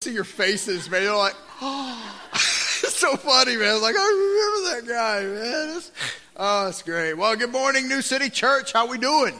see 0.00 0.12
your 0.12 0.22
faces, 0.22 0.88
man. 0.88 1.02
You're 1.02 1.16
like, 1.16 1.34
oh, 1.60 2.20
it's 2.32 2.94
so 2.94 3.16
funny, 3.16 3.56
man. 3.56 3.70
I 3.70 3.72
was 3.72 3.82
like, 3.82 3.96
I 3.98 4.76
remember 4.76 4.86
that 4.86 4.94
guy, 4.94 5.22
man. 5.24 5.76
It's, 5.76 5.90
oh, 6.36 6.68
it's 6.68 6.82
great. 6.82 7.14
Well, 7.14 7.34
good 7.34 7.50
morning, 7.50 7.88
New 7.88 8.00
City 8.00 8.30
Church. 8.30 8.72
How 8.72 8.86
we 8.86 8.96
doing? 8.96 9.36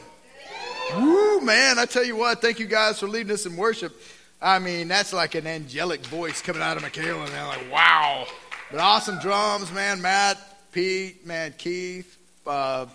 Woo, 0.97 1.41
man. 1.43 1.79
I 1.79 1.85
tell 1.87 2.03
you 2.03 2.17
what, 2.17 2.41
thank 2.41 2.59
you 2.59 2.67
guys 2.67 2.99
for 2.99 3.07
leading 3.07 3.31
us 3.31 3.47
in 3.47 3.57
worship. 3.57 4.03
I 4.43 4.59
mean, 4.59 4.89
that's 4.89 5.13
like 5.13 5.37
an 5.37 5.47
angelic 5.47 6.05
voice 6.07 6.43
coming 6.43 6.61
out 6.61 6.77
of 6.77 6.83
Michaela, 6.83 7.31
man. 7.31 7.47
Like, 7.47 7.71
wow. 7.73 8.27
But 8.73 8.81
awesome 8.81 9.21
drums, 9.21 9.71
man. 9.71 10.03
Matt, 10.03 10.39
Pete, 10.73 11.25
man, 11.25 11.55
Keith, 11.57 12.19
uh, 12.49 12.87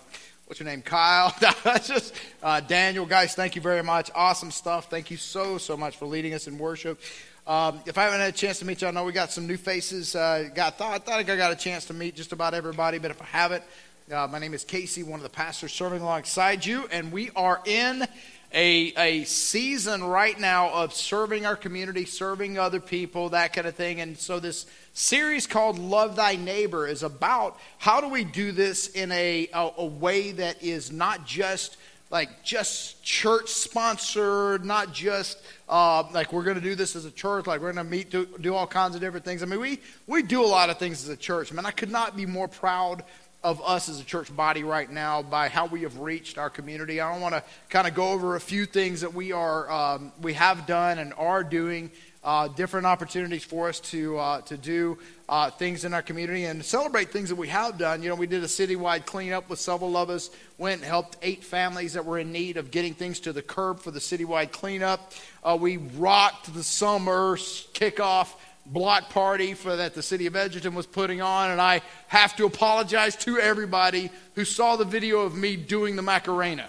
what's 0.44 0.60
your 0.60 0.68
name? 0.68 0.82
Kyle. 0.82 1.34
That's 1.64 1.88
just 1.88 2.14
uh, 2.42 2.60
Daniel. 2.60 3.06
Guys, 3.06 3.34
thank 3.34 3.56
you 3.56 3.62
very 3.62 3.82
much. 3.82 4.10
Awesome 4.14 4.50
stuff. 4.50 4.90
Thank 4.90 5.10
you 5.10 5.16
so, 5.16 5.56
so 5.56 5.76
much 5.78 5.96
for 5.96 6.04
leading 6.04 6.34
us 6.34 6.46
in 6.46 6.58
worship. 6.58 7.00
Um, 7.46 7.80
if 7.84 7.98
I 7.98 8.04
haven't 8.04 8.20
had 8.20 8.30
a 8.30 8.36
chance 8.36 8.60
to 8.60 8.64
meet 8.64 8.80
you, 8.80 8.88
I 8.88 8.90
know 8.90 9.04
we 9.04 9.12
got 9.12 9.30
some 9.30 9.46
new 9.46 9.58
faces. 9.58 10.16
Uh, 10.16 10.48
got 10.54 10.78
thought, 10.78 10.94
I 10.94 10.98
thought 10.98 11.18
I 11.18 11.22
got 11.24 11.52
a 11.52 11.56
chance 11.56 11.84
to 11.86 11.92
meet 11.92 12.14
just 12.14 12.32
about 12.32 12.54
everybody, 12.54 12.96
but 12.96 13.10
if 13.10 13.20
I 13.20 13.26
haven't, 13.26 13.62
uh, 14.10 14.26
my 14.28 14.38
name 14.38 14.54
is 14.54 14.64
Casey, 14.64 15.02
one 15.02 15.20
of 15.20 15.24
the 15.24 15.28
pastors 15.28 15.70
serving 15.70 16.00
alongside 16.00 16.64
you, 16.64 16.88
and 16.90 17.12
we 17.12 17.30
are 17.36 17.60
in 17.66 18.08
a, 18.50 18.94
a 18.96 19.24
season 19.24 20.02
right 20.04 20.40
now 20.40 20.70
of 20.70 20.94
serving 20.94 21.44
our 21.44 21.54
community, 21.54 22.06
serving 22.06 22.58
other 22.58 22.80
people, 22.80 23.28
that 23.28 23.52
kind 23.52 23.66
of 23.66 23.74
thing. 23.74 24.00
And 24.00 24.16
so 24.16 24.40
this 24.40 24.64
series 24.94 25.46
called 25.46 25.78
Love 25.78 26.16
Thy 26.16 26.36
Neighbor 26.36 26.86
is 26.86 27.02
about 27.02 27.58
how 27.76 28.00
do 28.00 28.08
we 28.08 28.24
do 28.24 28.52
this 28.52 28.88
in 28.88 29.12
a, 29.12 29.48
a, 29.52 29.70
a 29.76 29.84
way 29.84 30.30
that 30.32 30.62
is 30.62 30.90
not 30.90 31.26
just 31.26 31.76
like 32.14 32.44
just 32.44 33.02
church 33.02 33.48
sponsored, 33.48 34.64
not 34.64 34.92
just 34.92 35.42
uh, 35.68 36.04
like 36.12 36.32
we're 36.32 36.44
going 36.44 36.54
to 36.54 36.62
do 36.62 36.76
this 36.76 36.94
as 36.94 37.04
a 37.04 37.10
church, 37.10 37.48
like 37.48 37.60
we're 37.60 37.72
going 37.72 37.84
to 37.84 37.90
meet, 37.90 38.08
do, 38.08 38.24
do 38.40 38.54
all 38.54 38.68
kinds 38.68 38.94
of 38.94 39.00
different 39.00 39.24
things. 39.24 39.42
I 39.42 39.46
mean, 39.46 39.58
we, 39.58 39.80
we 40.06 40.22
do 40.22 40.40
a 40.40 40.46
lot 40.46 40.70
of 40.70 40.78
things 40.78 41.02
as 41.02 41.08
a 41.08 41.16
church. 41.16 41.50
I 41.50 41.56
mean, 41.56 41.66
I 41.66 41.72
could 41.72 41.90
not 41.90 42.16
be 42.16 42.24
more 42.24 42.46
proud 42.46 43.02
of 43.42 43.60
us 43.66 43.88
as 43.88 43.98
a 43.98 44.04
church 44.04 44.34
body 44.34 44.62
right 44.62 44.88
now 44.88 45.22
by 45.22 45.48
how 45.48 45.66
we 45.66 45.82
have 45.82 45.98
reached 45.98 46.38
our 46.38 46.48
community. 46.48 47.00
I 47.00 47.12
don't 47.12 47.20
want 47.20 47.34
to 47.34 47.42
kind 47.68 47.88
of 47.88 47.94
go 47.94 48.10
over 48.10 48.36
a 48.36 48.40
few 48.40 48.64
things 48.64 49.00
that 49.00 49.12
we 49.12 49.32
are 49.32 49.68
um, 49.68 50.12
we 50.22 50.34
have 50.34 50.68
done 50.68 51.00
and 51.00 51.12
are 51.14 51.42
doing 51.42 51.90
uh, 52.24 52.48
different 52.48 52.86
opportunities 52.86 53.44
for 53.44 53.68
us 53.68 53.78
to 53.80 54.18
uh, 54.18 54.40
to 54.42 54.56
do 54.56 54.98
uh, 55.28 55.50
things 55.50 55.84
in 55.84 55.92
our 55.92 56.02
community 56.02 56.44
and 56.46 56.64
celebrate 56.64 57.10
things 57.10 57.28
that 57.28 57.36
we 57.36 57.48
have 57.48 57.78
done. 57.78 58.02
You 58.02 58.08
know, 58.08 58.14
we 58.14 58.26
did 58.26 58.42
a 58.42 58.46
citywide 58.46 59.04
cleanup 59.04 59.50
with 59.50 59.58
several 59.58 59.96
of 59.96 60.10
us. 60.10 60.30
Went 60.56 60.80
and 60.80 60.88
helped 60.88 61.18
eight 61.22 61.44
families 61.44 61.92
that 61.92 62.04
were 62.04 62.18
in 62.18 62.32
need 62.32 62.56
of 62.56 62.70
getting 62.70 62.94
things 62.94 63.20
to 63.20 63.32
the 63.32 63.42
curb 63.42 63.80
for 63.80 63.90
the 63.90 64.00
citywide 64.00 64.52
cleanup. 64.52 65.12
Uh, 65.42 65.56
we 65.60 65.76
rocked 65.76 66.52
the 66.54 66.62
summer 66.62 67.36
kickoff 67.36 68.34
block 68.66 69.10
party 69.10 69.52
for 69.52 69.76
that 69.76 69.94
the 69.94 70.02
city 70.02 70.26
of 70.26 70.34
Edgerton 70.34 70.74
was 70.74 70.86
putting 70.86 71.20
on, 71.20 71.50
and 71.50 71.60
I 71.60 71.82
have 72.08 72.34
to 72.36 72.46
apologize 72.46 73.14
to 73.16 73.38
everybody 73.38 74.10
who 74.34 74.44
saw 74.44 74.76
the 74.76 74.86
video 74.86 75.20
of 75.20 75.34
me 75.36 75.56
doing 75.56 75.96
the 75.96 76.02
Macarena. 76.02 76.66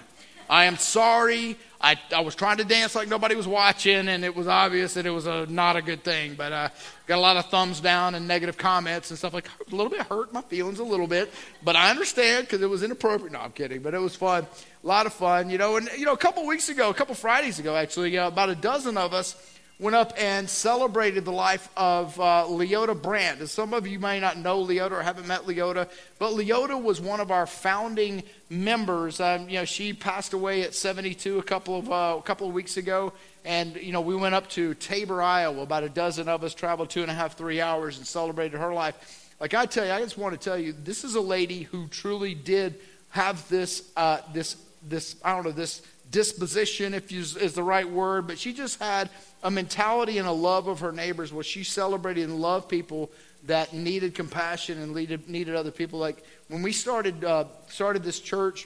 I 0.49 0.65
am 0.65 0.77
sorry. 0.77 1.57
I, 1.81 1.99
I 2.15 2.21
was 2.21 2.35
trying 2.35 2.57
to 2.57 2.63
dance 2.63 2.95
like 2.95 3.07
nobody 3.07 3.35
was 3.35 3.47
watching, 3.47 4.07
and 4.07 4.25
it 4.25 4.35
was 4.35 4.47
obvious 4.47 4.95
that 4.95 5.05
it 5.05 5.11
was 5.11 5.27
a, 5.27 5.45
not 5.47 5.75
a 5.75 5.81
good 5.81 6.03
thing. 6.03 6.35
But 6.35 6.51
uh, 6.51 6.69
got 7.05 7.17
a 7.17 7.21
lot 7.21 7.37
of 7.37 7.45
thumbs 7.47 7.79
down 7.79 8.15
and 8.15 8.27
negative 8.27 8.57
comments 8.57 9.11
and 9.11 9.19
stuff 9.19 9.33
like 9.33 9.47
a 9.47 9.75
little 9.75 9.89
bit 9.89 10.01
hurt 10.01 10.33
my 10.33 10.41
feelings 10.41 10.79
a 10.79 10.83
little 10.83 11.07
bit, 11.07 11.31
but 11.63 11.75
I 11.75 11.89
understand 11.89 12.47
because 12.47 12.61
it 12.61 12.69
was 12.69 12.81
inappropriate. 12.81 13.33
No, 13.33 13.39
I'm 13.39 13.51
kidding, 13.51 13.81
but 13.81 13.93
it 13.93 13.99
was 13.99 14.15
fun, 14.15 14.47
a 14.83 14.87
lot 14.87 15.05
of 15.05 15.13
fun, 15.13 15.49
you 15.49 15.57
know. 15.57 15.77
And 15.77 15.89
you 15.97 16.05
know, 16.05 16.13
a 16.13 16.17
couple 16.17 16.45
weeks 16.45 16.69
ago, 16.69 16.89
a 16.89 16.93
couple 16.93 17.13
Fridays 17.15 17.59
ago, 17.59 17.75
actually, 17.75 18.17
uh, 18.17 18.27
about 18.27 18.49
a 18.49 18.55
dozen 18.55 18.97
of 18.97 19.13
us 19.13 19.54
went 19.77 19.95
up 19.95 20.13
and 20.17 20.49
celebrated 20.49 21.25
the 21.25 21.31
life 21.31 21.69
of 21.75 22.17
uh, 22.19 22.45
Leota 22.47 22.99
Brandt. 22.99 23.39
And 23.39 23.49
some 23.49 23.73
of 23.73 23.85
you 23.85 23.99
may 23.99 24.19
not 24.19 24.37
know 24.37 24.63
Leota 24.63 24.91
or 24.91 25.01
haven't 25.01 25.27
met 25.27 25.41
Leota, 25.41 25.89
but 26.17 26.31
Leota 26.31 26.81
was 26.81 27.01
one 27.01 27.19
of 27.19 27.29
our 27.29 27.45
founding 27.45 28.23
members. 28.49 29.19
Um, 29.19 29.49
you 29.49 29.55
know, 29.55 29.65
she 29.65 29.91
passed 29.91 30.33
away 30.33 30.61
at 30.61 30.73
72 30.73 31.39
a 31.39 31.43
couple 31.43 31.77
of 31.77 31.91
uh, 31.91 32.15
a 32.17 32.21
couple 32.21 32.47
of 32.47 32.53
weeks 32.53 32.77
ago, 32.77 33.11
and 33.43 33.75
you 33.75 33.91
know, 33.91 34.01
we 34.01 34.15
went 34.15 34.33
up 34.33 34.49
to 34.51 34.73
Tabor, 34.75 35.21
Iowa. 35.21 35.63
About 35.63 35.83
a 35.83 35.89
dozen 35.89 36.29
of 36.29 36.43
us 36.43 36.53
traveled 36.53 36.89
two 36.89 37.01
and 37.01 37.11
a 37.11 37.13
half, 37.13 37.37
three 37.37 37.59
hours 37.59 37.97
and 37.97 38.07
celebrated 38.07 38.57
her 38.59 38.73
life. 38.73 39.29
Like 39.41 39.53
I 39.53 39.65
tell 39.65 39.85
you, 39.85 39.91
I 39.91 39.99
just 39.99 40.17
want 40.17 40.39
to 40.39 40.49
tell 40.49 40.57
you, 40.57 40.71
this 40.71 41.03
is 41.03 41.15
a 41.15 41.21
lady 41.21 41.63
who 41.63 41.87
truly 41.87 42.33
did 42.33 42.75
have 43.09 43.47
this 43.49 43.91
uh, 43.97 44.19
this 44.33 44.55
this 44.87 45.17
I 45.23 45.33
don't 45.33 45.43
know 45.43 45.51
this 45.51 45.81
disposition, 46.15 46.93
if 46.93 47.11
you, 47.11 47.19
is 47.19 47.53
the 47.53 47.61
right 47.61 47.87
word, 47.87 48.25
but 48.25 48.39
she 48.39 48.53
just 48.53 48.79
had 48.79 49.09
a 49.43 49.51
mentality 49.51 50.17
and 50.17 50.25
a 50.25 50.31
love 50.31 50.67
of 50.69 50.79
her 50.79 50.93
neighbors 50.93 51.33
where 51.33 51.43
she 51.43 51.61
celebrated 51.61 52.23
and 52.23 52.39
loved 52.39 52.69
people 52.69 53.11
that 53.47 53.73
needed 53.73 54.15
compassion 54.15 54.81
and 54.81 54.95
needed, 54.95 55.27
needed 55.27 55.55
other 55.55 55.71
people. 55.71 55.99
Like 55.99 56.23
when 56.47 56.61
we 56.61 56.71
started 56.71 57.25
uh, 57.25 57.43
started 57.67 58.01
this 58.01 58.21
church, 58.21 58.65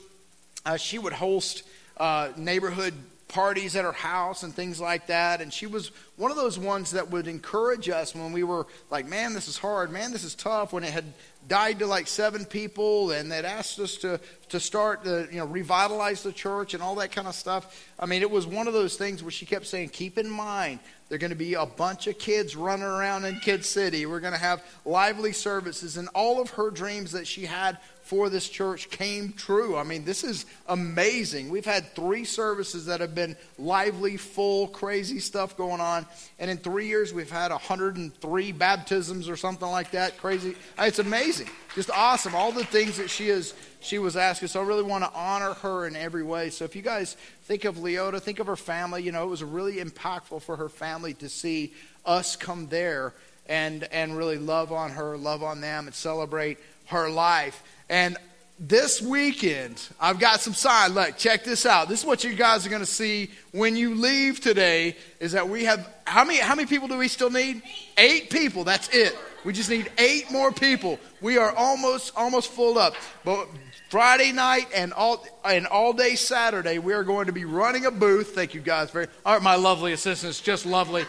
uh, 0.63 0.77
she 0.77 0.99
would 0.99 1.11
host 1.11 1.63
uh, 1.97 2.29
neighborhood 2.37 2.93
parties 3.27 3.75
at 3.75 3.83
her 3.83 3.93
house 3.93 4.43
and 4.43 4.53
things 4.53 4.79
like 4.79 5.07
that. 5.07 5.41
And 5.41 5.51
she 5.51 5.66
was 5.66 5.91
one 6.17 6.29
of 6.29 6.37
those 6.37 6.59
ones 6.59 6.91
that 6.91 7.09
would 7.09 7.27
encourage 7.27 7.89
us 7.89 8.13
when 8.13 8.31
we 8.31 8.43
were 8.43 8.67
like, 8.91 9.07
man, 9.07 9.33
this 9.33 9.47
is 9.47 9.57
hard, 9.57 9.91
man, 9.91 10.11
this 10.11 10.23
is 10.23 10.35
tough. 10.35 10.71
When 10.71 10.83
it 10.83 10.91
had 10.91 11.05
died 11.47 11.79
to 11.79 11.88
like 11.88 12.07
seven 12.07 12.45
people 12.45 13.11
and 13.11 13.31
they'd 13.31 13.45
asked 13.45 13.79
us 13.79 13.97
to, 13.97 14.19
to 14.50 14.59
start 14.59 15.03
the, 15.03 15.27
you 15.31 15.38
know, 15.38 15.45
revitalize 15.45 16.22
the 16.22 16.31
church 16.31 16.73
and 16.73 16.83
all 16.83 16.95
that 16.95 17.11
kind 17.11 17.27
of 17.27 17.33
stuff. 17.33 17.89
I 18.00 18.05
mean, 18.05 18.22
it 18.22 18.29
was 18.29 18.45
one 18.45 18.67
of 18.67 18.73
those 18.73 18.97
things 18.97 19.23
where 19.23 19.31
she 19.31 19.45
kept 19.45 19.66
saying, 19.66 19.89
keep 19.89 20.17
in 20.17 20.29
mind, 20.29 20.79
there 21.07 21.16
are 21.16 21.19
going 21.19 21.31
to 21.31 21.35
be 21.35 21.55
a 21.55 21.66
bunch 21.66 22.05
of 22.05 22.19
kids 22.19 22.55
running 22.55 22.85
around 22.85 23.25
in 23.25 23.39
Kid 23.39 23.66
City. 23.66 24.05
We're 24.05 24.19
going 24.19 24.33
to 24.33 24.39
have 24.39 24.63
lively 24.85 25.33
services. 25.33 25.97
And 25.97 26.07
all 26.09 26.39
of 26.39 26.51
her 26.51 26.69
dreams 26.69 27.13
that 27.13 27.25
she 27.25 27.45
had 27.45 27.79
for 28.09 28.29
this 28.29 28.49
church 28.49 28.89
came 28.89 29.33
true. 29.33 29.78
I 29.78 29.83
mean, 29.83 30.03
this 30.03 30.23
is 30.23 30.47
amazing. 30.67 31.49
We've 31.49 31.63
had 31.63 31.94
three 31.94 32.25
services 32.25 32.88
that 32.88 33.01
have 33.01 33.13
been 33.13 33.38
lively, 33.59 34.17
full, 34.17 34.67
crazy 34.67 35.19
stuff 35.19 35.55
going 35.55 35.79
on. 35.79 36.07
And 36.39 36.49
in 36.49 36.57
three 36.57 36.88
years, 36.88 37.13
we've 37.13 37.29
had 37.29 37.51
103 37.51 38.51
baptisms 38.53 39.29
or 39.29 39.38
something 39.38 39.67
like 39.67 39.91
that. 39.91 40.17
Crazy. 40.17 40.55
It's 40.79 40.97
amazing. 40.97 41.28
Just 41.75 41.90
awesome. 41.91 42.35
All 42.35 42.51
the 42.51 42.66
things 42.66 42.97
that 42.97 43.09
she 43.09 43.29
is. 43.29 43.53
She 43.81 43.97
was 43.97 44.17
asking, 44.17 44.50
so 44.50 44.62
I 44.62 44.66
really 44.66 44.84
want 44.84 45.06
to 45.06 45.13
honor 45.13 45.53
her 45.53 45.88
in 45.88 45.95
every 45.95 46.22
way. 46.22 46.50
So 46.50 46.66
if 46.66 46.75
you 46.75 46.81
guys 46.81 47.16
think 47.44 47.63
of 47.63 47.78
Leota, 47.78 48.19
think 48.22 48.40
of 48.40 48.47
her 48.47 48.57
family. 48.57 49.03
You 49.03 49.13
know, 49.13 49.23
it 49.23 49.29
was 49.29 49.41
really 49.41 49.78
impactful 49.78 50.41
for 50.41 50.57
her 50.57 50.67
family 50.67 51.13
to 51.13 51.29
see 51.29 51.72
us 52.06 52.35
come 52.35 52.67
there 52.67 53.13
and 53.47 53.85
and 53.85 54.17
really 54.17 54.38
love 54.38 54.73
on 54.73 54.91
her, 54.91 55.17
love 55.17 55.44
on 55.44 55.62
them, 55.62 55.88
and 55.88 55.95
celebrate 55.95 56.57
her 56.88 57.09
life. 57.09 57.63
And 57.90 58.17
this 58.59 59.02
weekend, 59.02 59.81
I've 60.02 60.20
got 60.20 60.42
some 60.42 60.53
sign. 60.53 60.94
Look, 60.94 61.18
check 61.18 61.46
this 61.46 61.66
out. 61.66 61.88
This 61.88 62.02
is 62.02 62.06
what 62.06 62.25
you 62.25 62.34
guys 62.34 62.66
are 62.66 62.70
going 62.70 62.81
to 62.81 62.86
see 62.86 63.31
when 63.53 63.78
you 63.78 63.96
leave 63.96 64.42
today. 64.42 64.97
Is 65.22 65.31
that 65.31 65.47
we 65.47 65.64
have 65.64 65.90
how 66.06 66.25
many? 66.25 66.40
How 66.40 66.56
many 66.56 66.68
people 66.68 66.90
do 66.90 66.97
we 66.97 67.08
still 67.08 67.30
need? 67.30 67.62
Eight 67.97 68.30
people. 68.30 68.66
That's 68.66 68.90
it. 68.90 69.18
We 69.46 69.53
just 69.53 69.70
need 69.70 69.90
eight 69.97 70.30
more 70.30 70.52
people. 70.52 71.00
We 71.22 71.38
are 71.38 71.56
almost 71.56 72.12
almost 72.18 72.52
full 72.52 72.78
up. 72.78 72.96
But 73.24 73.47
Friday 73.90 74.34
night 74.34 74.68
and 74.76 74.91
all 74.91 75.26
and 75.46 75.66
all 75.66 75.94
day 75.94 76.16
Saturday, 76.16 76.80
we 76.80 76.91
are 76.94 77.06
going 77.06 77.28
to 77.28 77.34
be 77.34 77.46
running 77.46 77.86
a 77.86 77.91
booth. 77.91 78.36
Thank 78.36 78.53
you 78.53 78.59
guys 78.59 78.91
very. 78.91 79.08
Aren't 79.26 79.44
my 79.44 79.56
lovely 79.56 79.94
assistants 79.94 80.41
just 80.41 80.66
lovely? 80.66 81.06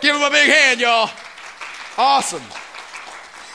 Give 0.00 0.14
them 0.14 0.22
a 0.22 0.30
big 0.30 0.48
hand, 0.48 0.80
y'all. 0.80 1.10
Awesome. 1.98 2.42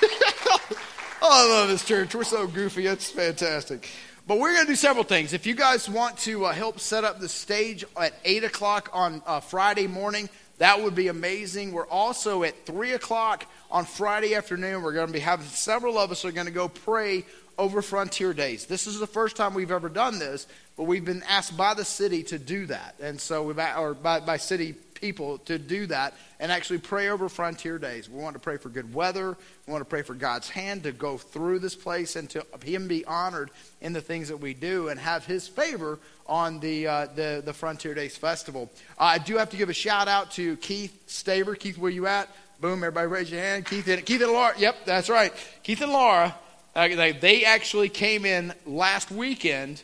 Oh, 1.21 1.27
I 1.29 1.59
love 1.59 1.67
this 1.67 1.83
church. 1.83 2.15
We're 2.15 2.23
so 2.23 2.47
goofy. 2.47 2.87
It's 2.87 3.09
fantastic. 3.09 3.89
But 4.25 4.39
we're 4.39 4.53
going 4.53 4.67
to 4.67 4.71
do 4.71 4.75
several 4.77 5.03
things. 5.03 5.33
If 5.33 5.45
you 5.45 5.53
guys 5.53 5.89
want 5.89 6.17
to 6.19 6.45
uh, 6.45 6.53
help 6.53 6.79
set 6.79 7.03
up 7.03 7.19
the 7.19 7.27
stage 7.27 7.83
at 7.99 8.13
8 8.23 8.45
o'clock 8.45 8.89
on 8.93 9.21
uh, 9.25 9.41
Friday 9.41 9.87
morning, 9.87 10.29
that 10.59 10.81
would 10.81 10.95
be 10.95 11.09
amazing. 11.09 11.73
We're 11.73 11.87
also 11.87 12.43
at 12.43 12.65
3 12.65 12.93
o'clock 12.93 13.45
on 13.69 13.83
Friday 13.83 14.33
afternoon. 14.33 14.81
We're 14.81 14.93
going 14.93 15.07
to 15.07 15.13
be 15.13 15.19
having 15.19 15.45
several 15.47 15.97
of 15.97 16.09
us 16.09 16.23
are 16.23 16.31
going 16.31 16.47
to 16.47 16.53
go 16.53 16.69
pray 16.69 17.25
over 17.57 17.81
Frontier 17.81 18.33
Days. 18.33 18.65
This 18.65 18.87
is 18.87 18.97
the 18.97 19.07
first 19.07 19.35
time 19.35 19.53
we've 19.53 19.71
ever 19.71 19.89
done 19.89 20.19
this, 20.19 20.47
but 20.77 20.83
we've 20.83 21.03
been 21.03 21.23
asked 21.27 21.57
by 21.57 21.73
the 21.73 21.83
city 21.83 22.23
to 22.23 22.39
do 22.39 22.65
that. 22.67 22.95
And 23.01 23.19
so, 23.19 23.43
we've, 23.43 23.59
or 23.59 23.93
by, 23.93 24.21
by 24.21 24.37
city 24.37 24.75
people 24.99 25.37
to 25.39 25.57
do 25.57 25.85
that 25.87 26.13
and 26.39 26.51
actually 26.51 26.79
pray 26.79 27.09
over 27.09 27.29
Frontier 27.29 27.77
Days. 27.77 28.09
We 28.09 28.21
want 28.21 28.35
to 28.35 28.39
pray 28.39 28.57
for 28.57 28.69
good 28.69 28.93
weather. 28.93 29.37
We 29.65 29.71
want 29.71 29.81
to 29.81 29.89
pray 29.89 30.01
for 30.01 30.13
God's 30.13 30.49
hand 30.49 30.83
to 30.83 30.91
go 30.91 31.17
through 31.17 31.59
this 31.59 31.75
place 31.75 32.15
and 32.15 32.29
to 32.31 32.45
Him 32.63 32.87
be 32.87 33.05
honored 33.05 33.51
in 33.81 33.93
the 33.93 34.01
things 34.01 34.27
that 34.29 34.37
we 34.37 34.53
do 34.53 34.89
and 34.89 34.99
have 34.99 35.25
His 35.25 35.47
favor 35.47 35.99
on 36.27 36.59
the, 36.59 36.87
uh, 36.87 37.07
the, 37.15 37.41
the 37.43 37.53
Frontier 37.53 37.93
Days 37.93 38.15
Festival. 38.15 38.71
Uh, 38.97 39.03
I 39.03 39.17
do 39.17 39.37
have 39.37 39.49
to 39.49 39.57
give 39.57 39.69
a 39.69 39.73
shout 39.73 40.07
out 40.07 40.31
to 40.31 40.57
Keith 40.57 41.05
Staver. 41.07 41.57
Keith, 41.57 41.77
where 41.77 41.91
you 41.91 42.07
at? 42.07 42.29
Boom, 42.61 42.83
everybody 42.83 43.07
raise 43.07 43.31
your 43.31 43.41
hand. 43.41 43.65
Keith 43.65 43.87
and, 43.87 44.05
Keith 44.05 44.21
and 44.21 44.31
Laura. 44.31 44.53
Yep, 44.57 44.85
that's 44.85 45.09
right. 45.09 45.33
Keith 45.63 45.81
and 45.81 45.91
Laura, 45.91 46.35
uh, 46.75 46.87
they, 46.87 47.13
they 47.13 47.45
actually 47.45 47.89
came 47.89 48.25
in 48.25 48.53
last 48.65 49.11
weekend. 49.11 49.81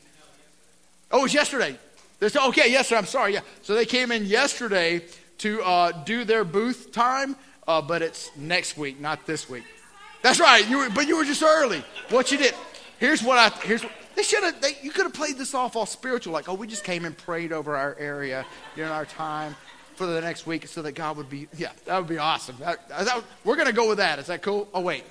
Oh, 1.11 1.19
it 1.19 1.23
was 1.23 1.33
yesterday. 1.33 1.77
There's, 2.19 2.35
okay, 2.35 2.71
yes, 2.71 2.87
sir. 2.87 2.97
I'm 2.97 3.05
sorry. 3.05 3.33
Yeah. 3.33 3.41
So 3.61 3.75
they 3.75 3.85
came 3.85 4.11
in 4.11 4.25
yesterday 4.25 5.01
to 5.39 5.61
uh, 5.63 5.91
do 6.03 6.23
their 6.23 6.43
booth 6.43 6.91
time, 6.91 7.35
uh, 7.67 7.81
but 7.81 8.01
it's 8.01 8.31
next 8.37 8.77
week, 8.77 8.99
not 8.99 9.25
this 9.25 9.49
week. 9.49 9.63
That's 10.21 10.39
right. 10.39 10.67
You 10.67 10.77
were, 10.77 10.89
but 10.89 11.07
you 11.07 11.17
were 11.17 11.25
just 11.25 11.43
early. 11.43 11.83
What 12.09 12.31
you 12.31 12.37
did? 12.37 12.53
Here's 12.99 13.21
what 13.21 13.37
I. 13.37 13.49
Here's 13.65 13.83
what, 13.83 13.91
they 14.15 14.23
should 14.23 14.43
have. 14.43 14.55
You 14.81 14.91
could 14.91 15.03
have 15.03 15.13
played 15.13 15.37
this 15.37 15.53
off 15.53 15.75
all 15.75 15.85
spiritual, 15.85 16.33
like, 16.33 16.47
oh, 16.47 16.53
we 16.53 16.67
just 16.67 16.83
came 16.83 17.05
and 17.05 17.17
prayed 17.17 17.51
over 17.51 17.75
our 17.75 17.95
area 17.99 18.45
during 18.75 18.91
our 18.91 19.05
time 19.05 19.55
for 19.95 20.05
the 20.05 20.21
next 20.21 20.47
week, 20.47 20.67
so 20.67 20.81
that 20.81 20.93
God 20.93 21.17
would 21.17 21.29
be. 21.29 21.47
Yeah, 21.57 21.71
that 21.85 21.97
would 21.97 22.07
be 22.07 22.17
awesome. 22.17 22.55
That, 22.59 22.87
that, 22.89 23.23
we're 23.43 23.57
gonna 23.57 23.73
go 23.73 23.89
with 23.89 23.97
that. 23.97 24.19
Is 24.19 24.27
that 24.27 24.41
cool? 24.41 24.69
Oh 24.73 24.81
wait. 24.81 25.03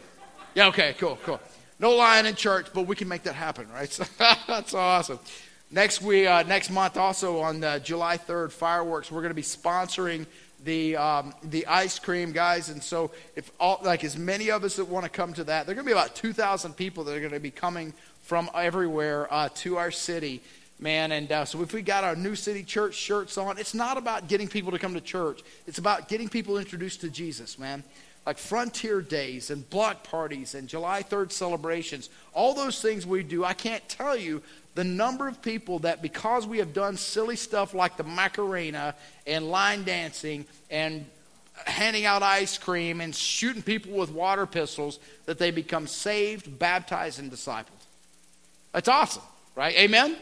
Yeah. 0.54 0.68
Okay. 0.68 0.94
Cool. 0.98 1.18
Cool. 1.24 1.40
No 1.78 1.90
lying 1.90 2.26
in 2.26 2.34
church, 2.34 2.68
but 2.72 2.86
we 2.86 2.96
can 2.96 3.08
make 3.08 3.24
that 3.24 3.34
happen, 3.34 3.68
right? 3.72 3.92
So, 3.92 4.04
that's 4.46 4.72
awesome. 4.74 5.18
Next 5.74 6.00
we 6.00 6.24
uh, 6.24 6.44
next 6.44 6.70
month 6.70 6.96
also 6.96 7.40
on 7.40 7.64
uh, 7.64 7.80
July 7.80 8.16
3rd, 8.16 8.52
fireworks. 8.52 9.10
We're 9.10 9.22
going 9.22 9.32
to 9.32 9.34
be 9.34 9.42
sponsoring 9.42 10.24
the 10.64 10.96
um, 10.96 11.34
the 11.42 11.66
ice 11.66 11.98
cream 11.98 12.30
guys, 12.30 12.68
and 12.68 12.80
so 12.80 13.10
if 13.34 13.50
all 13.58 13.80
like 13.82 14.04
as 14.04 14.16
many 14.16 14.52
of 14.52 14.62
us 14.62 14.76
that 14.76 14.84
want 14.84 15.02
to 15.02 15.10
come 15.10 15.32
to 15.32 15.42
that, 15.42 15.66
there 15.66 15.72
are 15.72 15.74
going 15.74 15.84
to 15.84 15.92
be 15.92 15.98
about 15.98 16.14
2,000 16.14 16.74
people 16.74 17.02
that 17.02 17.16
are 17.16 17.18
going 17.18 17.32
to 17.32 17.40
be 17.40 17.50
coming 17.50 17.92
from 18.22 18.48
everywhere 18.54 19.26
uh, 19.34 19.48
to 19.56 19.76
our 19.76 19.90
city, 19.90 20.40
man. 20.78 21.10
And 21.10 21.32
uh, 21.32 21.44
so 21.44 21.60
if 21.60 21.72
we 21.72 21.82
got 21.82 22.04
our 22.04 22.14
New 22.14 22.36
City 22.36 22.62
Church 22.62 22.94
shirts 22.94 23.36
on, 23.36 23.58
it's 23.58 23.74
not 23.74 23.98
about 23.98 24.28
getting 24.28 24.46
people 24.46 24.70
to 24.70 24.78
come 24.78 24.94
to 24.94 25.00
church. 25.00 25.42
It's 25.66 25.78
about 25.78 26.08
getting 26.08 26.28
people 26.28 26.56
introduced 26.56 27.00
to 27.00 27.10
Jesus, 27.10 27.58
man. 27.58 27.82
Like 28.24 28.38
Frontier 28.38 29.02
Days 29.02 29.50
and 29.50 29.68
block 29.70 30.04
parties 30.04 30.54
and 30.54 30.68
July 30.68 31.02
3rd 31.02 31.32
celebrations, 31.32 32.10
all 32.32 32.54
those 32.54 32.80
things 32.80 33.04
we 33.04 33.24
do, 33.24 33.44
I 33.44 33.54
can't 33.54 33.86
tell 33.88 34.16
you 34.16 34.40
the 34.74 34.84
number 34.84 35.28
of 35.28 35.40
people 35.40 35.80
that 35.80 36.02
because 36.02 36.46
we 36.46 36.58
have 36.58 36.72
done 36.72 36.96
silly 36.96 37.36
stuff 37.36 37.74
like 37.74 37.96
the 37.96 38.04
Macarena 38.04 38.94
and 39.26 39.48
line 39.48 39.84
dancing 39.84 40.44
and 40.70 41.06
handing 41.66 42.04
out 42.04 42.22
ice 42.22 42.58
cream 42.58 43.00
and 43.00 43.14
shooting 43.14 43.62
people 43.62 43.92
with 43.92 44.10
water 44.10 44.46
pistols, 44.46 44.98
that 45.26 45.38
they 45.38 45.50
become 45.50 45.86
saved, 45.86 46.58
baptized, 46.58 47.18
and 47.18 47.30
discipled. 47.30 47.66
That's 48.72 48.88
awesome, 48.88 49.22
right? 49.54 49.74
Amen? 49.76 50.16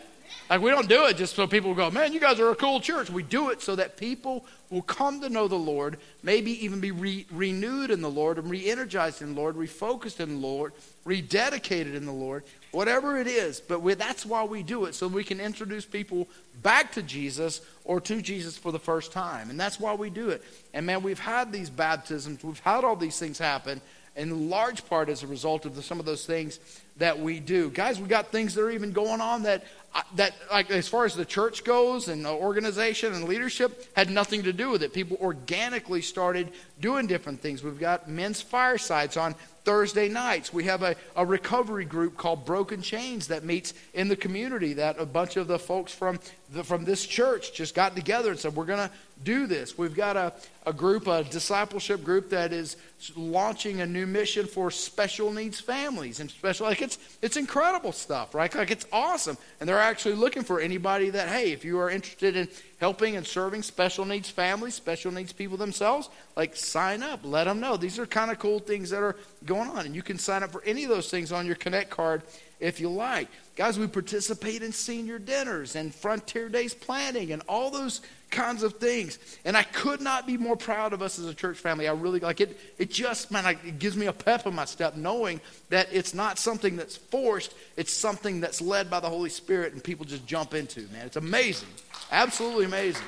Like, 0.50 0.60
we 0.60 0.70
don't 0.70 0.88
do 0.88 1.06
it 1.06 1.16
just 1.16 1.34
so 1.34 1.46
people 1.46 1.74
go, 1.74 1.90
man, 1.90 2.12
you 2.12 2.20
guys 2.20 2.38
are 2.38 2.50
a 2.50 2.54
cool 2.54 2.80
church. 2.80 3.08
We 3.08 3.22
do 3.22 3.50
it 3.50 3.62
so 3.62 3.76
that 3.76 3.96
people 3.96 4.44
will 4.70 4.82
come 4.82 5.20
to 5.22 5.30
know 5.30 5.48
the 5.48 5.56
Lord, 5.56 5.98
maybe 6.22 6.64
even 6.64 6.80
be 6.80 6.90
re- 6.90 7.26
renewed 7.30 7.90
in 7.90 8.02
the 8.02 8.10
Lord 8.10 8.38
and 8.38 8.50
re 8.50 8.68
energized 8.68 9.22
in 9.22 9.34
the 9.34 9.40
Lord, 9.40 9.56
refocused 9.56 10.20
in 10.20 10.40
the 10.40 10.46
Lord, 10.46 10.72
rededicated 11.06 11.94
in 11.94 12.04
the 12.04 12.12
Lord, 12.12 12.44
whatever 12.72 13.18
it 13.18 13.26
is. 13.26 13.60
But 13.60 13.80
we, 13.80 13.94
that's 13.94 14.26
why 14.26 14.44
we 14.44 14.62
do 14.62 14.86
it, 14.86 14.94
so 14.94 15.06
we 15.06 15.24
can 15.24 15.40
introduce 15.40 15.84
people 15.84 16.28
back 16.62 16.92
to 16.92 17.02
Jesus 17.02 17.60
or 17.84 18.00
to 18.00 18.20
Jesus 18.20 18.58
for 18.58 18.72
the 18.72 18.78
first 18.78 19.12
time. 19.12 19.50
And 19.50 19.60
that's 19.60 19.78
why 19.78 19.94
we 19.94 20.10
do 20.10 20.30
it. 20.30 20.42
And 20.74 20.84
man, 20.84 21.02
we've 21.02 21.18
had 21.18 21.52
these 21.52 21.70
baptisms, 21.70 22.42
we've 22.42 22.58
had 22.58 22.84
all 22.84 22.96
these 22.96 23.18
things 23.18 23.38
happen 23.38 23.80
in 24.16 24.50
large 24.50 24.86
part 24.88 25.08
as 25.08 25.22
a 25.22 25.26
result 25.26 25.64
of 25.64 25.74
the, 25.74 25.82
some 25.82 25.98
of 25.98 26.06
those 26.06 26.26
things 26.26 26.58
that 26.98 27.18
we 27.18 27.40
do. 27.40 27.70
Guys, 27.70 27.98
we 27.98 28.06
got 28.06 28.28
things 28.28 28.54
that 28.54 28.62
are 28.62 28.70
even 28.70 28.92
going 28.92 29.20
on 29.20 29.44
that, 29.44 29.64
uh, 29.94 30.02
that 30.16 30.34
like 30.50 30.70
as 30.70 30.88
far 30.88 31.04
as 31.04 31.14
the 31.14 31.24
church 31.24 31.64
goes 31.64 32.08
and 32.08 32.26
organization 32.26 33.14
and 33.14 33.24
leadership, 33.24 33.88
had 33.96 34.10
nothing 34.10 34.42
to 34.42 34.52
do 34.52 34.70
with 34.70 34.82
it. 34.82 34.92
People 34.92 35.16
organically 35.20 36.02
started 36.02 36.52
doing 36.80 37.06
different 37.06 37.40
things. 37.40 37.62
We've 37.62 37.80
got 37.80 38.08
men's 38.08 38.42
firesides 38.42 39.16
on 39.16 39.34
Thursday 39.64 40.08
nights. 40.08 40.52
We 40.52 40.64
have 40.64 40.82
a, 40.82 40.96
a 41.16 41.24
recovery 41.24 41.84
group 41.84 42.16
called 42.16 42.44
Broken 42.44 42.82
Chains 42.82 43.28
that 43.28 43.44
meets 43.44 43.74
in 43.94 44.08
the 44.08 44.16
community 44.16 44.74
that 44.74 44.98
a 44.98 45.06
bunch 45.06 45.36
of 45.36 45.46
the 45.46 45.58
folks 45.58 45.94
from, 45.94 46.18
the, 46.52 46.64
from 46.64 46.84
this 46.84 47.06
church 47.06 47.52
just 47.52 47.74
got 47.74 47.94
together 47.94 48.30
and 48.30 48.38
said, 48.38 48.56
We're 48.56 48.64
going 48.66 48.88
to 48.88 48.94
do 49.22 49.46
this. 49.46 49.78
We've 49.78 49.94
got 49.94 50.16
a, 50.16 50.32
a 50.66 50.72
group, 50.72 51.06
a 51.06 51.22
discipleship 51.24 52.04
group 52.04 52.30
that 52.30 52.52
is 52.52 52.76
launching 53.16 53.80
a 53.80 53.86
new 53.86 54.06
mission 54.06 54.46
for 54.46 54.70
special 54.70 55.32
needs 55.32 55.58
families 55.60 56.20
and 56.20 56.30
special 56.30 56.66
like 56.66 56.82
it's 56.82 56.98
it's 57.20 57.36
incredible 57.36 57.92
stuff, 57.92 58.34
right? 58.34 58.54
Like 58.54 58.70
it's 58.70 58.86
awesome. 58.92 59.36
And 59.58 59.68
they're 59.68 59.78
actually 59.78 60.14
looking 60.14 60.42
for 60.42 60.60
anybody 60.60 61.10
that, 61.10 61.28
hey, 61.28 61.52
if 61.52 61.64
you 61.64 61.78
are 61.78 61.90
interested 61.90 62.36
in 62.36 62.48
helping 62.78 63.16
and 63.16 63.26
serving 63.26 63.62
special 63.62 64.04
needs 64.04 64.30
families, 64.30 64.74
special 64.74 65.10
needs 65.12 65.32
people 65.32 65.56
themselves, 65.56 66.10
like 66.36 66.54
sign 66.56 67.02
up, 67.02 67.20
let 67.24 67.44
them 67.44 67.60
know. 67.60 67.76
These 67.76 67.98
are 67.98 68.06
kind 68.06 68.30
of 68.30 68.38
cool 68.38 68.58
things 68.58 68.90
that 68.90 69.02
are 69.02 69.16
going 69.44 69.68
on. 69.68 69.86
And 69.86 69.94
you 69.94 70.02
can 70.02 70.18
sign 70.18 70.42
up 70.42 70.50
for 70.50 70.62
any 70.64 70.84
of 70.84 70.90
those 70.90 71.10
things 71.10 71.32
on 71.32 71.46
your 71.46 71.56
Connect 71.56 71.90
card 71.90 72.22
if 72.60 72.80
you 72.80 72.88
like. 72.88 73.28
Guys, 73.54 73.78
we 73.78 73.86
participate 73.86 74.62
in 74.62 74.72
senior 74.72 75.18
dinners 75.18 75.76
and 75.76 75.94
Frontier 75.94 76.48
Days 76.48 76.72
planning 76.72 77.32
and 77.32 77.42
all 77.46 77.70
those 77.70 78.00
kinds 78.30 78.62
of 78.62 78.74
things. 78.74 79.18
And 79.44 79.58
I 79.58 79.62
could 79.62 80.00
not 80.00 80.26
be 80.26 80.38
more 80.38 80.56
proud 80.56 80.94
of 80.94 81.02
us 81.02 81.18
as 81.18 81.26
a 81.26 81.34
church 81.34 81.58
family. 81.58 81.86
I 81.86 81.92
really 81.92 82.20
like 82.20 82.40
it. 82.40 82.58
It 82.78 82.90
just, 82.90 83.30
man, 83.30 83.44
it 83.46 83.78
gives 83.78 83.94
me 83.94 84.06
a 84.06 84.12
pep 84.12 84.46
in 84.46 84.54
my 84.54 84.64
step 84.64 84.96
knowing 84.96 85.38
that 85.68 85.88
it's 85.92 86.14
not 86.14 86.38
something 86.38 86.76
that's 86.76 86.96
forced, 86.96 87.54
it's 87.76 87.92
something 87.92 88.40
that's 88.40 88.62
led 88.62 88.88
by 88.88 89.00
the 89.00 89.08
Holy 89.10 89.28
Spirit 89.28 89.74
and 89.74 89.84
people 89.84 90.06
just 90.06 90.26
jump 90.26 90.54
into, 90.54 90.80
man. 90.88 91.04
It's 91.04 91.16
amazing. 91.16 91.68
Absolutely 92.10 92.64
amazing. 92.64 93.04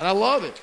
And 0.00 0.08
I 0.08 0.10
love 0.10 0.42
it. 0.42 0.60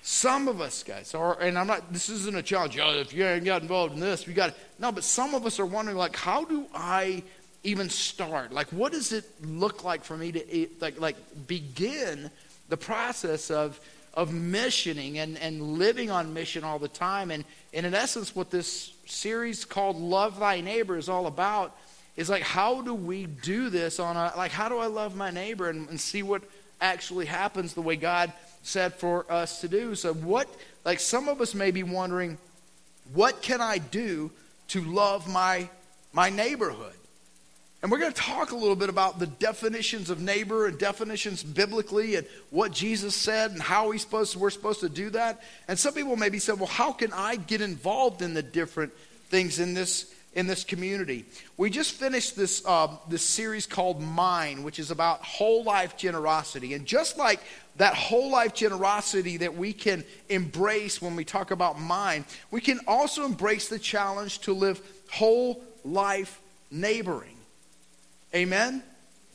Some 0.00 0.48
of 0.48 0.60
us, 0.62 0.82
guys, 0.82 1.14
are, 1.14 1.38
and 1.40 1.58
I'm 1.58 1.66
not, 1.66 1.92
this 1.92 2.08
isn't 2.08 2.36
a 2.36 2.42
challenge. 2.42 2.78
Oh, 2.78 2.92
if 2.92 3.12
you 3.12 3.24
ain't 3.24 3.44
got 3.44 3.62
involved 3.62 3.94
in 3.94 4.00
this, 4.00 4.26
you 4.26 4.34
got. 4.34 4.54
No, 4.78 4.92
but 4.92 5.02
some 5.02 5.34
of 5.34 5.46
us 5.46 5.58
are 5.58 5.64
wondering, 5.64 5.96
like, 5.96 6.14
how 6.14 6.44
do 6.44 6.66
I 6.74 7.22
even 7.64 7.88
start? 7.88 8.52
Like, 8.52 8.68
what 8.68 8.92
does 8.92 9.12
it 9.12 9.24
look 9.42 9.82
like 9.82 10.04
for 10.04 10.16
me 10.16 10.32
to 10.32 10.68
like 10.80 11.00
like 11.00 11.16
begin 11.46 12.30
the 12.68 12.76
process 12.76 13.50
of 13.50 13.80
of 14.12 14.32
missioning 14.32 15.18
and, 15.18 15.36
and 15.38 15.60
living 15.76 16.10
on 16.10 16.32
mission 16.32 16.62
all 16.62 16.78
the 16.78 16.88
time? 16.88 17.30
And, 17.30 17.44
and 17.72 17.84
in 17.84 17.94
essence, 17.94 18.36
what 18.36 18.50
this 18.50 18.92
series 19.06 19.64
called 19.64 19.96
Love 19.96 20.38
Thy 20.38 20.60
Neighbor 20.60 20.96
is 20.96 21.08
all 21.08 21.26
about 21.26 21.76
is 22.16 22.30
like 22.30 22.42
how 22.42 22.80
do 22.82 22.94
we 22.94 23.26
do 23.26 23.70
this 23.70 23.98
on 23.98 24.16
a 24.16 24.32
like 24.36 24.52
how 24.52 24.68
do 24.68 24.78
I 24.78 24.86
love 24.86 25.16
my 25.16 25.30
neighbor 25.30 25.68
and, 25.68 25.88
and 25.88 26.00
see 26.00 26.22
what 26.22 26.42
actually 26.80 27.26
happens 27.26 27.74
the 27.74 27.82
way 27.82 27.96
God 27.96 28.32
said 28.62 28.94
for 28.94 29.30
us 29.30 29.60
to 29.60 29.68
do. 29.68 29.94
So 29.94 30.14
what 30.14 30.48
like 30.84 31.00
some 31.00 31.28
of 31.28 31.40
us 31.40 31.54
may 31.54 31.70
be 31.70 31.82
wondering, 31.82 32.38
what 33.12 33.42
can 33.42 33.60
I 33.60 33.78
do 33.78 34.30
to 34.68 34.82
love 34.82 35.28
my 35.28 35.68
my 36.12 36.30
neighborhood? 36.30 36.94
And 37.84 37.90
we're 37.90 37.98
going 37.98 38.14
to 38.14 38.22
talk 38.22 38.52
a 38.52 38.56
little 38.56 38.76
bit 38.76 38.88
about 38.88 39.18
the 39.18 39.26
definitions 39.26 40.08
of 40.08 40.18
neighbor 40.18 40.66
and 40.66 40.78
definitions 40.78 41.42
biblically 41.42 42.14
and 42.14 42.26
what 42.48 42.72
Jesus 42.72 43.14
said 43.14 43.50
and 43.50 43.60
how 43.60 43.90
we 43.90 43.98
supposed 43.98 44.32
to, 44.32 44.38
we're 44.38 44.48
supposed 44.48 44.80
to 44.80 44.88
do 44.88 45.10
that. 45.10 45.42
And 45.68 45.78
some 45.78 45.92
people 45.92 46.16
maybe 46.16 46.38
say, 46.38 46.54
well, 46.54 46.64
how 46.64 46.92
can 46.92 47.12
I 47.12 47.36
get 47.36 47.60
involved 47.60 48.22
in 48.22 48.32
the 48.32 48.42
different 48.42 48.94
things 49.28 49.58
in 49.58 49.74
this 49.74 50.10
in 50.32 50.46
this 50.46 50.64
community? 50.64 51.26
We 51.58 51.68
just 51.68 51.92
finished 51.92 52.36
this 52.36 52.64
uh, 52.64 52.88
this 53.10 53.20
series 53.20 53.66
called 53.66 54.00
Mine, 54.00 54.62
which 54.62 54.78
is 54.78 54.90
about 54.90 55.22
whole 55.22 55.62
life 55.62 55.94
generosity. 55.98 56.72
And 56.72 56.86
just 56.86 57.18
like 57.18 57.40
that 57.76 57.92
whole 57.92 58.30
life 58.30 58.54
generosity 58.54 59.36
that 59.36 59.58
we 59.58 59.74
can 59.74 60.04
embrace 60.30 61.02
when 61.02 61.16
we 61.16 61.26
talk 61.26 61.50
about 61.50 61.78
mine, 61.78 62.24
we 62.50 62.62
can 62.62 62.80
also 62.86 63.26
embrace 63.26 63.68
the 63.68 63.78
challenge 63.78 64.38
to 64.38 64.54
live 64.54 64.80
whole 65.10 65.62
life 65.84 66.40
neighboring. 66.70 67.33
Amen? 68.34 68.82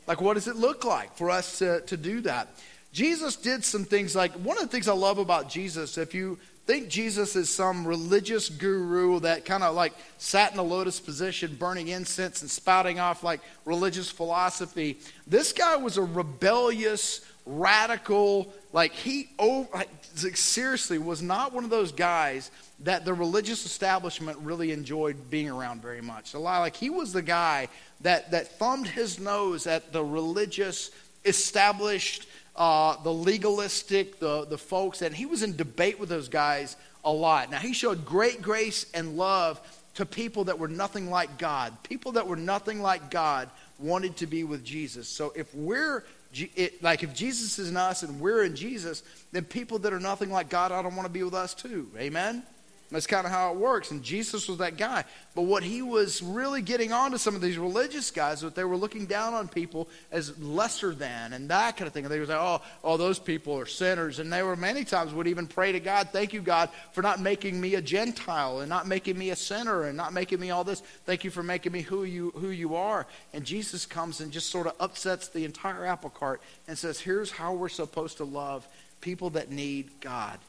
Like, 0.06 0.20
what 0.20 0.34
does 0.34 0.48
it 0.48 0.56
look 0.56 0.84
like 0.84 1.16
for 1.16 1.30
us 1.30 1.58
to, 1.58 1.80
to 1.82 1.96
do 1.96 2.20
that? 2.22 2.48
Jesus 2.92 3.36
did 3.36 3.64
some 3.64 3.84
things 3.84 4.16
like, 4.16 4.32
one 4.32 4.56
of 4.56 4.62
the 4.62 4.68
things 4.68 4.88
I 4.88 4.92
love 4.92 5.18
about 5.18 5.48
Jesus, 5.48 5.96
if 5.96 6.12
you 6.12 6.38
think 6.66 6.88
Jesus 6.88 7.34
is 7.36 7.48
some 7.48 7.86
religious 7.86 8.48
guru 8.48 9.20
that 9.20 9.44
kind 9.44 9.62
of 9.62 9.74
like 9.74 9.92
sat 10.18 10.52
in 10.52 10.58
a 10.58 10.62
lotus 10.62 11.00
position, 11.00 11.56
burning 11.56 11.88
incense 11.88 12.42
and 12.42 12.50
spouting 12.50 13.00
off 13.00 13.24
like 13.24 13.40
religious 13.64 14.10
philosophy, 14.10 14.98
this 15.26 15.52
guy 15.52 15.76
was 15.76 15.96
a 15.96 16.02
rebellious, 16.02 17.22
radical, 17.58 18.52
like 18.72 18.92
he, 18.92 19.30
oh, 19.38 19.68
like, 19.74 19.88
seriously, 20.34 20.98
was 20.98 21.22
not 21.22 21.52
one 21.52 21.64
of 21.64 21.70
those 21.70 21.92
guys 21.92 22.50
that 22.80 23.04
the 23.04 23.12
religious 23.12 23.66
establishment 23.66 24.38
really 24.38 24.72
enjoyed 24.72 25.30
being 25.30 25.50
around 25.50 25.82
very 25.82 26.00
much. 26.00 26.34
A 26.34 26.38
lot 26.38 26.60
like 26.60 26.76
he 26.76 26.90
was 26.90 27.12
the 27.12 27.22
guy 27.22 27.68
that, 28.00 28.30
that 28.30 28.58
thumbed 28.58 28.86
his 28.86 29.18
nose 29.18 29.66
at 29.66 29.92
the 29.92 30.02
religious, 30.02 30.90
established, 31.24 32.26
uh, 32.56 32.96
the 33.02 33.12
legalistic, 33.12 34.18
the, 34.18 34.44
the 34.46 34.58
folks, 34.58 35.02
and 35.02 35.14
he 35.14 35.26
was 35.26 35.42
in 35.42 35.56
debate 35.56 36.00
with 36.00 36.08
those 36.08 36.28
guys 36.28 36.76
a 37.04 37.12
lot. 37.12 37.50
Now, 37.50 37.58
he 37.58 37.72
showed 37.72 38.04
great 38.04 38.42
grace 38.42 38.86
and 38.94 39.16
love 39.16 39.60
to 39.94 40.06
people 40.06 40.44
that 40.44 40.58
were 40.58 40.68
nothing 40.68 41.10
like 41.10 41.38
God. 41.38 41.72
People 41.82 42.12
that 42.12 42.26
were 42.26 42.36
nothing 42.36 42.80
like 42.80 43.10
God 43.10 43.50
wanted 43.78 44.16
to 44.18 44.26
be 44.26 44.44
with 44.44 44.64
Jesus. 44.64 45.08
So 45.08 45.32
if 45.34 45.54
we're 45.54 46.04
it, 46.32 46.82
like 46.82 47.02
if 47.02 47.14
Jesus 47.14 47.58
is 47.58 47.70
in 47.70 47.76
us 47.76 48.02
and 48.02 48.20
we're 48.20 48.44
in 48.44 48.54
Jesus, 48.54 49.02
then 49.32 49.44
people 49.44 49.78
that 49.80 49.92
are 49.92 50.00
nothing 50.00 50.30
like 50.30 50.48
God 50.48 50.72
ought 50.72 50.82
to 50.82 50.88
want 50.88 51.04
to 51.04 51.08
be 51.08 51.22
with 51.22 51.34
us 51.34 51.54
too. 51.54 51.88
Amen. 51.98 52.42
That's 52.90 53.06
kind 53.06 53.24
of 53.24 53.30
how 53.30 53.52
it 53.52 53.56
works. 53.56 53.92
And 53.92 54.02
Jesus 54.02 54.48
was 54.48 54.58
that 54.58 54.76
guy. 54.76 55.04
But 55.36 55.42
what 55.42 55.62
he 55.62 55.80
was 55.80 56.22
really 56.22 56.60
getting 56.60 56.92
on 56.92 57.12
to 57.12 57.20
some 57.20 57.36
of 57.36 57.40
these 57.40 57.56
religious 57.56 58.10
guys, 58.10 58.40
that 58.40 58.56
they 58.56 58.64
were 58.64 58.76
looking 58.76 59.06
down 59.06 59.32
on 59.32 59.46
people 59.46 59.88
as 60.10 60.36
lesser 60.40 60.92
than 60.92 61.32
and 61.32 61.48
that 61.50 61.76
kind 61.76 61.86
of 61.86 61.92
thing. 61.92 62.04
And 62.04 62.12
they 62.12 62.18
would 62.18 62.28
say, 62.28 62.34
oh, 62.34 62.60
oh, 62.82 62.96
those 62.96 63.20
people 63.20 63.56
are 63.56 63.66
sinners. 63.66 64.18
And 64.18 64.32
they 64.32 64.42
were 64.42 64.56
many 64.56 64.82
times 64.84 65.14
would 65.14 65.28
even 65.28 65.46
pray 65.46 65.70
to 65.70 65.78
God, 65.78 66.08
thank 66.10 66.32
you, 66.32 66.40
God, 66.40 66.68
for 66.90 67.00
not 67.00 67.20
making 67.20 67.60
me 67.60 67.76
a 67.76 67.80
Gentile 67.80 68.58
and 68.58 68.68
not 68.68 68.88
making 68.88 69.16
me 69.16 69.30
a 69.30 69.36
sinner 69.36 69.84
and 69.84 69.96
not 69.96 70.12
making 70.12 70.40
me 70.40 70.50
all 70.50 70.64
this. 70.64 70.80
Thank 71.06 71.22
you 71.22 71.30
for 71.30 71.44
making 71.44 71.70
me 71.70 71.82
who 71.82 72.02
you, 72.02 72.32
who 72.32 72.48
you 72.48 72.74
are. 72.74 73.06
And 73.32 73.44
Jesus 73.44 73.86
comes 73.86 74.20
and 74.20 74.32
just 74.32 74.50
sort 74.50 74.66
of 74.66 74.74
upsets 74.80 75.28
the 75.28 75.44
entire 75.44 75.86
apple 75.86 76.10
cart 76.10 76.42
and 76.66 76.76
says, 76.76 76.98
here's 76.98 77.30
how 77.30 77.54
we're 77.54 77.68
supposed 77.68 78.16
to 78.16 78.24
love 78.24 78.66
people 79.00 79.30
that 79.30 79.48
need 79.48 79.90
God. 80.00 80.40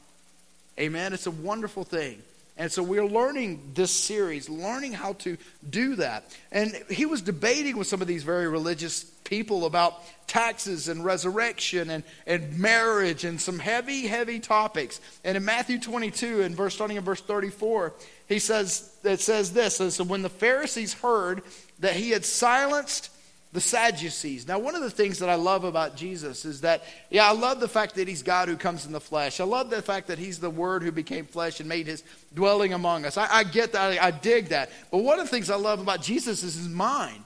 Amen. 0.78 1.12
It's 1.12 1.26
a 1.26 1.30
wonderful 1.30 1.84
thing. 1.84 2.20
And 2.56 2.70
so 2.70 2.82
we're 2.82 3.06
learning 3.06 3.72
this 3.74 3.90
series, 3.90 4.48
learning 4.48 4.92
how 4.92 5.14
to 5.14 5.38
do 5.68 5.96
that. 5.96 6.24
And 6.50 6.74
he 6.90 7.06
was 7.06 7.22
debating 7.22 7.78
with 7.78 7.86
some 7.86 8.02
of 8.02 8.06
these 8.06 8.24
very 8.24 8.46
religious 8.46 9.04
people 9.24 9.64
about 9.64 9.94
taxes 10.26 10.88
and 10.88 11.04
resurrection 11.04 11.88
and, 11.88 12.04
and 12.26 12.58
marriage 12.58 13.24
and 13.24 13.40
some 13.40 13.58
heavy, 13.58 14.06
heavy 14.06 14.38
topics. 14.38 15.00
And 15.24 15.36
in 15.36 15.44
Matthew 15.44 15.80
22, 15.80 16.42
and 16.42 16.54
verse 16.54 16.74
starting 16.74 16.98
in 16.98 17.04
verse 17.04 17.22
34, 17.22 17.94
he 18.28 18.38
says 18.38 18.94
it 19.04 19.20
says 19.20 19.52
this. 19.52 19.76
So 19.76 20.04
when 20.04 20.22
the 20.22 20.28
Pharisees 20.28 20.94
heard 20.94 21.42
that 21.78 21.94
he 21.94 22.10
had 22.10 22.24
silenced 22.24 23.10
the 23.52 23.60
Sadducees. 23.60 24.48
Now, 24.48 24.58
one 24.58 24.74
of 24.74 24.80
the 24.80 24.90
things 24.90 25.18
that 25.18 25.28
I 25.28 25.34
love 25.34 25.64
about 25.64 25.94
Jesus 25.94 26.46
is 26.46 26.62
that, 26.62 26.82
yeah, 27.10 27.28
I 27.28 27.32
love 27.32 27.60
the 27.60 27.68
fact 27.68 27.96
that 27.96 28.08
he's 28.08 28.22
God 28.22 28.48
who 28.48 28.56
comes 28.56 28.86
in 28.86 28.92
the 28.92 29.00
flesh. 29.00 29.40
I 29.40 29.44
love 29.44 29.68
the 29.68 29.82
fact 29.82 30.06
that 30.06 30.18
he's 30.18 30.38
the 30.38 30.48
Word 30.48 30.82
who 30.82 30.90
became 30.90 31.26
flesh 31.26 31.60
and 31.60 31.68
made 31.68 31.86
his 31.86 32.02
dwelling 32.34 32.72
among 32.72 33.04
us. 33.04 33.18
I, 33.18 33.28
I 33.30 33.44
get 33.44 33.72
that. 33.72 33.92
I, 33.92 34.06
I 34.06 34.10
dig 34.10 34.48
that. 34.48 34.70
But 34.90 34.98
one 34.98 35.18
of 35.18 35.26
the 35.26 35.30
things 35.30 35.50
I 35.50 35.56
love 35.56 35.80
about 35.80 36.00
Jesus 36.00 36.42
is 36.42 36.54
his 36.54 36.68
mind, 36.68 37.24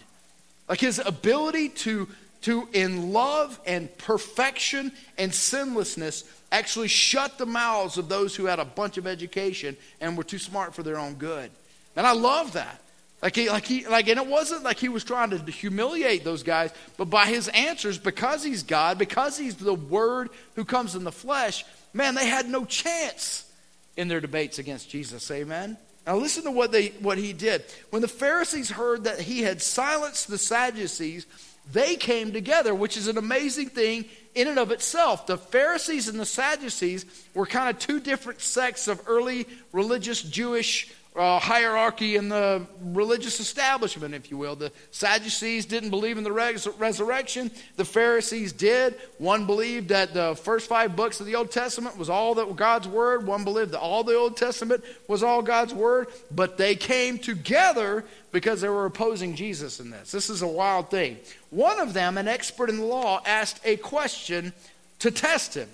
like 0.68 0.80
his 0.80 0.98
ability 0.98 1.68
to, 1.68 2.08
to 2.42 2.68
in 2.72 3.12
love 3.12 3.60
and 3.64 3.96
perfection 3.96 4.90
and 5.16 5.32
sinlessness, 5.32 6.24
actually 6.50 6.88
shut 6.88 7.38
the 7.38 7.46
mouths 7.46 7.98
of 7.98 8.08
those 8.08 8.34
who 8.34 8.46
had 8.46 8.58
a 8.58 8.64
bunch 8.64 8.98
of 8.98 9.06
education 9.06 9.76
and 10.00 10.16
were 10.16 10.24
too 10.24 10.38
smart 10.38 10.74
for 10.74 10.82
their 10.82 10.98
own 10.98 11.14
good. 11.14 11.52
And 11.94 12.04
I 12.04 12.12
love 12.12 12.54
that. 12.54 12.80
Like 13.22 13.34
he, 13.34 13.48
like 13.48 13.66
he, 13.66 13.86
like, 13.86 14.08
and 14.08 14.20
it 14.20 14.26
wasn't 14.26 14.62
like 14.62 14.78
he 14.78 14.88
was 14.90 15.02
trying 15.02 15.30
to 15.30 15.38
humiliate 15.50 16.22
those 16.22 16.42
guys, 16.42 16.70
but 16.96 17.06
by 17.06 17.26
his 17.26 17.48
answers, 17.48 17.98
because 17.98 18.44
he's 18.44 18.62
God, 18.62 18.98
because 18.98 19.38
he's 19.38 19.56
the 19.56 19.74
Word 19.74 20.28
who 20.54 20.64
comes 20.64 20.94
in 20.94 21.02
the 21.04 21.12
flesh, 21.12 21.64
man, 21.94 22.14
they 22.14 22.26
had 22.26 22.48
no 22.48 22.64
chance 22.64 23.50
in 23.96 24.08
their 24.08 24.20
debates 24.20 24.58
against 24.58 24.90
Jesus. 24.90 25.30
Amen. 25.30 25.78
Now 26.06 26.16
listen 26.16 26.44
to 26.44 26.50
what 26.50 26.72
they, 26.72 26.88
what 27.00 27.18
he 27.18 27.32
did. 27.32 27.64
When 27.90 28.02
the 28.02 28.08
Pharisees 28.08 28.70
heard 28.70 29.04
that 29.04 29.18
he 29.18 29.42
had 29.42 29.60
silenced 29.62 30.28
the 30.28 30.38
Sadducees, 30.38 31.26
they 31.72 31.96
came 31.96 32.32
together, 32.32 32.74
which 32.74 32.96
is 32.96 33.08
an 33.08 33.18
amazing 33.18 33.70
thing 33.70 34.04
in 34.34 34.46
and 34.46 34.58
of 34.58 34.70
itself. 34.70 35.26
The 35.26 35.38
Pharisees 35.38 36.06
and 36.06 36.20
the 36.20 36.26
Sadducees 36.26 37.06
were 37.34 37.46
kind 37.46 37.70
of 37.70 37.80
two 37.80 37.98
different 37.98 38.40
sects 38.40 38.86
of 38.86 39.02
early 39.08 39.46
religious 39.72 40.22
Jewish 40.22 40.92
uh, 41.16 41.38
hierarchy 41.38 42.16
in 42.16 42.28
the 42.28 42.66
religious 42.80 43.40
establishment, 43.40 44.14
if 44.14 44.30
you 44.30 44.36
will. 44.36 44.54
The 44.54 44.70
Sadducees 44.90 45.64
didn't 45.64 45.90
believe 45.90 46.18
in 46.18 46.24
the 46.24 46.32
res- 46.32 46.68
resurrection. 46.78 47.50
The 47.76 47.84
Pharisees 47.84 48.52
did. 48.52 48.94
One 49.18 49.46
believed 49.46 49.88
that 49.88 50.12
the 50.12 50.36
first 50.36 50.68
five 50.68 50.94
books 50.94 51.18
of 51.20 51.26
the 51.26 51.34
Old 51.34 51.50
Testament 51.50 51.96
was 51.96 52.10
all 52.10 52.34
that 52.34 52.54
God's 52.56 52.86
word. 52.86 53.26
One 53.26 53.44
believed 53.44 53.72
that 53.72 53.80
all 53.80 54.04
the 54.04 54.16
Old 54.16 54.36
Testament 54.36 54.84
was 55.08 55.22
all 55.22 55.42
God's 55.42 55.72
word. 55.72 56.08
But 56.30 56.58
they 56.58 56.74
came 56.74 57.18
together 57.18 58.04
because 58.32 58.60
they 58.60 58.68
were 58.68 58.84
opposing 58.84 59.34
Jesus 59.34 59.80
in 59.80 59.90
this. 59.90 60.12
This 60.12 60.28
is 60.28 60.42
a 60.42 60.46
wild 60.46 60.90
thing. 60.90 61.16
One 61.50 61.80
of 61.80 61.94
them, 61.94 62.18
an 62.18 62.28
expert 62.28 62.68
in 62.68 62.76
the 62.76 62.84
law, 62.84 63.22
asked 63.24 63.60
a 63.64 63.76
question 63.76 64.52
to 64.98 65.10
test 65.10 65.54
him. 65.54 65.68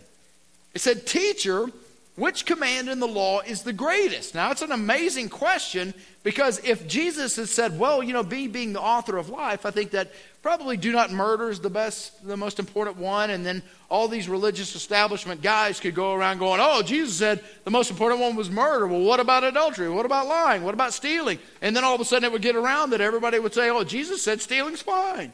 He 0.73 0.79
said, 0.79 1.07
Teacher, 1.07 1.67
which 2.15 2.45
command 2.45 2.91
in 2.91 3.01
the 3.01 3.09
law 3.09 3.41
is 3.41 3.63
the 3.63 3.73
greatest? 3.73 4.35
Now, 4.35 4.51
it's 4.51 4.61
an 4.61 4.73
amazing 4.73 5.31
question 5.31 5.95
because 6.23 6.63
if 6.63 6.87
Jesus 6.87 7.37
had 7.37 7.49
said, 7.49 7.79
well, 7.79 8.03
you 8.03 8.13
know, 8.13 8.23
be 8.23 8.49
being 8.49 8.75
the 8.75 8.83
author 8.83 9.17
of 9.17 9.31
life, 9.31 9.65
I 9.65 9.71
think 9.71 9.93
that 9.93 10.13
probably 10.43 10.77
do 10.77 10.93
not 10.93 11.11
murder 11.11 11.49
is 11.49 11.61
the 11.61 11.71
best, 11.71 12.27
the 12.27 12.37
most 12.37 12.59
important 12.59 12.99
one. 12.99 13.31
And 13.31 13.47
then 13.47 13.63
all 13.89 14.09
these 14.09 14.29
religious 14.29 14.75
establishment 14.75 15.41
guys 15.41 15.81
could 15.81 15.95
go 15.95 16.13
around 16.13 16.39
going, 16.39 16.61
oh, 16.63 16.83
Jesus 16.83 17.17
said 17.17 17.43
the 17.65 17.71
most 17.71 17.91
important 17.91 18.21
one 18.21 18.37
was 18.37 18.51
murder. 18.51 18.87
Well, 18.87 19.01
what 19.01 19.19
about 19.19 19.43
adultery? 19.43 19.89
What 19.89 20.05
about 20.05 20.27
lying? 20.27 20.65
What 20.65 20.75
about 20.75 20.93
stealing? 20.93 21.39
And 21.63 21.75
then 21.75 21.83
all 21.83 21.95
of 21.95 22.01
a 22.03 22.05
sudden 22.05 22.25
it 22.25 22.33
would 22.33 22.43
get 22.43 22.57
around 22.57 22.91
that 22.91 23.01
everybody 23.01 23.39
would 23.39 23.55
say, 23.55 23.71
oh, 23.71 23.85
Jesus 23.85 24.23
said 24.23 24.43
stealing's 24.43 24.83
fine. 24.83 25.33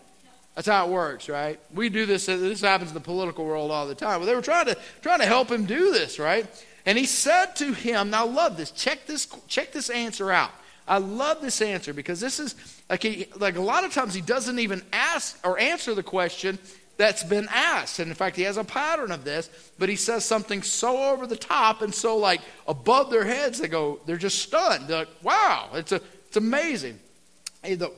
That's 0.58 0.66
how 0.66 0.88
it 0.88 0.90
works, 0.90 1.28
right? 1.28 1.60
We 1.72 1.88
do 1.88 2.04
this. 2.04 2.28
Uh, 2.28 2.36
this 2.36 2.62
happens 2.62 2.90
in 2.90 2.94
the 2.94 3.00
political 3.00 3.44
world 3.44 3.70
all 3.70 3.86
the 3.86 3.94
time. 3.94 4.18
Well, 4.18 4.26
they 4.26 4.34
were 4.34 4.42
trying 4.42 4.66
to 4.66 4.76
trying 5.02 5.20
to 5.20 5.24
help 5.24 5.52
him 5.52 5.66
do 5.66 5.92
this, 5.92 6.18
right? 6.18 6.48
And 6.84 6.98
he 6.98 7.06
said 7.06 7.54
to 7.56 7.72
him, 7.72 8.10
now 8.10 8.26
love 8.26 8.56
this, 8.56 8.72
check 8.72 9.06
this, 9.06 9.28
check 9.46 9.70
this 9.70 9.88
answer 9.88 10.32
out. 10.32 10.50
I 10.88 10.98
love 10.98 11.40
this 11.42 11.62
answer 11.62 11.94
because 11.94 12.18
this 12.18 12.40
is 12.40 12.56
like 12.90 13.04
he, 13.04 13.28
like 13.36 13.54
a 13.54 13.60
lot 13.60 13.84
of 13.84 13.92
times 13.92 14.14
he 14.14 14.20
doesn't 14.20 14.58
even 14.58 14.82
ask 14.92 15.38
or 15.46 15.60
answer 15.60 15.94
the 15.94 16.02
question 16.02 16.58
that's 16.96 17.22
been 17.22 17.46
asked. 17.52 18.00
And 18.00 18.08
in 18.08 18.16
fact, 18.16 18.34
he 18.34 18.42
has 18.42 18.56
a 18.56 18.64
pattern 18.64 19.12
of 19.12 19.22
this, 19.22 19.70
but 19.78 19.88
he 19.88 19.94
says 19.94 20.24
something 20.24 20.62
so 20.62 21.12
over 21.12 21.28
the 21.28 21.36
top 21.36 21.82
and 21.82 21.94
so 21.94 22.16
like 22.16 22.40
above 22.66 23.12
their 23.12 23.24
heads, 23.24 23.60
they 23.60 23.68
go, 23.68 24.00
they're 24.06 24.16
just 24.16 24.40
stunned. 24.40 24.88
They're 24.88 24.98
like, 24.98 25.22
wow, 25.22 25.68
it's, 25.74 25.92
a, 25.92 26.00
it's 26.26 26.36
amazing. 26.36 26.98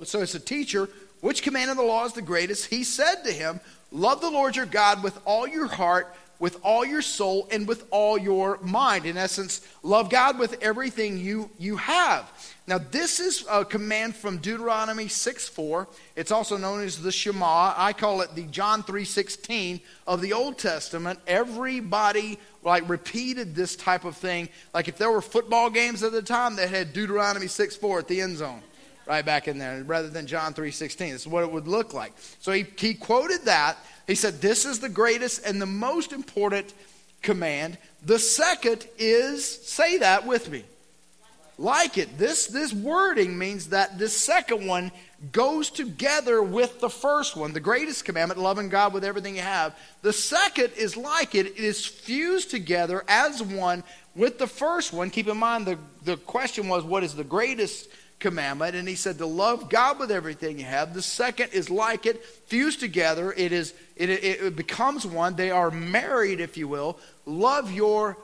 So 0.03 0.21
it's 0.21 0.35
a 0.35 0.41
teacher, 0.41 0.91
which 1.21 1.43
command 1.43 1.71
of 1.71 1.77
the 1.77 1.83
law 1.83 2.05
is 2.05 2.13
the 2.13 2.23
greatest? 2.23 2.67
He 2.67 2.85
said 2.85 3.25
to 3.25 3.33
him, 3.33 3.61
Love 3.93 4.21
the 4.21 4.31
Lord 4.31 4.57
your 4.57 4.67
God 4.67 5.03
with 5.03 5.19
all 5.25 5.47
your 5.47 5.67
heart 5.67 6.15
with 6.41 6.59
all 6.65 6.85
your 6.85 7.03
soul 7.03 7.47
and 7.53 7.69
with 7.69 7.87
all 7.91 8.19
your 8.19 8.59
mind. 8.63 9.05
In 9.07 9.17
essence, 9.17 9.61
love 9.83 10.11
God 10.11 10.39
with 10.39 10.61
everything 10.63 11.19
you, 11.19 11.51
you 11.59 11.77
have. 11.77 12.29
Now, 12.67 12.79
this 12.79 13.21
is 13.21 13.45
a 13.51 13.65
command 13.65 14.17
from 14.17 14.39
Deuteronomy 14.39 15.07
6 15.07 15.49
4. 15.49 15.89
It's 16.17 16.33
also 16.33 16.57
known 16.57 16.83
as 16.83 17.01
the 17.01 17.13
Shema. 17.13 17.75
I 17.77 17.93
call 17.93 18.23
it 18.23 18.35
the 18.35 18.45
John 18.45 18.83
3 18.83 19.05
16 19.05 19.81
of 20.07 20.23
the 20.23 20.33
Old 20.33 20.59
Testament. 20.59 21.21
Everybody 21.27 22.39
like 22.63 22.89
repeated 22.89 23.55
this 23.55 23.77
type 23.77 24.05
of 24.05 24.17
thing. 24.17 24.49
Like 24.73 24.89
if 24.89 24.97
there 24.97 25.11
were 25.11 25.23
football 25.23 25.69
games 25.69 26.03
at 26.03 26.13
the 26.13 26.23
time, 26.23 26.57
they 26.57 26.69
had 26.69 26.93
Deuteronomy 26.93 27.49
6 27.49 27.77
4 27.77 27.99
at 27.99 28.09
the 28.09 28.21
end 28.21 28.39
zone 28.39 28.63
right 29.07 29.25
back 29.25 29.49
in 29.49 29.59
there 29.59 29.83
rather 29.85 30.09
than 30.09 30.27
John 30.27 30.55
3:16. 30.55 31.13
This 31.13 31.23
is 31.23 31.29
what 31.29 31.43
it 31.43 31.51
would 31.53 31.69
look 31.69 31.95
like. 31.95 32.13
So 32.41 32.53
he, 32.53 32.67
he 32.77 32.95
quoted 32.95 33.43
that 33.45 33.77
he 34.11 34.17
said, 34.17 34.41
This 34.41 34.65
is 34.65 34.81
the 34.81 34.89
greatest 34.89 35.47
and 35.47 35.63
the 35.63 35.67
most 35.67 36.13
important 36.13 36.75
command. 37.23 37.79
The 38.05 38.19
second 38.19 38.89
is, 38.99 39.45
say 39.47 39.99
that 39.99 40.27
with 40.27 40.51
me. 40.51 40.65
Like 41.59 41.97
it. 41.97 42.19
This, 42.19 42.49
this 42.49 42.73
wording 42.73 43.39
means 43.39 43.69
that 43.69 44.01
this 44.01 44.17
second 44.17 44.67
one 44.67 44.91
goes 45.31 45.71
together 45.71 46.43
with 46.43 46.81
the 46.81 46.91
first 46.91 47.37
one, 47.37 47.53
the 47.53 47.61
greatest 47.61 48.05
commandment, 48.05 48.41
loving 48.41 48.69
God 48.69 48.93
with 48.93 49.05
everything 49.05 49.37
you 49.37 49.43
have. 49.43 49.79
The 50.03 50.13
second 50.13 50.73
is 50.77 50.97
like 50.97 51.37
it, 51.37 51.47
it 51.47 51.59
is 51.59 51.87
fused 51.87 52.51
together 52.51 53.05
as 53.07 53.41
one 53.41 53.85
with 54.17 54.39
the 54.39 54.49
first 54.49 54.93
one. 54.93 55.11
Keep 55.11 55.29
in 55.29 55.37
mind, 55.37 55.67
the, 55.67 55.79
the 56.05 56.17
question 56.17 56.67
was, 56.67 56.83
What 56.83 57.05
is 57.05 57.15
the 57.15 57.23
greatest 57.23 57.89
commandment, 58.21 58.77
and 58.77 58.87
he 58.87 58.95
said 58.95 59.19
to 59.19 59.27
love 59.27 59.69
God 59.69 59.99
with 59.99 60.11
everything 60.11 60.59
you 60.59 60.65
have. 60.67 60.95
The 60.95 61.03
second 61.03 61.51
is 61.53 61.71
like 61.71 62.07
it, 62.07 62.25
fused 62.25 62.81
together. 62.81 63.33
It 63.37 63.53
is 63.53 63.75
it, 63.97 64.11
it, 64.11 64.43
it 64.43 64.57
becomes 64.57 65.07
one. 65.07 65.35
They 65.37 65.51
are 65.51 65.71
married, 65.71 66.41
if 66.41 66.57
you 66.57 66.69
will. 66.69 66.99
Love 67.27 67.73
your 67.73 68.17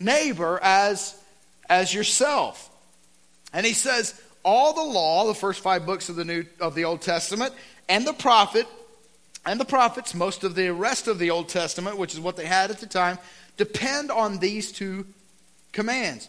neighbor 0.00 0.58
as 0.62 1.20
as 1.68 1.92
yourself. 1.92 2.70
And 3.52 3.66
he 3.66 3.72
says 3.72 4.20
all 4.44 4.72
the 4.72 4.82
law, 4.82 5.26
the 5.26 5.34
first 5.34 5.60
five 5.60 5.84
books 5.84 6.08
of 6.08 6.16
the 6.16 6.24
new 6.24 6.44
of 6.60 6.74
the 6.74 6.84
Old 6.84 7.02
Testament, 7.02 7.52
and 7.88 8.06
the 8.06 8.14
prophet 8.14 8.66
and 9.46 9.60
the 9.60 9.64
prophets, 9.64 10.14
most 10.14 10.44
of 10.44 10.54
the 10.54 10.70
rest 10.70 11.06
of 11.06 11.18
the 11.18 11.30
Old 11.30 11.48
Testament, 11.48 11.98
which 11.98 12.14
is 12.14 12.20
what 12.20 12.36
they 12.36 12.46
had 12.46 12.70
at 12.70 12.78
the 12.78 12.86
time, 12.86 13.18
depend 13.56 14.10
on 14.10 14.38
these 14.38 14.72
two 14.72 15.06
commands. 15.72 16.28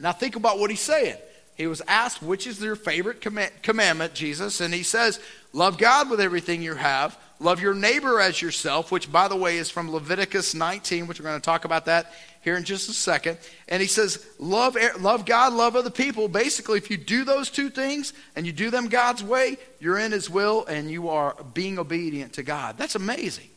Now 0.00 0.12
think 0.12 0.36
about 0.36 0.58
what 0.58 0.70
he's 0.70 0.80
saying. 0.80 1.16
He 1.58 1.66
was 1.66 1.82
asked, 1.88 2.22
which 2.22 2.46
is 2.46 2.62
your 2.62 2.76
favorite 2.76 3.20
commandment, 3.20 4.14
Jesus? 4.14 4.60
And 4.60 4.72
he 4.72 4.84
says, 4.84 5.20
Love 5.52 5.76
God 5.76 6.08
with 6.08 6.20
everything 6.20 6.62
you 6.62 6.74
have. 6.74 7.18
Love 7.40 7.60
your 7.60 7.74
neighbor 7.74 8.20
as 8.20 8.40
yourself, 8.40 8.92
which, 8.92 9.10
by 9.10 9.26
the 9.26 9.36
way, 9.36 9.58
is 9.58 9.68
from 9.68 9.90
Leviticus 9.90 10.54
19, 10.54 11.08
which 11.08 11.18
we're 11.18 11.28
going 11.28 11.40
to 11.40 11.44
talk 11.44 11.64
about 11.64 11.86
that 11.86 12.12
here 12.42 12.56
in 12.56 12.62
just 12.62 12.88
a 12.88 12.92
second. 12.92 13.38
And 13.68 13.80
he 13.80 13.88
says, 13.88 14.24
love, 14.38 14.76
love 15.00 15.24
God, 15.24 15.52
love 15.52 15.74
other 15.74 15.90
people. 15.90 16.28
Basically, 16.28 16.78
if 16.78 16.90
you 16.90 16.96
do 16.96 17.24
those 17.24 17.50
two 17.50 17.70
things 17.70 18.12
and 18.36 18.46
you 18.46 18.52
do 18.52 18.70
them 18.70 18.88
God's 18.88 19.24
way, 19.24 19.58
you're 19.80 19.98
in 19.98 20.12
his 20.12 20.30
will 20.30 20.64
and 20.66 20.90
you 20.90 21.08
are 21.08 21.36
being 21.54 21.78
obedient 21.78 22.34
to 22.34 22.44
God. 22.44 22.78
That's 22.78 22.94
amazing. 22.94 23.48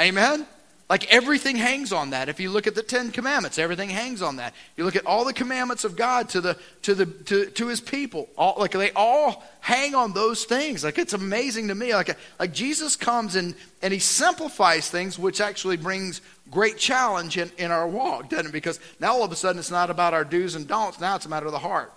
Amen? 0.00 0.46
Like 0.88 1.12
everything 1.12 1.56
hangs 1.56 1.92
on 1.92 2.10
that. 2.10 2.30
If 2.30 2.40
you 2.40 2.48
look 2.50 2.66
at 2.66 2.74
the 2.74 2.82
Ten 2.82 3.10
Commandments, 3.10 3.58
everything 3.58 3.90
hangs 3.90 4.22
on 4.22 4.36
that. 4.36 4.54
You 4.74 4.84
look 4.84 4.96
at 4.96 5.04
all 5.04 5.26
the 5.26 5.34
commandments 5.34 5.84
of 5.84 5.96
God 5.96 6.30
to 6.30 6.40
the 6.40 6.56
to 6.82 6.94
the 6.94 7.04
to, 7.04 7.46
to 7.46 7.66
His 7.66 7.82
people. 7.82 8.26
All, 8.38 8.54
like 8.58 8.70
they 8.70 8.90
all 8.92 9.44
hang 9.60 9.94
on 9.94 10.14
those 10.14 10.44
things. 10.44 10.84
Like 10.84 10.96
it's 10.96 11.12
amazing 11.12 11.68
to 11.68 11.74
me. 11.74 11.94
Like 11.94 12.16
like 12.38 12.54
Jesus 12.54 12.96
comes 12.96 13.36
and 13.36 13.54
and 13.82 13.92
He 13.92 13.98
simplifies 13.98 14.88
things, 14.88 15.18
which 15.18 15.42
actually 15.42 15.76
brings 15.76 16.22
great 16.50 16.78
challenge 16.78 17.36
in, 17.36 17.50
in 17.58 17.70
our 17.70 17.86
walk, 17.86 18.30
doesn't 18.30 18.46
it? 18.46 18.52
Because 18.52 18.80
now 18.98 19.12
all 19.12 19.24
of 19.24 19.32
a 19.32 19.36
sudden 19.36 19.58
it's 19.58 19.70
not 19.70 19.90
about 19.90 20.14
our 20.14 20.24
do's 20.24 20.54
and 20.54 20.66
don'ts. 20.66 20.98
Now 21.00 21.16
it's 21.16 21.26
a 21.26 21.28
matter 21.28 21.46
of 21.46 21.52
the 21.52 21.58
heart. 21.58 21.92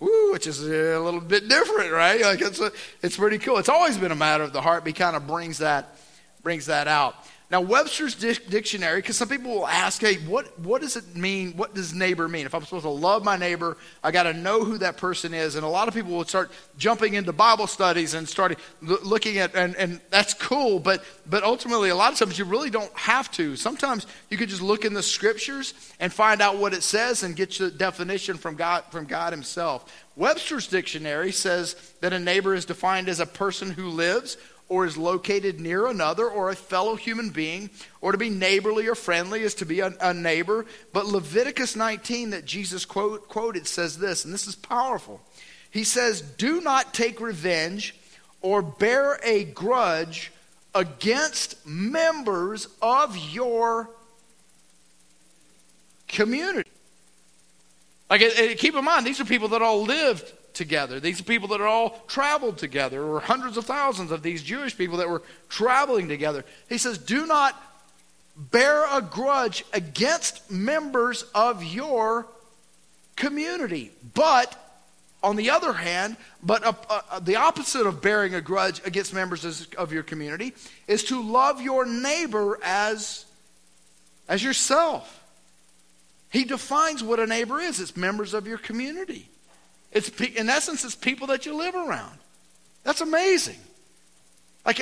Woo, 0.00 0.32
which 0.32 0.46
is 0.46 0.62
a 0.62 0.98
little 0.98 1.20
bit 1.20 1.48
different, 1.48 1.92
right? 1.92 2.22
Like 2.22 2.40
it's 2.40 2.60
a, 2.60 2.72
it's 3.02 3.18
pretty 3.18 3.36
cool. 3.36 3.58
It's 3.58 3.68
always 3.68 3.98
been 3.98 4.10
a 4.10 4.16
matter 4.16 4.42
of 4.42 4.54
the 4.54 4.62
heart, 4.62 4.84
but 4.84 4.88
he 4.88 4.94
kind 4.94 5.16
of 5.16 5.26
brings 5.26 5.58
that 5.58 5.96
brings 6.42 6.66
that 6.66 6.88
out. 6.88 7.14
Now, 7.52 7.60
Webster's 7.60 8.14
dictionary, 8.14 9.02
because 9.02 9.18
some 9.18 9.28
people 9.28 9.50
will 9.50 9.68
ask, 9.68 10.00
hey, 10.00 10.14
what, 10.26 10.58
what 10.60 10.80
does 10.80 10.96
it 10.96 11.14
mean? 11.14 11.52
What 11.54 11.74
does 11.74 11.92
neighbor 11.92 12.26
mean? 12.26 12.46
If 12.46 12.54
I'm 12.54 12.64
supposed 12.64 12.84
to 12.84 12.88
love 12.88 13.24
my 13.24 13.36
neighbor, 13.36 13.76
I 14.02 14.10
got 14.10 14.22
to 14.22 14.32
know 14.32 14.64
who 14.64 14.78
that 14.78 14.96
person 14.96 15.34
is. 15.34 15.54
And 15.54 15.62
a 15.62 15.68
lot 15.68 15.86
of 15.86 15.92
people 15.92 16.12
will 16.12 16.24
start 16.24 16.50
jumping 16.78 17.12
into 17.12 17.30
Bible 17.30 17.66
studies 17.66 18.14
and 18.14 18.26
starting 18.26 18.56
looking 18.80 19.36
at, 19.36 19.54
and, 19.54 19.76
and 19.76 20.00
that's 20.08 20.32
cool, 20.32 20.78
but, 20.78 21.04
but 21.26 21.44
ultimately, 21.44 21.90
a 21.90 21.94
lot 21.94 22.10
of 22.10 22.18
times 22.18 22.38
you 22.38 22.46
really 22.46 22.70
don't 22.70 22.90
have 22.98 23.30
to. 23.32 23.54
Sometimes 23.54 24.06
you 24.30 24.38
could 24.38 24.48
just 24.48 24.62
look 24.62 24.86
in 24.86 24.94
the 24.94 25.02
scriptures 25.02 25.74
and 26.00 26.10
find 26.10 26.40
out 26.40 26.56
what 26.56 26.72
it 26.72 26.82
says 26.82 27.22
and 27.22 27.36
get 27.36 27.50
the 27.58 27.70
definition 27.70 28.38
from 28.38 28.56
God, 28.56 28.84
from 28.90 29.04
God 29.04 29.34
Himself. 29.34 29.92
Webster's 30.16 30.68
dictionary 30.68 31.32
says 31.32 31.74
that 32.00 32.14
a 32.14 32.18
neighbor 32.18 32.54
is 32.54 32.64
defined 32.64 33.10
as 33.10 33.20
a 33.20 33.26
person 33.26 33.70
who 33.70 33.88
lives 33.88 34.38
or 34.72 34.86
is 34.86 34.96
located 34.96 35.60
near 35.60 35.86
another 35.86 36.26
or 36.26 36.48
a 36.48 36.56
fellow 36.56 36.96
human 36.96 37.28
being, 37.28 37.68
or 38.00 38.10
to 38.10 38.16
be 38.16 38.30
neighborly 38.30 38.86
or 38.86 38.94
friendly 38.94 39.42
is 39.42 39.54
to 39.54 39.66
be 39.66 39.80
a, 39.80 39.92
a 40.00 40.14
neighbor. 40.14 40.64
But 40.94 41.04
Leviticus 41.04 41.76
19, 41.76 42.30
that 42.30 42.46
Jesus 42.46 42.86
quote, 42.86 43.28
quoted, 43.28 43.66
says 43.66 43.98
this, 43.98 44.24
and 44.24 44.32
this 44.32 44.46
is 44.46 44.54
powerful. 44.54 45.20
He 45.70 45.84
says, 45.84 46.22
Do 46.22 46.62
not 46.62 46.94
take 46.94 47.20
revenge 47.20 47.94
or 48.40 48.62
bear 48.62 49.20
a 49.22 49.44
grudge 49.44 50.32
against 50.74 51.66
members 51.66 52.66
of 52.80 53.14
your 53.14 53.90
community. 56.08 56.70
Like, 58.08 58.22
keep 58.56 58.74
in 58.74 58.84
mind, 58.86 59.06
these 59.06 59.20
are 59.20 59.26
people 59.26 59.48
that 59.48 59.60
all 59.60 59.82
lived 59.82 60.32
together. 60.54 61.00
These 61.00 61.20
people 61.20 61.48
that 61.48 61.60
are 61.60 61.66
all 61.66 62.02
traveled 62.06 62.58
together, 62.58 63.02
or 63.02 63.20
hundreds 63.20 63.56
of 63.56 63.64
thousands 63.64 64.10
of 64.10 64.22
these 64.22 64.42
Jewish 64.42 64.76
people 64.76 64.98
that 64.98 65.08
were 65.08 65.22
traveling 65.48 66.08
together. 66.08 66.44
He 66.68 66.78
says, 66.78 66.98
Do 66.98 67.26
not 67.26 67.60
bear 68.36 68.84
a 68.96 69.02
grudge 69.02 69.64
against 69.72 70.50
members 70.50 71.24
of 71.34 71.62
your 71.62 72.26
community. 73.16 73.90
But, 74.14 74.56
on 75.22 75.36
the 75.36 75.50
other 75.50 75.72
hand, 75.72 76.16
but 76.42 76.64
uh, 76.64 76.72
uh, 76.88 77.20
the 77.20 77.36
opposite 77.36 77.86
of 77.86 78.02
bearing 78.02 78.34
a 78.34 78.40
grudge 78.40 78.80
against 78.84 79.14
members 79.14 79.68
of 79.76 79.92
your 79.92 80.02
community 80.02 80.54
is 80.86 81.04
to 81.04 81.22
love 81.22 81.60
your 81.60 81.86
neighbor 81.86 82.58
as, 82.62 83.24
as 84.28 84.42
yourself. 84.42 85.20
He 86.30 86.44
defines 86.44 87.02
what 87.02 87.20
a 87.20 87.26
neighbor 87.26 87.60
is 87.60 87.78
it's 87.78 87.96
members 87.96 88.32
of 88.32 88.46
your 88.46 88.58
community. 88.58 89.28
It's, 89.92 90.08
in 90.20 90.48
essence, 90.48 90.84
it's 90.84 90.94
people 90.94 91.26
that 91.28 91.46
you 91.46 91.54
live 91.54 91.74
around. 91.74 92.18
That's 92.82 93.00
amazing. 93.00 93.58
Like, 94.64 94.78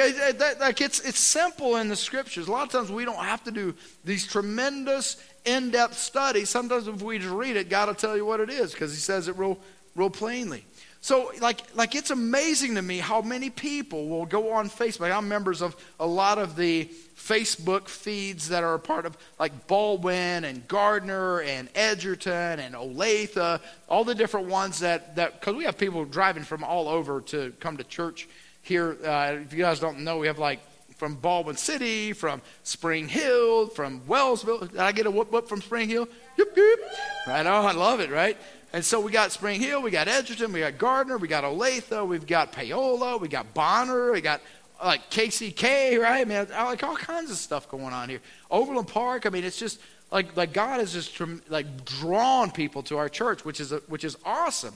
like 0.60 0.80
it's, 0.80 1.00
it's 1.00 1.18
simple 1.18 1.76
in 1.76 1.88
the 1.88 1.96
scriptures. 1.96 2.48
A 2.48 2.52
lot 2.52 2.64
of 2.64 2.70
times 2.70 2.90
we 2.90 3.04
don't 3.04 3.24
have 3.24 3.42
to 3.44 3.50
do 3.50 3.74
these 4.04 4.26
tremendous 4.26 5.16
in 5.44 5.70
depth 5.70 5.96
studies. 5.96 6.50
Sometimes 6.50 6.86
if 6.86 7.02
we 7.02 7.18
just 7.18 7.30
read 7.30 7.56
it, 7.56 7.70
God 7.70 7.88
will 7.88 7.94
tell 7.94 8.16
you 8.16 8.26
what 8.26 8.40
it 8.40 8.50
is 8.50 8.72
because 8.72 8.92
He 8.92 9.00
says 9.00 9.26
it 9.26 9.36
real, 9.36 9.58
real 9.96 10.10
plainly. 10.10 10.64
So, 11.02 11.32
like, 11.40 11.62
like, 11.74 11.94
it's 11.94 12.10
amazing 12.10 12.74
to 12.74 12.82
me 12.82 12.98
how 12.98 13.22
many 13.22 13.48
people 13.48 14.08
will 14.08 14.26
go 14.26 14.52
on 14.52 14.68
Facebook. 14.68 15.10
I'm 15.10 15.28
members 15.28 15.62
of 15.62 15.74
a 15.98 16.06
lot 16.06 16.36
of 16.38 16.56
the 16.56 16.90
Facebook 17.16 17.88
feeds 17.88 18.48
that 18.48 18.64
are 18.64 18.74
a 18.74 18.78
part 18.78 19.06
of 19.06 19.16
like 19.38 19.66
Baldwin 19.66 20.44
and 20.44 20.66
Gardner 20.68 21.40
and 21.42 21.68
Edgerton 21.74 22.60
and 22.60 22.74
Olathe, 22.74 23.60
all 23.88 24.04
the 24.04 24.14
different 24.14 24.48
ones 24.48 24.80
that, 24.80 25.16
that 25.16 25.40
because 25.40 25.54
we 25.54 25.64
have 25.64 25.76
people 25.78 26.04
driving 26.04 26.42
from 26.42 26.64
all 26.64 26.88
over 26.88 27.20
to 27.22 27.52
come 27.60 27.76
to 27.76 27.84
church 27.84 28.28
here. 28.62 28.96
Uh, 29.04 29.36
if 29.42 29.52
you 29.52 29.58
guys 29.58 29.80
don't 29.80 30.00
know, 30.00 30.18
we 30.18 30.26
have 30.26 30.38
like 30.38 30.60
from 30.96 31.14
Baldwin 31.14 31.56
City, 31.56 32.12
from 32.12 32.42
Spring 32.62 33.08
Hill, 33.08 33.68
from 33.68 34.00
Wellsville. 34.02 34.70
Did 34.70 34.78
I 34.78 34.92
get 34.92 35.06
a 35.06 35.10
whoop 35.10 35.32
whoop 35.32 35.48
from 35.48 35.62
Spring 35.62 35.88
Hill? 35.88 36.08
Yip, 36.36 36.56
yip. 36.56 36.80
Right 37.26 37.46
on, 37.46 37.64
I 37.66 37.72
love 37.72 38.00
it, 38.00 38.10
right? 38.10 38.36
And 38.72 38.84
so 38.84 39.00
we 39.00 39.10
got 39.10 39.32
Spring 39.32 39.60
Hill, 39.60 39.82
we 39.82 39.90
got 39.90 40.06
Edgerton, 40.06 40.52
we 40.52 40.60
got 40.60 40.78
Gardner, 40.78 41.18
we 41.18 41.26
got 41.26 41.42
Olathe, 41.42 42.06
we've 42.06 42.26
got 42.26 42.52
Paola, 42.52 43.16
we 43.16 43.26
got 43.26 43.52
Bonner, 43.52 44.12
we 44.12 44.20
got 44.20 44.40
like 44.82 45.10
KCK, 45.10 46.00
right? 46.00 46.20
I 46.20 46.24
mean, 46.24 46.46
like 46.50 46.82
all 46.84 46.96
kinds 46.96 47.30
of 47.30 47.36
stuff 47.36 47.68
going 47.68 47.92
on 47.92 48.08
here. 48.08 48.20
Overland 48.50 48.88
Park. 48.88 49.26
I 49.26 49.30
mean, 49.30 49.44
it's 49.44 49.58
just 49.58 49.80
like 50.10 50.36
like 50.36 50.52
God 50.52 50.80
has 50.80 50.92
just 50.92 51.20
like 51.48 51.84
drawn 51.84 52.50
people 52.50 52.82
to 52.84 52.96
our 52.96 53.08
church, 53.08 53.44
which 53.44 53.60
is 53.60 53.72
a, 53.72 53.78
which 53.88 54.04
is 54.04 54.16
awesome. 54.24 54.74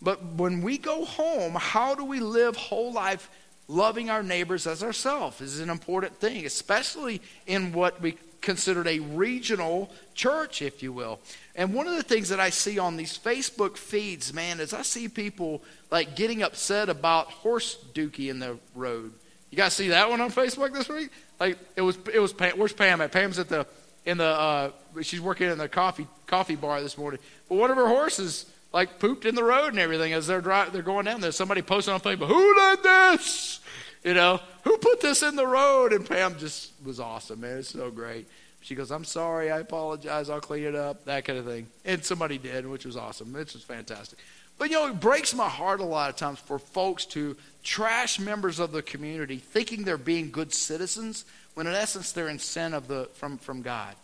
But 0.00 0.24
when 0.34 0.62
we 0.62 0.78
go 0.78 1.04
home, 1.04 1.54
how 1.54 1.94
do 1.94 2.04
we 2.04 2.20
live 2.20 2.56
whole 2.56 2.92
life 2.92 3.30
loving 3.68 4.10
our 4.10 4.22
neighbors 4.22 4.66
as 4.66 4.82
ourselves? 4.82 5.40
Is 5.40 5.60
an 5.60 5.70
important 5.70 6.16
thing, 6.18 6.46
especially 6.46 7.20
in 7.46 7.72
what 7.72 8.00
we 8.00 8.16
considered 8.44 8.86
a 8.86 9.00
regional 9.00 9.90
church, 10.14 10.62
if 10.62 10.82
you 10.82 10.92
will. 10.92 11.18
And 11.56 11.74
one 11.74 11.88
of 11.88 11.96
the 11.96 12.02
things 12.02 12.28
that 12.28 12.38
I 12.38 12.50
see 12.50 12.78
on 12.78 12.96
these 12.96 13.18
Facebook 13.18 13.76
feeds, 13.76 14.32
man, 14.32 14.60
is 14.60 14.72
I 14.72 14.82
see 14.82 15.08
people 15.08 15.62
like 15.90 16.14
getting 16.14 16.42
upset 16.42 16.88
about 16.88 17.26
horse 17.28 17.78
dookie 17.94 18.30
in 18.30 18.38
the 18.38 18.58
road. 18.74 19.12
You 19.50 19.56
guys 19.56 19.72
see 19.72 19.88
that 19.88 20.10
one 20.10 20.20
on 20.20 20.30
Facebook 20.30 20.72
this 20.72 20.88
week? 20.88 21.10
Like 21.40 21.58
it 21.74 21.80
was, 21.80 21.98
it 22.12 22.20
was. 22.20 22.32
Pam, 22.32 22.58
where's 22.58 22.72
Pam 22.72 23.00
at? 23.00 23.12
Pam's 23.12 23.38
at 23.38 23.48
the, 23.48 23.66
in 24.04 24.18
the. 24.18 24.24
Uh, 24.24 24.70
she's 25.02 25.20
working 25.20 25.50
in 25.50 25.58
the 25.58 25.68
coffee 25.68 26.06
coffee 26.26 26.56
bar 26.56 26.80
this 26.82 26.98
morning. 26.98 27.20
But 27.48 27.56
one 27.56 27.70
of 27.70 27.76
her 27.76 27.88
horses 27.88 28.46
like 28.72 28.98
pooped 28.98 29.24
in 29.24 29.36
the 29.36 29.44
road 29.44 29.68
and 29.68 29.78
everything 29.78 30.12
as 30.12 30.26
they're 30.26 30.40
driving. 30.40 30.72
They're 30.72 30.82
going 30.82 31.04
down 31.04 31.20
there. 31.20 31.32
Somebody 31.32 31.62
posted 31.62 31.94
on 31.94 32.00
Facebook, 32.00 32.26
"Who 32.26 32.54
did 32.54 32.82
this? 32.82 33.60
You 34.04 34.14
know, 34.14 34.40
who 34.62 34.78
put 34.78 35.00
this 35.00 35.22
in 35.22 35.34
the 35.34 35.46
road?" 35.46 35.92
And 35.92 36.08
Pam 36.08 36.38
just 36.38 36.72
was 36.84 37.00
awesome, 37.00 37.40
man. 37.40 37.58
It's 37.58 37.70
so 37.70 37.90
great. 37.90 38.28
She 38.64 38.74
goes, 38.74 38.90
I'm 38.90 39.04
sorry, 39.04 39.50
I 39.50 39.58
apologize, 39.58 40.30
I'll 40.30 40.40
clean 40.40 40.64
it 40.64 40.74
up, 40.74 41.04
that 41.04 41.26
kind 41.26 41.38
of 41.38 41.44
thing. 41.44 41.66
And 41.84 42.02
somebody 42.02 42.38
did, 42.38 42.66
which 42.66 42.86
was 42.86 42.96
awesome. 42.96 43.36
It 43.36 43.52
was 43.52 43.62
fantastic. 43.62 44.18
But 44.56 44.70
you 44.70 44.76
know, 44.76 44.86
it 44.86 45.00
breaks 45.00 45.34
my 45.34 45.50
heart 45.50 45.80
a 45.80 45.84
lot 45.84 46.08
of 46.08 46.16
times 46.16 46.38
for 46.38 46.58
folks 46.58 47.04
to 47.06 47.36
trash 47.62 48.18
members 48.18 48.60
of 48.60 48.72
the 48.72 48.80
community 48.80 49.36
thinking 49.36 49.84
they're 49.84 49.98
being 49.98 50.30
good 50.30 50.54
citizens 50.54 51.26
when 51.52 51.66
in 51.66 51.74
essence 51.74 52.12
they're 52.12 52.30
in 52.30 52.38
sin 52.38 52.72
of 52.72 52.88
the, 52.88 53.04
from, 53.14 53.36
from 53.36 53.60
God. 53.60 53.94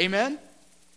Amen? 0.00 0.36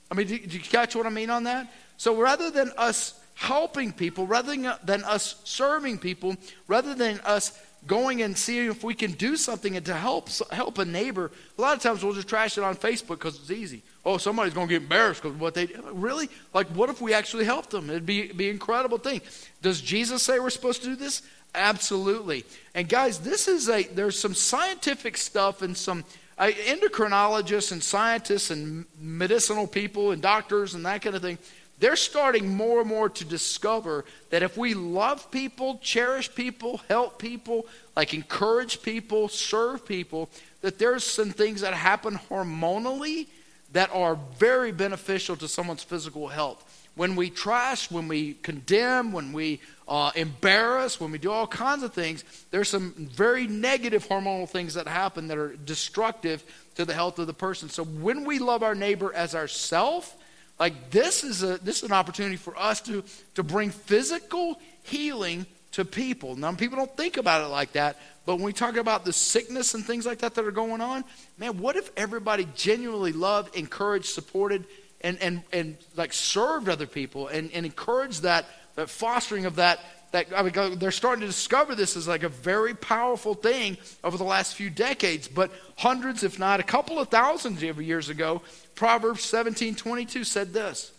I 0.09 0.15
mean, 0.15 0.25
do, 0.25 0.39
do 0.39 0.57
you 0.57 0.63
catch 0.63 0.95
what 0.95 1.05
I 1.05 1.09
mean 1.09 1.29
on 1.29 1.43
that? 1.43 1.71
So 1.97 2.15
rather 2.15 2.49
than 2.49 2.71
us 2.75 3.19
helping 3.35 3.93
people, 3.93 4.25
rather 4.25 4.55
than 4.83 5.03
us 5.03 5.39
serving 5.43 5.99
people, 5.99 6.37
rather 6.67 6.95
than 6.95 7.19
us 7.19 7.57
going 7.87 8.21
and 8.21 8.37
seeing 8.37 8.69
if 8.69 8.83
we 8.83 8.93
can 8.93 9.11
do 9.13 9.35
something 9.35 9.75
and 9.75 9.85
to 9.85 9.93
help 9.93 10.29
help 10.51 10.77
a 10.77 10.85
neighbor, 10.85 11.31
a 11.57 11.61
lot 11.61 11.75
of 11.75 11.81
times 11.81 12.03
we'll 12.03 12.13
just 12.13 12.27
trash 12.27 12.57
it 12.57 12.63
on 12.63 12.75
Facebook 12.75 13.19
because 13.19 13.35
it's 13.35 13.51
easy. 13.51 13.81
Oh, 14.05 14.17
somebody's 14.17 14.53
going 14.53 14.67
to 14.67 14.73
get 14.73 14.83
embarrassed 14.83 15.21
because 15.23 15.37
what 15.37 15.53
they 15.53 15.67
really 15.91 16.29
like. 16.53 16.67
What 16.67 16.89
if 16.89 17.01
we 17.01 17.13
actually 17.13 17.45
helped 17.45 17.71
them? 17.71 17.89
It'd 17.89 18.05
be 18.05 18.31
be 18.31 18.49
an 18.49 18.55
incredible 18.55 18.97
thing. 18.97 19.21
Does 19.61 19.81
Jesus 19.81 20.23
say 20.23 20.39
we're 20.39 20.49
supposed 20.49 20.83
to 20.83 20.89
do 20.89 20.95
this? 20.95 21.21
Absolutely. 21.55 22.45
And 22.75 22.87
guys, 22.87 23.19
this 23.19 23.47
is 23.47 23.69
a 23.69 23.83
there's 23.83 24.19
some 24.19 24.33
scientific 24.33 25.17
stuff 25.17 25.61
and 25.61 25.75
some 25.75 26.05
uh, 26.37 26.51
endocrinologists 26.67 27.71
and 27.71 27.83
scientists 27.83 28.49
and 28.49 28.85
medicinal 28.99 29.67
people 29.67 30.11
and 30.11 30.21
doctors 30.21 30.73
and 30.73 30.85
that 30.85 31.01
kind 31.01 31.15
of 31.15 31.21
thing. 31.21 31.37
They're 31.79 31.95
starting 31.95 32.55
more 32.55 32.81
and 32.81 32.89
more 32.89 33.07
to 33.09 33.25
discover 33.25 34.03
that 34.31 34.43
if 34.43 34.57
we 34.57 34.73
love 34.73 35.31
people, 35.31 35.79
cherish 35.81 36.33
people, 36.33 36.81
help 36.89 37.19
people, 37.19 37.65
like 37.95 38.13
encourage 38.13 38.81
people, 38.81 39.29
serve 39.29 39.85
people, 39.85 40.29
that 40.61 40.77
there's 40.77 41.05
some 41.05 41.31
things 41.31 41.61
that 41.61 41.73
happen 41.73 42.19
hormonally 42.29 43.27
that 43.71 43.89
are 43.93 44.17
very 44.37 44.71
beneficial 44.71 45.35
to 45.37 45.47
someone's 45.47 45.83
physical 45.83 46.27
health. 46.27 46.65
When 46.95 47.15
we 47.15 47.29
trash, 47.29 47.89
when 47.89 48.09
we 48.09 48.33
condemn, 48.33 49.13
when 49.13 49.31
we 49.31 49.61
uh, 49.87 50.11
embarrass, 50.15 50.99
when 50.99 51.11
we 51.11 51.17
do 51.17 51.31
all 51.31 51.47
kinds 51.47 51.83
of 51.83 51.93
things, 51.93 52.25
there's 52.51 52.67
some 52.67 52.91
very 52.97 53.47
negative 53.47 54.05
hormonal 54.05 54.49
things 54.49 54.73
that 54.73 54.87
happen 54.87 55.29
that 55.29 55.37
are 55.37 55.55
destructive 55.55 56.43
to 56.75 56.83
the 56.83 56.93
health 56.93 57.17
of 57.19 57.27
the 57.27 57.33
person. 57.33 57.69
So 57.69 57.85
when 57.85 58.25
we 58.25 58.39
love 58.39 58.63
our 58.63 58.75
neighbor 58.75 59.13
as 59.13 59.33
ourself, 59.33 60.17
like 60.59 60.91
this 60.91 61.23
is 61.23 61.43
a 61.43 61.57
this 61.59 61.77
is 61.77 61.83
an 61.83 61.93
opportunity 61.93 62.35
for 62.35 62.57
us 62.57 62.81
to 62.81 63.03
to 63.35 63.43
bring 63.43 63.69
physical 63.69 64.59
healing 64.83 65.45
to 65.71 65.85
people. 65.85 66.35
Now, 66.35 66.53
people 66.53 66.77
don't 66.77 66.95
think 66.97 67.17
about 67.17 67.43
it 67.43 67.47
like 67.47 67.73
that, 67.73 67.97
but 68.25 68.35
when 68.35 68.45
we 68.45 68.53
talk 68.53 68.75
about 68.75 69.05
the 69.05 69.13
sickness 69.13 69.73
and 69.73 69.85
things 69.85 70.05
like 70.05 70.19
that 70.19 70.35
that 70.35 70.45
are 70.45 70.51
going 70.51 70.81
on, 70.81 71.03
man, 71.37 71.57
what 71.59 71.75
if 71.75 71.91
everybody 71.95 72.47
genuinely 72.55 73.13
loved, 73.13 73.55
encouraged, 73.55 74.07
supported, 74.07 74.65
and, 75.01 75.17
and, 75.21 75.43
and 75.53 75.77
like 75.95 76.13
served 76.13 76.69
other 76.69 76.87
people 76.87 77.27
and, 77.27 77.51
and 77.51 77.65
encouraged 77.65 78.23
that, 78.23 78.45
that 78.75 78.89
fostering 78.89 79.45
of 79.45 79.55
that 79.57 79.79
that 80.11 80.27
I 80.35 80.41
mean, 80.41 80.79
they're 80.79 80.91
starting 80.91 81.21
to 81.21 81.27
discover 81.27 81.75
this 81.75 81.95
as 81.95 82.07
like 82.07 82.23
a 82.23 82.29
very 82.29 82.73
powerful 82.73 83.33
thing 83.33 83.77
over 84.03 84.17
the 84.17 84.23
last 84.23 84.55
few 84.55 84.69
decades. 84.69 85.27
But 85.27 85.51
hundreds, 85.77 86.23
if 86.23 86.39
not 86.39 86.59
a 86.59 86.63
couple 86.63 86.99
of 86.99 87.09
thousands 87.09 87.61
of 87.63 87.81
years 87.81 88.09
ago, 88.09 88.41
Proverbs 88.75 89.23
17 89.23 89.75
22 89.75 90.23
said 90.23 90.53
this 90.53 90.91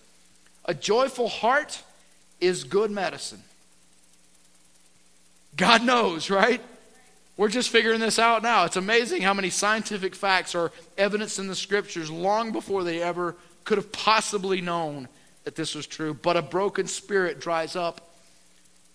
A 0.65 0.75
joyful 0.75 1.29
heart 1.29 1.83
is 2.41 2.65
good 2.65 2.91
medicine. 2.91 3.43
God 5.57 5.85
knows, 5.85 6.31
right? 6.31 6.61
We're 7.37 7.49
just 7.49 7.71
figuring 7.71 8.01
this 8.01 8.19
out 8.19 8.43
now. 8.43 8.65
It's 8.65 8.77
amazing 8.77 9.23
how 9.23 9.35
many 9.35 9.51
scientific 9.51 10.15
facts 10.15 10.55
are 10.55 10.73
evidence 10.99 11.39
in 11.39 11.49
the 11.49 11.57
scriptures 11.57 12.11
long 12.11 12.53
before 12.53 12.85
they 12.85 13.03
ever 13.03 13.35
could 13.65 13.79
have 13.79 13.91
possibly 13.93 14.61
known 14.61 15.09
that 15.45 15.57
this 15.57 15.75
was 15.75 15.87
true. 15.87 16.13
But 16.13 16.37
a 16.37 16.43
broken 16.43 16.87
spirit 16.87 17.41
dries 17.41 17.77
up 17.77 18.10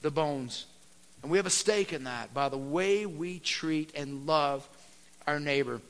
the 0.01 0.11
bones. 0.11 0.65
And 1.21 1.31
we 1.31 1.37
have 1.37 1.47
a 1.47 1.51
stake 1.51 1.93
in 1.93 2.03
that 2.03 2.33
by 2.33 2.49
the 2.49 2.57
way 2.57 3.05
we 3.05 3.39
treat 3.39 3.95
and 3.95 4.27
love 4.27 4.67
our 5.25 5.39
neighbor. 5.39 5.81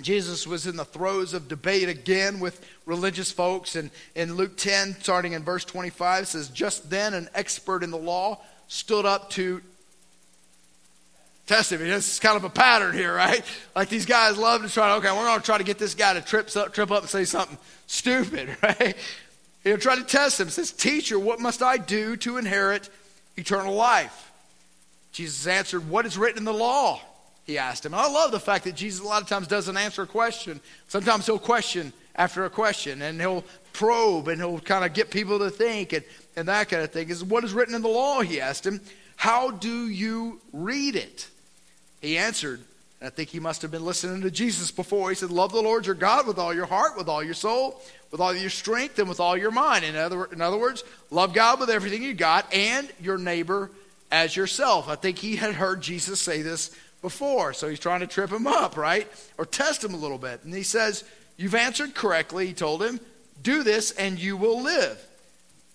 Jesus 0.00 0.46
was 0.46 0.66
in 0.66 0.76
the 0.76 0.84
throes 0.84 1.34
of 1.34 1.48
debate 1.48 1.88
again 1.88 2.38
with 2.38 2.64
religious 2.86 3.32
folks. 3.32 3.74
And 3.74 3.90
in 4.14 4.34
Luke 4.34 4.56
10, 4.56 4.96
starting 5.00 5.32
in 5.32 5.42
verse 5.42 5.64
25, 5.64 6.28
says, 6.28 6.48
Just 6.48 6.88
then 6.90 7.14
an 7.14 7.28
expert 7.34 7.82
in 7.82 7.90
the 7.90 7.98
law 7.98 8.40
stood 8.68 9.04
up 9.04 9.30
to 9.30 9.60
test 11.46 11.72
him. 11.72 11.82
Is 11.82 12.20
kind 12.20 12.36
of 12.36 12.44
a 12.44 12.50
pattern 12.50 12.94
here, 12.94 13.12
right? 13.12 13.42
Like 13.74 13.88
these 13.88 14.06
guys 14.06 14.38
love 14.38 14.62
to 14.62 14.68
try 14.68 14.94
okay, 14.96 15.10
we're 15.10 15.24
going 15.24 15.40
to 15.40 15.44
try 15.44 15.58
to 15.58 15.64
get 15.64 15.78
this 15.78 15.94
guy 15.94 16.14
to 16.14 16.20
trip 16.20 16.54
up, 16.56 16.72
trip 16.72 16.92
up 16.92 17.02
and 17.02 17.10
say 17.10 17.24
something 17.24 17.58
stupid, 17.86 18.56
right? 18.62 18.96
He'll 19.64 19.78
try 19.78 19.96
to 19.96 20.04
test 20.04 20.38
him. 20.38 20.50
Says, 20.50 20.70
Teacher, 20.70 21.18
what 21.18 21.40
must 21.40 21.62
I 21.62 21.76
do 21.76 22.16
to 22.18 22.36
inherit 22.36 22.88
eternal 23.38 23.74
life. 23.74 24.30
Jesus 25.12 25.46
answered, 25.46 25.88
What 25.88 26.04
is 26.04 26.18
written 26.18 26.38
in 26.38 26.44
the 26.44 26.52
law? 26.52 27.00
He 27.44 27.56
asked 27.56 27.86
him. 27.86 27.94
And 27.94 28.02
I 28.02 28.10
love 28.10 28.30
the 28.30 28.40
fact 28.40 28.64
that 28.64 28.74
Jesus 28.74 29.00
a 29.00 29.08
lot 29.08 29.22
of 29.22 29.28
times 29.28 29.46
doesn't 29.46 29.76
answer 29.76 30.02
a 30.02 30.06
question. 30.06 30.60
Sometimes 30.88 31.24
he'll 31.24 31.38
question 31.38 31.94
after 32.14 32.44
a 32.44 32.50
question 32.50 33.00
and 33.00 33.18
he'll 33.18 33.44
probe 33.72 34.28
and 34.28 34.38
he'll 34.38 34.60
kind 34.60 34.84
of 34.84 34.92
get 34.92 35.10
people 35.10 35.38
to 35.38 35.48
think 35.48 35.94
and, 35.94 36.04
and 36.36 36.48
that 36.48 36.68
kind 36.68 36.82
of 36.82 36.90
thing. 36.90 37.08
Is 37.08 37.24
what 37.24 37.44
is 37.44 37.54
written 37.54 37.74
in 37.74 37.80
the 37.80 37.88
law? 37.88 38.20
He 38.20 38.40
asked 38.40 38.66
him. 38.66 38.82
How 39.16 39.50
do 39.50 39.88
you 39.88 40.40
read 40.52 40.94
it? 40.94 41.28
He 42.02 42.18
answered, 42.18 42.60
I 43.00 43.10
think 43.10 43.28
he 43.28 43.38
must 43.38 43.62
have 43.62 43.70
been 43.70 43.84
listening 43.84 44.22
to 44.22 44.30
Jesus 44.30 44.72
before. 44.72 45.08
He 45.08 45.14
said, 45.14 45.30
Love 45.30 45.52
the 45.52 45.62
Lord 45.62 45.86
your 45.86 45.94
God 45.94 46.26
with 46.26 46.38
all 46.38 46.52
your 46.52 46.66
heart, 46.66 46.96
with 46.96 47.08
all 47.08 47.22
your 47.22 47.34
soul, 47.34 47.80
with 48.10 48.20
all 48.20 48.34
your 48.34 48.50
strength, 48.50 48.98
and 48.98 49.08
with 49.08 49.20
all 49.20 49.36
your 49.36 49.52
mind. 49.52 49.84
In 49.84 49.94
other, 49.94 50.24
in 50.26 50.40
other 50.40 50.58
words, 50.58 50.82
love 51.10 51.32
God 51.32 51.60
with 51.60 51.70
everything 51.70 52.02
you 52.02 52.14
got 52.14 52.52
and 52.52 52.88
your 53.00 53.16
neighbor 53.16 53.70
as 54.10 54.34
yourself. 54.34 54.88
I 54.88 54.96
think 54.96 55.18
he 55.18 55.36
had 55.36 55.54
heard 55.54 55.80
Jesus 55.80 56.20
say 56.20 56.42
this 56.42 56.74
before, 57.00 57.52
so 57.52 57.68
he's 57.68 57.78
trying 57.78 58.00
to 58.00 58.08
trip 58.08 58.30
him 58.30 58.48
up, 58.48 58.76
right? 58.76 59.06
Or 59.36 59.46
test 59.46 59.84
him 59.84 59.94
a 59.94 59.98
little 59.98 60.18
bit. 60.18 60.42
And 60.44 60.52
he 60.52 60.64
says, 60.64 61.04
You've 61.36 61.54
answered 61.54 61.94
correctly, 61.94 62.48
he 62.48 62.52
told 62.52 62.82
him. 62.82 62.98
Do 63.40 63.62
this 63.62 63.92
and 63.92 64.18
you 64.18 64.36
will 64.36 64.60
live. 64.60 65.00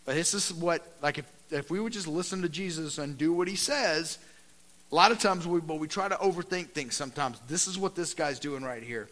But 0.05 0.15
this 0.15 0.33
is 0.33 0.53
what, 0.53 0.85
like, 1.01 1.19
if, 1.19 1.25
if 1.49 1.71
we 1.71 1.79
would 1.79 1.93
just 1.93 2.09
listen 2.09 2.41
to 2.41 2.49
Jesus 2.49 2.97
and 2.97 3.17
do 3.17 3.31
what 3.31 3.47
he 3.47 3.55
says, 3.55 4.17
a 4.93 4.95
lot 4.95 5.11
of 5.11 5.17
times 5.17 5.47
we, 5.47 5.59
but 5.59 5.79
we 5.79 5.87
try 5.87 6.07
to 6.07 6.13
overthink 6.17 6.67
things 6.67 6.95
sometimes. 6.95 7.39
This 7.47 7.65
is 7.65 7.79
what 7.79 7.95
this 7.95 8.13
guy's 8.13 8.37
doing 8.37 8.61
right 8.61 8.83
here. 8.83 9.09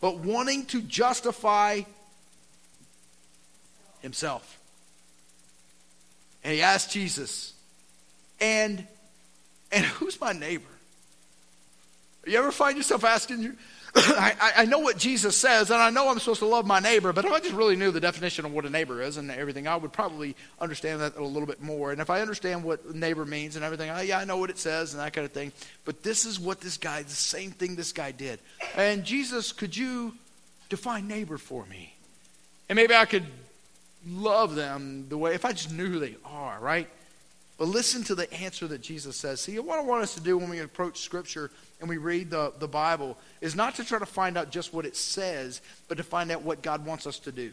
But 0.00 0.16
wanting 0.18 0.66
to 0.66 0.82
justify 0.82 1.82
himself. 4.00 4.58
And 6.42 6.52
he 6.52 6.62
asked 6.62 6.90
Jesus, 6.90 7.52
and 8.40 8.84
and 9.70 9.84
who's 9.84 10.20
my 10.20 10.32
neighbor? 10.32 10.64
You 12.26 12.36
ever 12.36 12.50
find 12.50 12.76
yourself 12.76 13.04
asking 13.04 13.56
I, 13.96 14.52
I 14.58 14.64
know 14.66 14.78
what 14.78 14.98
Jesus 14.98 15.36
says, 15.36 15.70
and 15.70 15.82
I 15.82 15.90
know 15.90 16.08
I'm 16.08 16.18
supposed 16.20 16.40
to 16.40 16.46
love 16.46 16.64
my 16.66 16.78
neighbor, 16.78 17.12
but 17.12 17.24
if 17.24 17.32
I 17.32 17.40
just 17.40 17.54
really 17.54 17.74
knew 17.74 17.90
the 17.90 18.00
definition 18.00 18.44
of 18.44 18.52
what 18.52 18.64
a 18.64 18.70
neighbor 18.70 19.02
is 19.02 19.16
and 19.16 19.30
everything, 19.30 19.66
I 19.66 19.74
would 19.74 19.92
probably 19.92 20.36
understand 20.60 21.00
that 21.00 21.16
a 21.16 21.24
little 21.24 21.46
bit 21.46 21.60
more. 21.60 21.90
And 21.90 22.00
if 22.00 22.08
I 22.08 22.20
understand 22.20 22.62
what 22.62 22.94
neighbor 22.94 23.24
means 23.24 23.56
and 23.56 23.64
everything, 23.64 23.88
yeah, 24.06 24.18
I 24.18 24.24
know 24.24 24.36
what 24.36 24.48
it 24.48 24.58
says 24.58 24.94
and 24.94 25.02
that 25.02 25.12
kind 25.12 25.24
of 25.24 25.32
thing. 25.32 25.50
But 25.84 26.04
this 26.04 26.24
is 26.24 26.38
what 26.38 26.60
this 26.60 26.76
guy, 26.76 27.02
the 27.02 27.10
same 27.10 27.50
thing 27.50 27.74
this 27.74 27.92
guy 27.92 28.12
did. 28.12 28.38
And 28.76 29.04
Jesus, 29.04 29.50
could 29.50 29.76
you 29.76 30.14
define 30.68 31.08
neighbor 31.08 31.36
for 31.36 31.66
me? 31.66 31.94
And 32.68 32.76
maybe 32.76 32.94
I 32.94 33.06
could 33.06 33.26
love 34.06 34.54
them 34.54 35.06
the 35.08 35.18
way, 35.18 35.34
if 35.34 35.44
I 35.44 35.50
just 35.50 35.72
knew 35.72 35.88
who 35.88 35.98
they 35.98 36.14
are, 36.24 36.60
right? 36.60 36.88
But 37.58 37.66
listen 37.66 38.04
to 38.04 38.14
the 38.14 38.32
answer 38.32 38.66
that 38.68 38.80
Jesus 38.80 39.16
says. 39.16 39.40
See, 39.40 39.58
what 39.58 39.78
I 39.78 39.82
want 39.82 40.02
us 40.02 40.14
to 40.14 40.20
do 40.20 40.38
when 40.38 40.48
we 40.48 40.60
approach 40.60 41.00
Scripture 41.00 41.50
and 41.80 41.88
we 41.88 41.96
read 41.96 42.30
the, 42.30 42.52
the 42.58 42.68
Bible 42.68 43.16
is 43.40 43.54
not 43.54 43.74
to 43.76 43.84
try 43.84 43.98
to 43.98 44.06
find 44.06 44.36
out 44.36 44.50
just 44.50 44.72
what 44.72 44.86
it 44.86 44.96
says, 44.96 45.60
but 45.88 45.96
to 45.96 46.04
find 46.04 46.30
out 46.30 46.42
what 46.42 46.62
God 46.62 46.84
wants 46.84 47.06
us 47.06 47.18
to 47.20 47.32
do. 47.32 47.50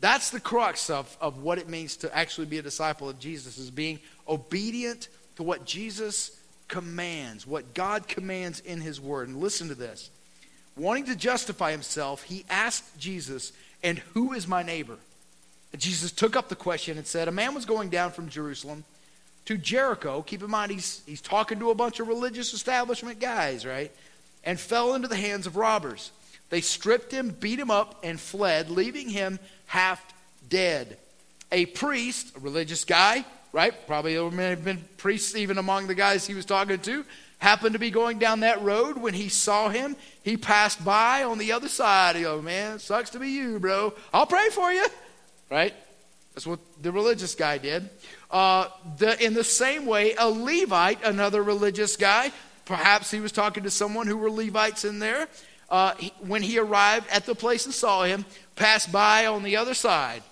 That's 0.00 0.30
the 0.30 0.40
crux 0.40 0.90
of, 0.90 1.16
of 1.20 1.42
what 1.42 1.58
it 1.58 1.68
means 1.68 1.96
to 1.98 2.16
actually 2.16 2.46
be 2.46 2.58
a 2.58 2.62
disciple 2.62 3.08
of 3.08 3.18
Jesus, 3.18 3.58
is 3.58 3.70
being 3.70 3.98
obedient 4.28 5.08
to 5.36 5.42
what 5.42 5.64
Jesus 5.64 6.38
commands, 6.68 7.46
what 7.46 7.74
God 7.74 8.06
commands 8.08 8.60
in 8.60 8.80
His 8.80 9.00
Word. 9.00 9.28
And 9.28 9.40
listen 9.40 9.68
to 9.68 9.74
this. 9.74 10.10
Wanting 10.76 11.04
to 11.06 11.16
justify 11.16 11.70
himself, 11.70 12.24
he 12.24 12.44
asked 12.50 12.98
Jesus, 12.98 13.52
And 13.82 13.98
who 14.12 14.32
is 14.32 14.48
my 14.48 14.62
neighbor? 14.62 14.96
And 15.72 15.80
Jesus 15.80 16.10
took 16.10 16.34
up 16.34 16.48
the 16.48 16.56
question 16.56 16.98
and 16.98 17.06
said, 17.06 17.28
A 17.28 17.32
man 17.32 17.54
was 17.54 17.64
going 17.64 17.90
down 17.90 18.10
from 18.10 18.28
Jerusalem 18.28 18.84
to 19.46 19.56
Jericho. 19.56 20.22
Keep 20.22 20.42
in 20.42 20.50
mind, 20.50 20.72
he's, 20.72 21.02
he's 21.06 21.20
talking 21.20 21.58
to 21.58 21.70
a 21.70 21.74
bunch 21.74 22.00
of 22.00 22.08
religious 22.08 22.52
establishment 22.52 23.20
guys, 23.20 23.66
right? 23.66 23.92
And 24.42 24.58
fell 24.58 24.94
into 24.94 25.08
the 25.08 25.16
hands 25.16 25.46
of 25.46 25.56
robbers. 25.56 26.10
They 26.50 26.60
stripped 26.60 27.12
him, 27.12 27.30
beat 27.30 27.58
him 27.58 27.70
up, 27.70 28.00
and 28.02 28.20
fled, 28.20 28.70
leaving 28.70 29.08
him 29.08 29.38
half 29.66 30.04
dead. 30.48 30.98
A 31.50 31.66
priest, 31.66 32.36
a 32.36 32.40
religious 32.40 32.84
guy, 32.84 33.24
right? 33.52 33.74
Probably 33.86 34.14
there 34.14 34.30
may 34.30 34.50
have 34.50 34.64
been 34.64 34.84
priests 34.96 35.36
even 35.36 35.58
among 35.58 35.86
the 35.86 35.94
guys 35.94 36.26
he 36.26 36.34
was 36.34 36.44
talking 36.44 36.78
to, 36.78 37.04
happened 37.38 37.74
to 37.74 37.78
be 37.78 37.90
going 37.90 38.18
down 38.18 38.40
that 38.40 38.62
road. 38.62 38.96
When 38.98 39.14
he 39.14 39.28
saw 39.28 39.68
him, 39.68 39.96
he 40.22 40.36
passed 40.36 40.84
by 40.84 41.24
on 41.24 41.38
the 41.38 41.52
other 41.52 41.68
side. 41.68 42.16
He 42.16 42.22
goes, 42.22 42.42
Man, 42.42 42.78
sucks 42.78 43.10
to 43.10 43.18
be 43.18 43.30
you, 43.30 43.58
bro. 43.58 43.94
I'll 44.12 44.26
pray 44.26 44.48
for 44.50 44.72
you, 44.72 44.86
right? 45.50 45.74
That's 46.34 46.46
what 46.46 46.58
the 46.82 46.90
religious 46.90 47.34
guy 47.34 47.58
did. 47.58 47.88
Uh, 48.30 48.66
the, 48.98 49.22
in 49.24 49.34
the 49.34 49.44
same 49.44 49.86
way, 49.86 50.14
a 50.18 50.28
Levite, 50.28 51.04
another 51.04 51.42
religious 51.42 51.96
guy, 51.96 52.32
perhaps 52.64 53.10
he 53.10 53.20
was 53.20 53.30
talking 53.30 53.62
to 53.62 53.70
someone 53.70 54.06
who 54.06 54.16
were 54.16 54.30
Levites 54.30 54.84
in 54.84 54.98
there. 54.98 55.28
Uh, 55.70 55.94
he, 55.94 56.12
when 56.26 56.42
he 56.42 56.58
arrived 56.58 57.08
at 57.10 57.24
the 57.26 57.34
place 57.34 57.64
and 57.64 57.74
saw 57.74 58.02
him, 58.02 58.24
passed 58.56 58.90
by 58.90 59.26
on 59.26 59.42
the 59.42 59.56
other 59.56 59.74
side, 59.74 60.22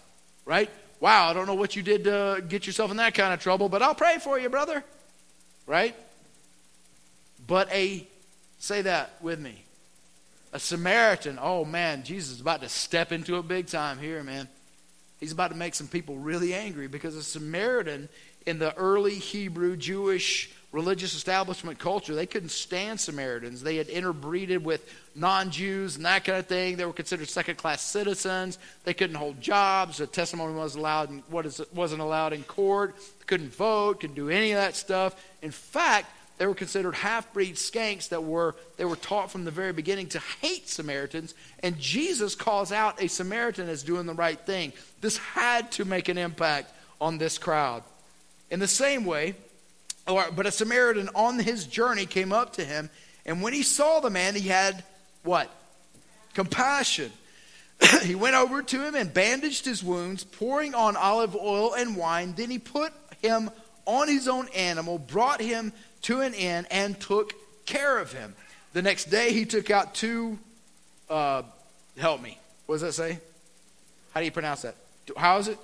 right? 0.44 0.70
Wow, 1.00 1.30
I 1.30 1.32
don't 1.32 1.46
know 1.46 1.54
what 1.54 1.74
you 1.74 1.82
did 1.82 2.04
to 2.04 2.44
get 2.48 2.66
yourself 2.66 2.90
in 2.90 2.96
that 2.98 3.14
kind 3.14 3.32
of 3.32 3.40
trouble, 3.40 3.68
but 3.68 3.82
I'll 3.82 3.94
pray 3.94 4.18
for 4.18 4.38
you, 4.38 4.48
brother, 4.48 4.84
right? 5.66 5.96
But 7.46 7.72
a, 7.72 8.06
say 8.58 8.82
that 8.82 9.10
with 9.20 9.40
me, 9.40 9.64
a 10.52 10.58
Samaritan, 10.58 11.38
oh 11.40 11.64
man, 11.64 12.04
Jesus 12.04 12.32
is 12.32 12.40
about 12.40 12.60
to 12.60 12.68
step 12.68 13.10
into 13.10 13.36
a 13.36 13.42
big 13.42 13.66
time 13.66 13.98
here, 13.98 14.22
man. 14.22 14.48
He's 15.22 15.30
about 15.30 15.52
to 15.52 15.56
make 15.56 15.76
some 15.76 15.86
people 15.86 16.16
really 16.16 16.52
angry 16.52 16.88
because 16.88 17.14
a 17.14 17.22
Samaritan 17.22 18.08
in 18.44 18.58
the 18.58 18.74
early 18.74 19.14
Hebrew 19.14 19.76
Jewish 19.76 20.50
religious 20.72 21.14
establishment 21.14 21.78
culture, 21.78 22.12
they 22.12 22.26
couldn't 22.26 22.48
stand 22.48 22.98
Samaritans. 22.98 23.62
They 23.62 23.76
had 23.76 23.86
interbreeded 23.86 24.64
with 24.64 24.84
non 25.14 25.52
Jews 25.52 25.94
and 25.94 26.04
that 26.06 26.24
kind 26.24 26.38
of 26.38 26.46
thing. 26.46 26.74
They 26.74 26.84
were 26.84 26.92
considered 26.92 27.28
second 27.28 27.54
class 27.54 27.82
citizens. 27.82 28.58
They 28.82 28.94
couldn't 28.94 29.14
hold 29.14 29.40
jobs. 29.40 30.00
A 30.00 30.08
testimony 30.08 30.54
was 30.54 30.74
allowed 30.74 31.10
in, 31.10 31.22
what 31.30 31.46
is, 31.46 31.60
wasn't 31.72 32.02
allowed 32.02 32.32
in 32.32 32.42
court. 32.42 32.96
They 32.96 33.24
couldn't 33.26 33.54
vote, 33.54 34.00
couldn't 34.00 34.16
do 34.16 34.28
any 34.28 34.50
of 34.50 34.56
that 34.56 34.74
stuff. 34.74 35.14
In 35.40 35.52
fact, 35.52 36.10
they 36.42 36.48
were 36.48 36.56
considered 36.56 36.96
half-breed 36.96 37.54
skanks 37.54 38.08
that 38.08 38.24
were 38.24 38.56
they 38.76 38.84
were 38.84 38.96
taught 38.96 39.30
from 39.30 39.44
the 39.44 39.52
very 39.52 39.72
beginning 39.72 40.08
to 40.08 40.18
hate 40.40 40.68
Samaritans, 40.68 41.36
and 41.60 41.78
Jesus 41.78 42.34
calls 42.34 42.72
out 42.72 43.00
a 43.00 43.06
Samaritan 43.06 43.68
as 43.68 43.84
doing 43.84 44.06
the 44.06 44.12
right 44.12 44.40
thing. 44.40 44.72
This 45.00 45.18
had 45.18 45.70
to 45.70 45.84
make 45.84 46.08
an 46.08 46.18
impact 46.18 46.72
on 47.00 47.16
this 47.16 47.38
crowd. 47.38 47.84
In 48.50 48.58
the 48.58 48.66
same 48.66 49.04
way, 49.04 49.36
but 50.04 50.44
a 50.44 50.50
Samaritan 50.50 51.10
on 51.14 51.38
his 51.38 51.64
journey 51.64 52.06
came 52.06 52.32
up 52.32 52.54
to 52.54 52.64
him, 52.64 52.90
and 53.24 53.40
when 53.40 53.52
he 53.52 53.62
saw 53.62 54.00
the 54.00 54.10
man, 54.10 54.34
he 54.34 54.48
had 54.48 54.82
what? 55.22 55.48
Compassion. 56.34 57.12
he 58.02 58.16
went 58.16 58.34
over 58.34 58.64
to 58.64 58.84
him 58.84 58.96
and 58.96 59.14
bandaged 59.14 59.64
his 59.64 59.84
wounds, 59.84 60.24
pouring 60.24 60.74
on 60.74 60.96
olive 60.96 61.36
oil 61.36 61.74
and 61.74 61.96
wine. 61.96 62.34
Then 62.36 62.50
he 62.50 62.58
put 62.58 62.92
him 63.20 63.48
on 63.86 64.08
his 64.08 64.26
own 64.26 64.48
animal, 64.56 64.98
brought 64.98 65.40
him 65.40 65.72
to 66.02 66.20
an 66.20 66.34
inn, 66.34 66.66
and 66.70 66.98
took 67.00 67.34
care 67.64 67.98
of 67.98 68.12
him. 68.12 68.34
The 68.72 68.82
next 68.82 69.06
day 69.06 69.32
he 69.32 69.44
took 69.44 69.70
out 69.70 69.94
two, 69.94 70.38
uh, 71.08 71.42
help 71.96 72.22
me, 72.22 72.38
what 72.66 72.76
does 72.76 72.82
that 72.82 72.92
say? 72.92 73.18
How 74.12 74.20
do 74.20 74.26
you 74.26 74.32
pronounce 74.32 74.62
that? 74.62 74.76
How 75.16 75.38
is 75.38 75.48
it? 75.48 75.58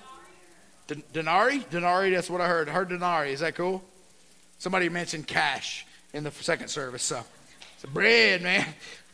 Denari? 0.87 1.63
Denari, 1.65 2.13
that's 2.13 2.29
what 2.29 2.41
I 2.41 2.47
heard. 2.47 2.67
I 2.67 2.71
heard 2.71 2.89
denari. 2.89 3.31
Is 3.31 3.41
that 3.41 3.55
cool? 3.55 3.83
Somebody 4.57 4.89
mentioned 4.89 5.27
cash 5.27 5.85
in 6.13 6.23
the 6.23 6.31
second 6.31 6.69
service. 6.69 7.03
So 7.03 7.23
it's 7.75 7.85
bread, 7.91 8.41
man. 8.41 8.65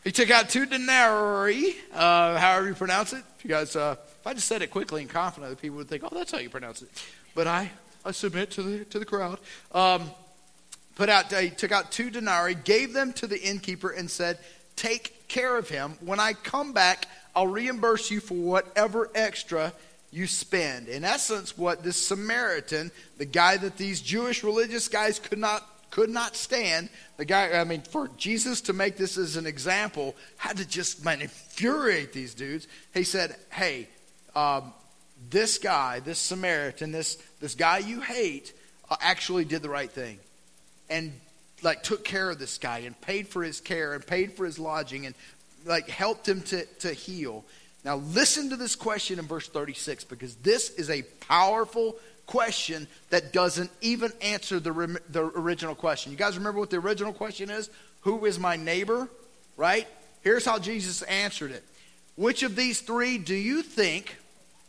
He 0.04 0.12
took 0.12 0.30
out 0.30 0.48
two 0.48 0.66
denarii, 0.66 1.74
uh, 1.92 2.38
however 2.38 2.68
you 2.68 2.74
pronounce 2.74 3.12
it. 3.12 3.24
If 3.38 3.44
you 3.44 3.50
guys, 3.50 3.76
uh, 3.76 3.96
if 3.98 4.26
I 4.26 4.34
just 4.34 4.46
said 4.46 4.62
it 4.62 4.70
quickly 4.70 5.02
and 5.02 5.10
confidently, 5.10 5.56
people 5.56 5.78
would 5.78 5.88
think, 5.88 6.04
"Oh, 6.04 6.08
that's 6.12 6.30
how 6.30 6.38
you 6.38 6.48
pronounce 6.48 6.82
it." 6.82 6.88
But 7.34 7.46
I, 7.46 7.70
I 8.04 8.12
submit 8.12 8.50
to 8.52 8.62
the 8.62 8.84
to 8.86 8.98
the 8.98 9.04
crowd. 9.04 9.38
Um, 9.72 10.10
put 10.96 11.08
out, 11.08 11.32
he 11.32 11.50
took 11.50 11.70
out 11.70 11.92
two 11.92 12.10
denarii, 12.10 12.54
gave 12.54 12.92
them 12.92 13.12
to 13.14 13.28
the 13.28 13.40
innkeeper, 13.40 13.90
and 13.90 14.10
said, 14.10 14.38
"Take 14.74 15.28
care 15.28 15.56
of 15.56 15.68
him. 15.68 15.96
When 16.00 16.18
I 16.18 16.32
come 16.32 16.72
back, 16.72 17.06
I'll 17.34 17.46
reimburse 17.46 18.10
you 18.10 18.18
for 18.18 18.34
whatever 18.34 19.10
extra 19.14 19.72
you 20.10 20.26
spend." 20.26 20.88
In 20.88 21.04
essence, 21.04 21.56
what 21.56 21.84
this 21.84 22.04
Samaritan, 22.04 22.90
the 23.18 23.24
guy 23.24 23.56
that 23.56 23.76
these 23.76 24.00
Jewish 24.00 24.42
religious 24.42 24.88
guys 24.88 25.20
could 25.20 25.38
not 25.38 25.64
could 25.90 26.10
not 26.10 26.36
stand. 26.36 26.90
The 27.16 27.24
guy, 27.24 27.52
I 27.58 27.64
mean, 27.64 27.80
for 27.80 28.08
Jesus 28.18 28.60
to 28.62 28.72
make 28.72 28.98
this 28.98 29.16
as 29.16 29.36
an 29.36 29.46
example, 29.46 30.14
had 30.36 30.58
to 30.58 30.68
just 30.68 31.02
man, 31.04 31.22
infuriate 31.22 32.12
these 32.12 32.34
dudes. 32.34 32.68
He 32.92 33.02
said, 33.02 33.34
Hey, 33.50 33.88
um, 34.34 34.74
this 35.30 35.56
guy, 35.56 36.00
this 36.00 36.18
Samaritan, 36.18 36.92
this, 36.92 37.16
this 37.40 37.54
guy 37.54 37.78
you 37.78 38.00
hate, 38.00 38.52
uh, 38.90 38.96
actually 39.00 39.46
did 39.46 39.62
the 39.62 39.70
right 39.70 39.90
thing. 39.90 40.18
And 40.88 41.12
like 41.62 41.82
took 41.82 42.04
care 42.04 42.30
of 42.30 42.38
this 42.38 42.58
guy 42.58 42.78
and 42.78 43.00
paid 43.00 43.28
for 43.28 43.42
his 43.42 43.60
care 43.60 43.94
and 43.94 44.06
paid 44.06 44.32
for 44.34 44.44
his 44.44 44.58
lodging 44.58 45.06
and 45.06 45.14
like 45.64 45.88
helped 45.88 46.28
him 46.28 46.42
to, 46.42 46.64
to 46.80 46.92
heal. 46.92 47.44
Now 47.84 47.96
listen 47.96 48.50
to 48.50 48.56
this 48.56 48.76
question 48.76 49.18
in 49.18 49.26
verse 49.26 49.48
36 49.48 50.04
because 50.04 50.36
this 50.36 50.70
is 50.70 50.90
a 50.90 51.02
powerful 51.28 51.96
question 52.26 52.86
that 53.10 53.32
doesn't 53.32 53.70
even 53.80 54.12
answer 54.20 54.58
the, 54.60 55.00
the 55.10 55.22
original 55.22 55.74
question. 55.74 56.12
You 56.12 56.18
guys 56.18 56.36
remember 56.36 56.60
what 56.60 56.70
the 56.70 56.78
original 56.78 57.12
question 57.12 57.50
is? 57.50 57.70
Who 58.00 58.24
is 58.26 58.38
my 58.38 58.56
neighbor? 58.56 59.08
Right? 59.56 59.86
Here's 60.22 60.44
how 60.44 60.58
Jesus 60.58 61.02
answered 61.02 61.52
it. 61.52 61.64
Which 62.16 62.42
of 62.42 62.56
these 62.56 62.80
three 62.80 63.18
do 63.18 63.34
you 63.34 63.62
think, 63.62 64.16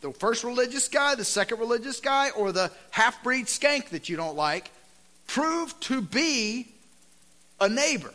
the 0.01 0.11
first 0.11 0.43
religious 0.43 0.87
guy, 0.87 1.15
the 1.15 1.23
second 1.23 1.59
religious 1.59 1.99
guy, 1.99 2.29
or 2.31 2.51
the 2.51 2.71
half 2.91 3.23
breed 3.23 3.45
skank 3.45 3.89
that 3.89 4.09
you 4.09 4.17
don't 4.17 4.35
like, 4.35 4.69
proved 5.27 5.79
to 5.83 6.01
be 6.01 6.67
a 7.59 7.69
neighbor 7.69 8.13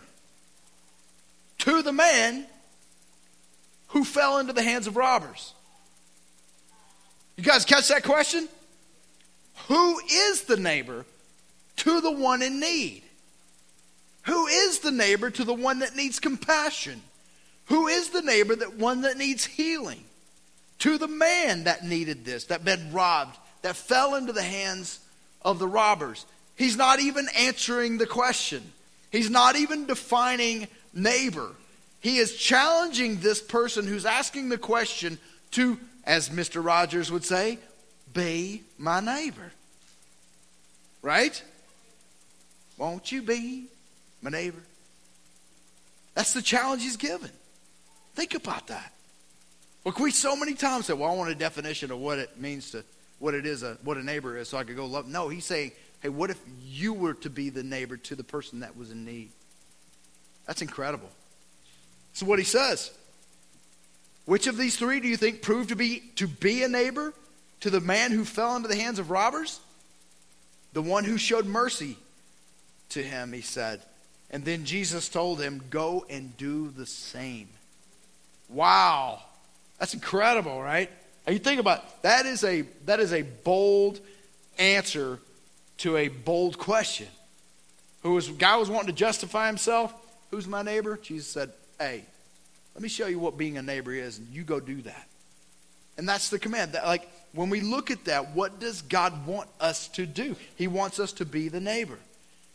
to 1.59 1.83
the 1.83 1.92
man 1.92 2.46
who 3.88 4.05
fell 4.05 4.38
into 4.38 4.53
the 4.53 4.62
hands 4.62 4.87
of 4.87 4.96
robbers? 4.96 5.55
You 7.37 7.44
guys 7.44 7.64
catch 7.64 7.88
that 7.88 8.03
question? 8.03 8.48
Who 9.68 10.01
is 10.01 10.42
the 10.42 10.57
neighbor 10.57 11.07
to 11.77 12.01
the 12.01 12.11
one 12.11 12.42
in 12.42 12.61
need? 12.61 13.03
Who 14.22 14.46
is 14.46 14.81
the 14.81 14.90
neighbor 14.90 15.31
to 15.31 15.44
the 15.44 15.55
one 15.55 15.81
that 15.81 15.96
needs 15.96 16.20
compassion? 16.20 17.03
Who 17.66 17.88
is 17.88 18.11
the 18.11 18.22
neighbor 18.22 18.55
that 18.57 18.75
one 18.75 19.03
that 19.03 19.16
needs 19.16 19.44
healing? 19.44 20.05
To 20.81 20.98
the 20.98 21.09
man 21.09 21.64
that 21.64 21.85
needed 21.85 22.25
this, 22.25 22.44
that 22.46 22.64
been 22.64 22.92
robbed, 22.92 23.37
that 23.62 23.77
fell 23.77 24.14
into 24.14 24.33
the 24.33 24.42
hands 24.42 25.01
of 25.42 25.59
the 25.59 25.68
robbers. 25.68 26.27
He's 26.56 26.76
not 26.76 27.00
even 27.00 27.26
answering 27.36 27.98
the 27.98 28.06
question. 28.06 28.62
He's 29.10 29.30
not 29.30 29.56
even 29.56 29.86
defining 29.86 30.68
neighbor. 30.94 31.50
He 32.00 32.18
is 32.18 32.36
challenging 32.36 33.20
this 33.20 33.40
person 33.40 33.86
who's 33.86 34.06
asking 34.06 34.48
the 34.48 34.58
question 34.58 35.18
to, 35.52 35.78
as 36.04 36.30
Mr. 36.30 36.64
Rogers 36.64 37.10
would 37.12 37.24
say, 37.24 37.58
be 38.12 38.62
my 38.78 39.00
neighbor. 39.00 39.52
Right? 41.00 41.42
Won't 42.76 43.12
you 43.12 43.22
be 43.22 43.66
my 44.20 44.30
neighbor? 44.30 44.62
That's 46.14 46.32
the 46.32 46.42
challenge 46.42 46.82
he's 46.82 46.96
given. 46.96 47.30
Think 48.14 48.34
about 48.34 48.66
that. 48.68 48.92
Look, 49.84 49.98
we 49.98 50.10
so 50.10 50.36
many 50.36 50.54
times 50.54 50.86
say, 50.86 50.92
"Well, 50.92 51.10
I 51.10 51.14
want 51.14 51.30
a 51.30 51.34
definition 51.34 51.90
of 51.90 51.98
what 51.98 52.18
it 52.18 52.38
means 52.38 52.70
to 52.72 52.84
what 53.18 53.34
it 53.34 53.46
is, 53.46 53.62
a, 53.62 53.78
what 53.82 53.96
a 53.96 54.02
neighbor 54.02 54.36
is, 54.36 54.48
so 54.48 54.58
I 54.58 54.64
could 54.64 54.76
go 54.76 54.86
love." 54.86 55.08
No, 55.08 55.28
he's 55.28 55.44
saying, 55.44 55.72
"Hey, 56.02 56.08
what 56.08 56.30
if 56.30 56.38
you 56.64 56.92
were 56.92 57.14
to 57.14 57.30
be 57.30 57.48
the 57.48 57.62
neighbor 57.62 57.96
to 57.96 58.14
the 58.14 58.24
person 58.24 58.60
that 58.60 58.76
was 58.76 58.90
in 58.90 59.04
need?" 59.04 59.30
That's 60.46 60.62
incredible. 60.62 61.10
So 62.12 62.26
what 62.26 62.38
he 62.38 62.44
says. 62.44 62.90
Which 64.24 64.46
of 64.46 64.56
these 64.56 64.76
three 64.76 65.00
do 65.00 65.08
you 65.08 65.16
think 65.16 65.42
proved 65.42 65.70
to 65.70 65.76
be 65.76 66.00
to 66.16 66.28
be 66.28 66.62
a 66.62 66.68
neighbor 66.68 67.12
to 67.60 67.70
the 67.70 67.80
man 67.80 68.12
who 68.12 68.24
fell 68.24 68.54
into 68.56 68.68
the 68.68 68.76
hands 68.76 68.98
of 68.98 69.10
robbers? 69.10 69.60
The 70.72 70.82
one 70.82 71.04
who 71.04 71.18
showed 71.18 71.46
mercy 71.46 71.96
to 72.90 73.02
him, 73.02 73.32
he 73.32 73.40
said. 73.40 73.82
And 74.30 74.44
then 74.44 74.64
Jesus 74.64 75.08
told 75.08 75.40
him, 75.40 75.62
Go 75.70 76.06
and 76.08 76.36
do 76.36 76.70
the 76.70 76.86
same. 76.86 77.48
Wow. 78.48 79.22
That's 79.78 79.94
incredible, 79.94 80.62
right? 80.62 80.90
And 81.26 81.34
you 81.34 81.40
think 81.40 81.60
about 81.60 81.78
it, 81.78 81.84
that 82.02 82.26
is 82.26 82.44
a 82.44 82.62
that 82.86 83.00
is 83.00 83.12
a 83.12 83.22
bold 83.22 84.00
answer 84.58 85.18
to 85.82 85.96
a 85.96 86.08
bold 86.08 86.58
question. 86.58 87.08
Who 88.02 88.12
was 88.12 88.28
guy 88.28 88.56
was 88.56 88.70
wanting 88.70 88.88
to 88.88 88.92
justify 88.92 89.46
himself? 89.46 89.92
Who's 90.30 90.46
my 90.46 90.62
neighbor? 90.62 90.98
Jesus 91.02 91.26
said, 91.26 91.50
Hey, 91.78 92.04
let 92.74 92.82
me 92.82 92.88
show 92.88 93.06
you 93.06 93.18
what 93.18 93.36
being 93.36 93.58
a 93.58 93.62
neighbor 93.62 93.92
is, 93.92 94.18
and 94.18 94.28
you 94.28 94.44
go 94.44 94.60
do 94.60 94.80
that. 94.82 95.08
And 95.98 96.08
that's 96.08 96.30
the 96.30 96.38
command. 96.38 96.72
That 96.72 96.86
like 96.86 97.08
when 97.32 97.50
we 97.50 97.60
look 97.60 97.90
at 97.90 98.04
that, 98.04 98.34
what 98.34 98.60
does 98.60 98.82
God 98.82 99.26
want 99.26 99.48
us 99.60 99.88
to 99.88 100.06
do? 100.06 100.36
He 100.56 100.68
wants 100.68 101.00
us 101.00 101.12
to 101.14 101.24
be 101.24 101.48
the 101.48 101.60
neighbor. 101.60 101.98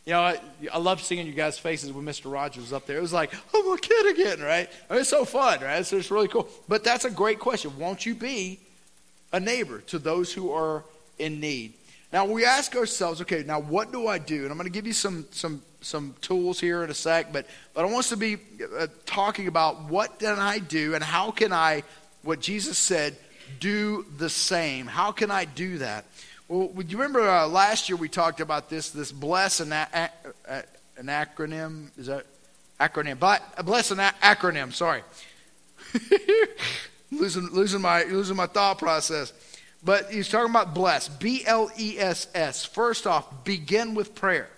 You 0.05 0.13
know, 0.13 0.21
I, 0.21 0.39
I 0.71 0.77
love 0.77 1.01
seeing 1.01 1.27
you 1.27 1.33
guys' 1.33 1.59
faces 1.59 1.91
when 1.91 2.05
Mr. 2.05 2.31
Rogers 2.31 2.63
was 2.63 2.71
up 2.71 2.85
there. 2.85 2.97
It 2.97 3.01
was 3.01 3.11
like, 3.11 3.33
oh, 3.53 3.71
I'm 3.71 3.77
a 3.77 3.77
kid 3.77 4.17
again, 4.17 4.39
right? 4.39 4.69
I 4.89 4.93
mean, 4.93 5.01
it's 5.01 5.09
so 5.09 5.25
fun, 5.25 5.59
right? 5.59 5.79
It's 5.79 5.89
just 5.89 6.11
really 6.11 6.29
cool. 6.29 6.47
But 6.69 6.85
that's 6.85 7.03
a 7.03 7.11
great 7.11 7.39
question. 7.39 7.77
Won't 7.77 8.05
you 8.05 8.15
be 8.15 8.61
a 9.33 9.39
neighbor 9.41 9.79
to 9.87 9.99
those 9.99 10.31
who 10.31 10.53
are 10.53 10.85
in 11.19 11.41
need? 11.41 11.73
Now 12.13 12.26
we 12.26 12.46
ask 12.46 12.76
ourselves, 12.76 13.22
okay, 13.22 13.43
now 13.43 13.60
what 13.60 13.91
do 13.91 14.08
I 14.08 14.17
do? 14.17 14.43
And 14.43 14.52
I'm 14.52 14.58
going 14.58 14.65
to 14.65 14.74
give 14.74 14.88
you 14.88 14.93
some 14.93 15.26
some 15.32 15.62
some 15.82 16.15
tools 16.22 16.60
here 16.60 16.84
in 16.84 16.89
a 16.89 16.93
sec, 16.93 17.34
but 17.34 17.46
but 17.74 17.82
I 17.82 17.86
want 17.86 18.00
us 18.00 18.10
to 18.10 18.17
be 18.17 18.38
uh, 18.78 18.88
talking 19.06 19.48
about 19.48 19.84
what 19.89 20.20
can 20.20 20.39
I 20.39 20.60
do 20.60 20.96
and 20.96 21.04
how 21.04 21.32
can 21.32 21.52
I, 21.52 21.84
what 22.24 22.39
Jesus 22.39 22.78
said, 22.78 23.15
do 23.60 24.06
the 24.17 24.30
same. 24.30 24.88
How 24.88 25.12
can 25.12 25.32
I 25.32 25.46
do 25.46 25.80
that? 25.80 26.06
Well, 26.48 26.70
do 26.70 26.86
you 26.88 26.98
remember 26.98 27.28
uh, 27.28 27.48
last 27.48 27.89
year 27.89 27.98
we 27.98 28.08
talked 28.08 28.39
about 28.39 28.70
this, 28.70 28.89
this 28.91 29.12
bless 29.12 29.60
an, 29.60 29.74
a, 29.74 30.10
a, 30.48 30.63
an 30.98 31.08
acronym? 31.08 31.89
Is 31.98 32.08
that 32.08 32.26
acronym? 32.80 33.20
But 33.20 33.43
bless 33.65 33.91
an 33.91 34.00
a, 34.00 34.13
acronym, 34.22 34.74
sorry. 34.74 35.04
losing, 37.12 37.48
losing, 37.48 37.82
my, 37.82 38.04
losing 38.04 38.38
my 38.38 38.48
thought 38.48 38.80
process. 38.80 39.34
But 39.83 40.11
he's 40.11 40.27
talking 40.29 40.49
about 40.49 40.73
bless. 40.73 41.07
B 41.07 41.43
L 41.45 41.69
E 41.77 41.97
S 41.99 42.27
S. 42.33 42.65
First 42.65 43.07
off, 43.07 43.43
begin 43.43 43.95
with 43.95 44.15
prayer. 44.15 44.49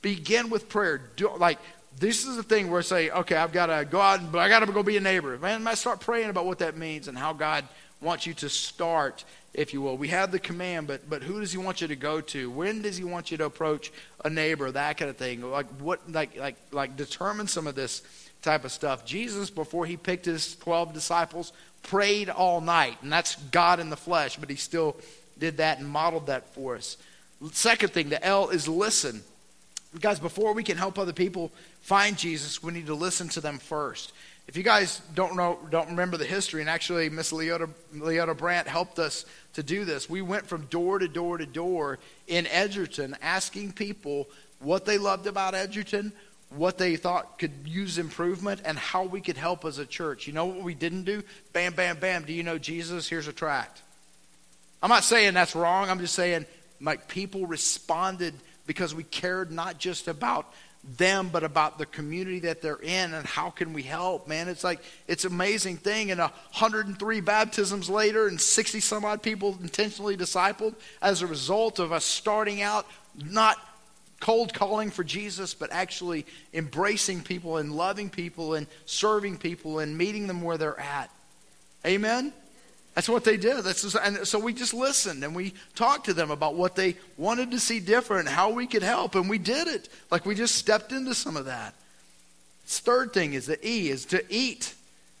Begin 0.00 0.48
with 0.48 0.68
prayer. 0.68 1.00
Do, 1.16 1.36
like, 1.36 1.58
this 1.98 2.26
is 2.26 2.36
the 2.36 2.42
thing 2.42 2.70
where 2.70 2.78
I 2.78 2.82
say, 2.82 3.10
okay, 3.10 3.34
I've 3.34 3.52
got 3.52 3.66
to 3.66 3.84
go 3.84 4.00
out, 4.00 4.30
but 4.30 4.38
I 4.38 4.48
got 4.48 4.60
to 4.60 4.72
go 4.72 4.82
be 4.82 4.96
a 4.96 5.00
neighbor. 5.00 5.36
Man, 5.38 5.66
I 5.66 5.74
start 5.74 6.00
praying 6.00 6.30
about 6.30 6.46
what 6.46 6.60
that 6.60 6.76
means 6.76 7.08
and 7.08 7.18
how 7.18 7.32
God 7.32 7.64
wants 8.00 8.26
you 8.26 8.34
to 8.34 8.48
start, 8.48 9.24
if 9.54 9.74
you 9.74 9.82
will. 9.82 9.96
We 9.96 10.08
have 10.08 10.30
the 10.30 10.38
command, 10.38 10.86
but 10.86 11.08
but 11.10 11.22
who 11.22 11.40
does 11.40 11.50
he 11.50 11.58
want 11.58 11.80
you 11.80 11.88
to 11.88 11.96
go 11.96 12.20
to? 12.20 12.50
When 12.50 12.82
does 12.82 12.96
he 12.96 13.04
want 13.04 13.30
you 13.30 13.36
to 13.38 13.44
approach 13.44 13.90
a 14.24 14.30
neighbor? 14.30 14.70
That 14.70 14.96
kind 14.96 15.10
of 15.10 15.16
thing. 15.16 15.42
Like 15.42 15.66
what? 15.80 16.10
Like 16.10 16.36
like 16.36 16.56
like 16.70 16.96
determine 16.96 17.48
some 17.48 17.66
of 17.66 17.74
this 17.74 18.02
type 18.40 18.64
of 18.64 18.70
stuff. 18.70 19.04
Jesus, 19.04 19.50
before 19.50 19.84
he 19.84 19.96
picked 19.96 20.26
his 20.26 20.54
twelve 20.56 20.94
disciples, 20.94 21.52
prayed 21.82 22.28
all 22.28 22.60
night, 22.60 22.98
and 23.02 23.12
that's 23.12 23.36
God 23.36 23.80
in 23.80 23.90
the 23.90 23.96
flesh. 23.96 24.36
But 24.36 24.50
he 24.50 24.56
still 24.56 24.96
did 25.38 25.58
that 25.58 25.78
and 25.78 25.88
modeled 25.88 26.26
that 26.26 26.52
for 26.54 26.76
us. 26.76 26.96
Second 27.52 27.92
thing, 27.92 28.08
the 28.08 28.24
L 28.24 28.48
is 28.48 28.66
listen. 28.66 29.22
Guys, 30.00 30.18
before 30.20 30.52
we 30.52 30.62
can 30.62 30.76
help 30.76 30.98
other 30.98 31.12
people 31.12 31.50
find 31.80 32.18
Jesus, 32.18 32.62
we 32.62 32.72
need 32.72 32.86
to 32.86 32.94
listen 32.94 33.28
to 33.30 33.40
them 33.40 33.58
first. 33.58 34.12
If 34.48 34.56
you 34.56 34.62
guys 34.62 35.02
don't 35.14 35.36
know, 35.36 35.58
don't 35.70 35.90
remember 35.90 36.16
the 36.16 36.24
history, 36.24 36.62
and 36.62 36.70
actually 36.70 37.10
Miss 37.10 37.32
Leota, 37.32 37.68
Leota 37.94 38.36
Brandt 38.36 38.66
helped 38.66 38.98
us 38.98 39.26
to 39.54 39.62
do 39.62 39.84
this. 39.84 40.08
We 40.08 40.22
went 40.22 40.46
from 40.46 40.62
door 40.66 40.98
to 40.98 41.06
door 41.06 41.38
to 41.38 41.46
door 41.46 41.98
in 42.26 42.46
Edgerton, 42.46 43.16
asking 43.20 43.72
people 43.72 44.26
what 44.60 44.84
they 44.84 44.98
loved 44.98 45.26
about 45.26 45.54
Edgerton, 45.54 46.12
what 46.50 46.78
they 46.78 46.96
thought 46.96 47.38
could 47.38 47.52
use 47.64 47.98
improvement, 47.98 48.62
and 48.64 48.78
how 48.78 49.04
we 49.04 49.20
could 49.20 49.36
help 49.36 49.64
as 49.64 49.78
a 49.78 49.86
church. 49.86 50.26
You 50.26 50.32
know 50.32 50.46
what 50.46 50.62
we 50.62 50.74
didn't 50.74 51.04
do? 51.04 51.22
Bam, 51.52 51.74
bam, 51.74 51.98
bam. 51.98 52.24
Do 52.24 52.32
you 52.32 52.42
know 52.42 52.58
Jesus? 52.58 53.08
Here's 53.08 53.28
a 53.28 53.32
tract. 53.32 53.82
I'm 54.82 54.88
not 54.88 55.04
saying 55.04 55.34
that's 55.34 55.54
wrong. 55.54 55.90
I'm 55.90 55.98
just 55.98 56.14
saying 56.14 56.46
like 56.80 57.08
people 57.08 57.46
responded 57.46 58.34
because 58.66 58.94
we 58.94 59.04
cared 59.04 59.50
not 59.50 59.78
just 59.78 60.08
about 60.08 60.46
them 60.96 61.28
but 61.30 61.42
about 61.42 61.76
the 61.76 61.86
community 61.86 62.38
that 62.40 62.62
they're 62.62 62.76
in 62.76 63.12
and 63.12 63.26
how 63.26 63.50
can 63.50 63.72
we 63.72 63.82
help 63.82 64.28
man 64.28 64.48
it's 64.48 64.62
like 64.62 64.80
it's 65.08 65.24
an 65.24 65.32
amazing 65.32 65.76
thing 65.76 66.10
and 66.12 66.20
103 66.20 67.20
baptisms 67.20 67.90
later 67.90 68.28
and 68.28 68.40
60 68.40 68.78
some 68.80 69.04
odd 69.04 69.20
people 69.20 69.58
intentionally 69.60 70.16
discipled 70.16 70.74
as 71.02 71.20
a 71.20 71.26
result 71.26 71.78
of 71.80 71.92
us 71.92 72.04
starting 72.04 72.62
out 72.62 72.86
not 73.16 73.58
cold 74.20 74.52
calling 74.52 74.90
for 74.90 75.04
Jesus, 75.04 75.54
but 75.54 75.72
actually 75.72 76.26
embracing 76.52 77.22
people 77.22 77.58
and 77.58 77.72
loving 77.72 78.10
people 78.10 78.54
and 78.54 78.66
serving 78.86 79.38
people 79.38 79.78
and 79.78 79.96
meeting 79.96 80.26
them 80.26 80.42
where 80.42 80.58
they're 80.58 80.78
at. 80.78 81.10
Amen? 81.86 82.32
That's 82.94 83.08
what 83.08 83.22
they 83.22 83.36
did. 83.36 83.62
That's 83.62 83.82
just, 83.82 83.96
and 84.02 84.26
so 84.26 84.40
we 84.40 84.52
just 84.52 84.74
listened 84.74 85.22
and 85.22 85.34
we 85.34 85.54
talked 85.76 86.06
to 86.06 86.14
them 86.14 86.32
about 86.32 86.56
what 86.56 86.74
they 86.74 86.96
wanted 87.16 87.52
to 87.52 87.60
see 87.60 87.78
different, 87.78 88.28
how 88.28 88.50
we 88.50 88.66
could 88.66 88.82
help, 88.82 89.14
and 89.14 89.30
we 89.30 89.38
did 89.38 89.68
it. 89.68 89.88
Like 90.10 90.26
we 90.26 90.34
just 90.34 90.56
stepped 90.56 90.90
into 90.90 91.14
some 91.14 91.36
of 91.36 91.44
that. 91.44 91.74
Third 92.64 93.12
thing 93.12 93.34
is 93.34 93.46
the 93.46 93.64
E 93.66 93.88
is 93.88 94.04
to 94.06 94.24
eat. 94.28 94.74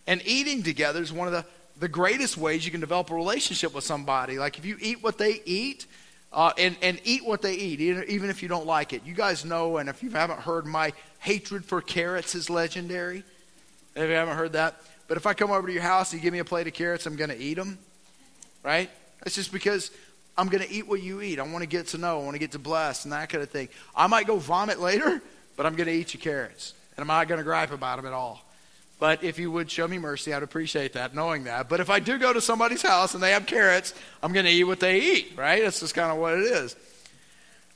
And 0.08 0.20
eating 0.26 0.64
together 0.64 1.00
is 1.00 1.12
one 1.12 1.28
of 1.28 1.32
the, 1.32 1.44
the 1.78 1.86
greatest 1.86 2.36
ways 2.36 2.64
you 2.64 2.72
can 2.72 2.80
develop 2.80 3.10
a 3.10 3.14
relationship 3.14 3.72
with 3.72 3.84
somebody. 3.84 4.38
Like 4.38 4.58
if 4.58 4.64
you 4.64 4.76
eat 4.80 5.02
what 5.02 5.18
they 5.18 5.40
eat, 5.44 5.86
uh, 6.32 6.52
and, 6.58 6.76
and 6.82 7.00
eat 7.04 7.24
what 7.24 7.42
they 7.42 7.54
eat, 7.54 7.80
even 7.80 8.30
if 8.30 8.42
you 8.42 8.48
don't 8.48 8.66
like 8.66 8.92
it. 8.92 9.02
You 9.04 9.14
guys 9.14 9.44
know, 9.44 9.78
and 9.78 9.88
if 9.88 10.02
you 10.02 10.10
haven't 10.10 10.40
heard, 10.40 10.66
my 10.66 10.92
hatred 11.20 11.64
for 11.64 11.80
carrots 11.80 12.34
is 12.34 12.50
legendary. 12.50 13.24
If 13.96 14.08
you 14.08 14.14
haven't 14.14 14.36
heard 14.36 14.52
that. 14.52 14.76
But 15.08 15.16
if 15.16 15.26
I 15.26 15.32
come 15.32 15.50
over 15.50 15.66
to 15.66 15.72
your 15.72 15.82
house 15.82 16.12
and 16.12 16.20
you 16.20 16.22
give 16.22 16.32
me 16.32 16.38
a 16.38 16.44
plate 16.44 16.66
of 16.66 16.74
carrots, 16.74 17.06
I'm 17.06 17.16
going 17.16 17.30
to 17.30 17.38
eat 17.38 17.54
them. 17.54 17.78
Right? 18.62 18.90
It's 19.24 19.34
just 19.34 19.52
because 19.52 19.90
I'm 20.36 20.48
going 20.48 20.62
to 20.62 20.70
eat 20.70 20.86
what 20.86 21.02
you 21.02 21.22
eat. 21.22 21.38
I 21.38 21.42
want 21.42 21.62
to 21.62 21.66
get 21.66 21.88
to 21.88 21.98
know. 21.98 22.20
I 22.20 22.22
want 22.22 22.34
to 22.34 22.38
get 22.38 22.52
to 22.52 22.58
bless 22.58 23.04
and 23.04 23.12
that 23.12 23.30
kind 23.30 23.42
of 23.42 23.50
thing. 23.50 23.68
I 23.96 24.06
might 24.06 24.26
go 24.26 24.36
vomit 24.36 24.78
later, 24.78 25.22
but 25.56 25.64
I'm 25.64 25.74
going 25.74 25.86
to 25.86 25.92
eat 25.92 26.12
your 26.12 26.20
carrots. 26.20 26.74
And 26.96 27.02
I'm 27.02 27.08
not 27.08 27.26
going 27.26 27.38
to 27.38 27.44
gripe 27.44 27.72
about 27.72 27.96
them 27.96 28.06
at 28.06 28.12
all. 28.12 28.44
But 28.98 29.22
if 29.22 29.38
you 29.38 29.50
would 29.52 29.70
show 29.70 29.86
me 29.86 29.98
mercy, 29.98 30.34
I'd 30.34 30.42
appreciate 30.42 30.94
that, 30.94 31.14
knowing 31.14 31.44
that. 31.44 31.68
But 31.68 31.80
if 31.80 31.88
I 31.88 32.00
do 32.00 32.18
go 32.18 32.32
to 32.32 32.40
somebody's 32.40 32.82
house 32.82 33.14
and 33.14 33.22
they 33.22 33.30
have 33.30 33.46
carrots, 33.46 33.94
I'm 34.22 34.32
going 34.32 34.46
to 34.46 34.50
eat 34.50 34.64
what 34.64 34.80
they 34.80 35.00
eat, 35.00 35.34
right? 35.36 35.62
That's 35.62 35.80
just 35.80 35.94
kind 35.94 36.10
of 36.10 36.18
what 36.18 36.34
it 36.34 36.40
is. 36.40 36.76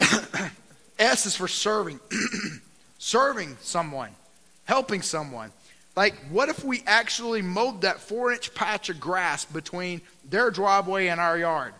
S 0.99 1.27
is 1.27 1.37
for 1.37 1.47
serving. 1.47 2.01
serving 2.99 3.57
someone, 3.61 4.11
helping 4.65 5.03
someone. 5.03 5.53
Like, 5.95 6.15
what 6.31 6.49
if 6.49 6.65
we 6.65 6.83
actually 6.87 7.43
mowed 7.43 7.83
that 7.83 8.01
four 8.01 8.33
inch 8.33 8.55
patch 8.55 8.89
of 8.89 8.99
grass 8.99 9.45
between 9.45 10.01
their 10.29 10.51
driveway 10.51 11.09
and 11.09 11.21
our 11.21 11.39
yard? 11.39 11.75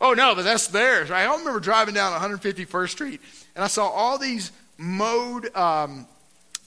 Oh, 0.00 0.12
no, 0.12 0.34
but 0.34 0.42
that's 0.42 0.68
theirs, 0.68 1.10
right? 1.10 1.26
I 1.26 1.36
remember 1.36 1.58
driving 1.60 1.94
down 1.94 2.18
151st 2.18 2.88
Street 2.90 3.20
and 3.54 3.64
I 3.64 3.66
saw 3.66 3.88
all 3.88 4.18
these 4.18 4.52
mowed 4.76 5.54
um, 5.56 6.06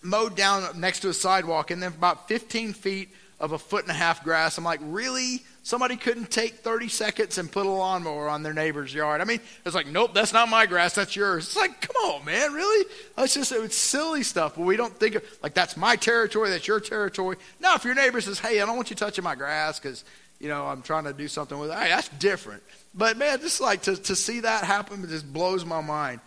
mowed 0.01 0.35
down 0.35 0.79
next 0.79 1.01
to 1.01 1.09
a 1.09 1.13
sidewalk, 1.13 1.71
and 1.71 1.81
then 1.81 1.91
about 1.91 2.27
15 2.27 2.73
feet 2.73 3.09
of 3.39 3.53
a 3.53 3.57
foot 3.57 3.83
and 3.83 3.91
a 3.91 3.95
half 3.95 4.23
grass. 4.23 4.57
I'm 4.57 4.63
like, 4.63 4.81
really? 4.83 5.43
Somebody 5.63 5.95
couldn't 5.95 6.29
take 6.29 6.55
30 6.55 6.89
seconds 6.89 7.37
and 7.37 7.49
put 7.49 7.65
a 7.65 7.69
lawnmower 7.69 8.27
on 8.27 8.43
their 8.43 8.53
neighbor's 8.53 8.93
yard. 8.93 9.21
I 9.21 9.23
mean, 9.23 9.39
it's 9.65 9.75
like, 9.75 9.87
nope, 9.87 10.13
that's 10.13 10.33
not 10.33 10.49
my 10.49 10.65
grass, 10.65 10.95
that's 10.95 11.15
yours. 11.15 11.45
It's 11.45 11.55
like, 11.55 11.79
come 11.79 11.95
on, 11.95 12.25
man, 12.25 12.53
really? 12.53 12.85
It's 13.17 13.33
just 13.33 13.51
it's 13.51 13.77
silly 13.77 14.23
stuff, 14.23 14.55
but 14.55 14.63
we 14.63 14.75
don't 14.75 14.93
think 14.93 15.15
of 15.15 15.23
like 15.41 15.53
that's 15.53 15.77
my 15.77 15.95
territory, 15.95 16.49
that's 16.49 16.67
your 16.67 16.79
territory. 16.79 17.37
Now, 17.59 17.75
if 17.75 17.85
your 17.85 17.95
neighbor 17.95 18.19
says, 18.19 18.39
hey, 18.39 18.61
I 18.61 18.65
don't 18.65 18.75
want 18.75 18.89
you 18.89 18.95
touching 18.95 19.23
my 19.23 19.35
grass 19.35 19.79
because 19.79 20.03
you 20.39 20.49
know 20.49 20.65
I'm 20.65 20.81
trying 20.81 21.05
to 21.05 21.13
do 21.13 21.27
something 21.27 21.57
with 21.57 21.69
it, 21.69 21.77
hey, 21.77 21.89
that's 21.89 22.09
different. 22.09 22.63
But 22.93 23.17
man, 23.17 23.39
just 23.39 23.61
like 23.61 23.83
to, 23.83 23.95
to 23.95 24.15
see 24.15 24.41
that 24.41 24.63
happen, 24.63 25.03
it 25.03 25.07
just 25.07 25.31
blows 25.31 25.63
my 25.65 25.81
mind. 25.81 26.19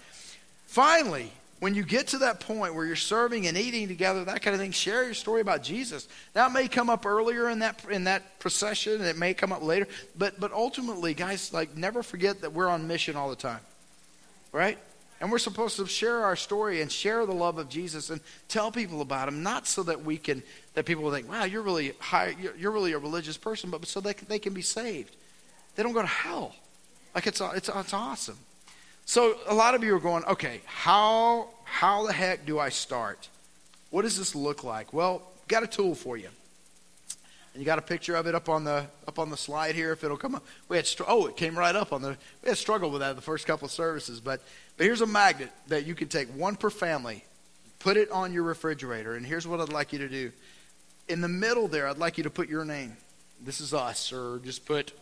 Finally, 0.67 1.31
when 1.63 1.77
you 1.77 1.85
get 1.85 2.09
to 2.09 2.19
that 2.19 2.41
point 2.41 2.75
where 2.75 2.85
you're 2.85 2.97
serving 2.97 3.47
and 3.47 3.57
eating 3.57 3.87
together, 3.87 4.25
that 4.25 4.43
kind 4.43 4.53
of 4.53 4.61
thing, 4.61 4.73
share 4.73 5.05
your 5.05 5.15
story 5.15 5.41
about 5.41 5.63
Jesus. 5.63 6.09
That 6.33 6.51
may 6.51 6.67
come 6.67 6.91
up 6.91 7.07
earlier 7.07 7.49
in 7.51 7.61
that 7.61 7.85
in 7.89 8.03
that 8.05 8.41
procession, 8.41 8.95
and 8.95 9.05
it 9.05 9.17
may 9.17 9.33
come 9.33 9.53
up 9.53 9.63
later, 9.63 9.87
but 10.19 10.41
but 10.41 10.51
ultimately, 10.51 11.15
guys, 11.15 11.53
like 11.53 11.77
never 11.77 12.03
forget 12.03 12.41
that 12.41 12.53
we're 12.53 12.67
on 12.67 12.89
mission 12.89 13.15
all 13.15 13.31
the 13.31 13.37
time, 13.37 13.61
right? 14.51 14.77
And 15.21 15.31
we're 15.31 15.39
supposed 15.39 15.77
to 15.77 15.87
share 15.87 16.25
our 16.25 16.35
story 16.35 16.83
and 16.83 16.91
share 16.91 17.25
the 17.27 17.33
love 17.33 17.59
of 17.59 17.69
Jesus 17.69 18.11
and 18.11 18.21
tell 18.49 18.73
people 18.73 19.01
about 19.01 19.29
him, 19.29 19.45
not 19.45 19.69
so 19.69 19.85
that 19.85 20.05
we 20.05 20.17
can 20.17 20.43
that 20.75 20.85
people 20.85 21.05
will 21.05 21.13
think, 21.13 21.31
"Wow, 21.31 21.45
you're 21.45 21.63
really 21.63 21.93
high, 22.01 22.35
you're, 22.59 22.73
really 22.73 22.91
a 22.91 22.99
religious 22.99 23.37
person," 23.37 23.71
but 23.71 23.87
so 23.87 24.01
that 24.01 24.19
they 24.29 24.41
can 24.41 24.53
be 24.53 24.63
saved. 24.63 25.15
They 25.77 25.85
don't 25.85 25.93
go 25.93 26.03
to 26.03 26.09
hell. 26.09 26.57
Like 27.15 27.29
it's 27.29 27.41
it's 27.41 27.71
it's 27.73 27.95
awesome. 27.95 28.39
So 29.05 29.37
a 29.47 29.55
lot 29.55 29.75
of 29.75 29.83
you 29.83 29.95
are 29.95 30.01
going, 30.01 30.25
okay, 30.25 30.61
how 30.67 31.49
how 31.65 32.07
the 32.07 32.13
heck 32.13 32.47
do 32.47 32.59
I 32.59 32.69
start? 32.69 33.29
What 33.91 34.03
does 34.03 34.19
this 34.19 34.35
look 34.35 34.63
like? 34.65 34.93
Well, 34.93 35.23
got 35.49 35.63
a 35.63 35.67
tool 35.67 35.95
for 35.95 36.17
you. 36.17 36.29
And 37.53 37.61
you 37.61 37.67
got 37.67 37.79
a 37.79 37.83
picture 37.83 38.17
of 38.17 38.27
it 38.27 38.35
up 38.35 38.49
on 38.49 38.65
the 38.65 38.87
up 39.07 39.19
on 39.19 39.29
the 39.29 39.37
slide 39.37 39.75
here 39.75 39.93
if 39.93 40.03
it'll 40.05 40.17
come 40.17 40.35
up. 40.35 40.45
We 40.69 40.77
had 40.77 40.89
oh, 41.07 41.27
it 41.27 41.37
came 41.37 41.59
right 41.59 41.75
up 41.75 41.93
on 41.93 42.01
the 42.01 42.17
we 42.43 42.49
had 42.49 42.57
struggled 42.57 42.93
with 42.93 43.01
that 43.01 43.17
the 43.17 43.23
first 43.23 43.47
couple 43.47 43.67
of 43.67 43.73
services, 43.73 44.21
but 44.21 44.41
but 44.77 44.87
here's 44.87 45.03
a 45.03 45.07
magnet 45.07 45.51
that 45.69 45.87
you 45.87 45.95
can 45.95 46.09
take 46.09 46.29
one 46.29 46.57
per 46.57 46.71
family, 46.71 47.25
put 47.79 47.99
it 47.99 48.11
on 48.11 48.33
your 48.33 48.45
refrigerator, 48.45 49.17
and 49.17 49.27
here's 49.27 49.47
what 49.47 49.61
I'd 49.61 49.73
like 49.73 49.93
you 49.93 49.99
to 49.99 50.09
do. 50.09 50.33
In 51.09 51.21
the 51.21 51.29
middle 51.29 51.69
there, 51.69 51.89
I'd 51.89 51.99
like 51.99 52.17
you 52.17 52.25
to 52.25 52.31
put 52.31 52.49
your 52.49 52.65
name. 52.65 52.97
This 53.45 53.61
is 53.61 53.75
us, 53.75 54.13
or 54.13 54.39
just 54.39 54.65
put 54.65 54.93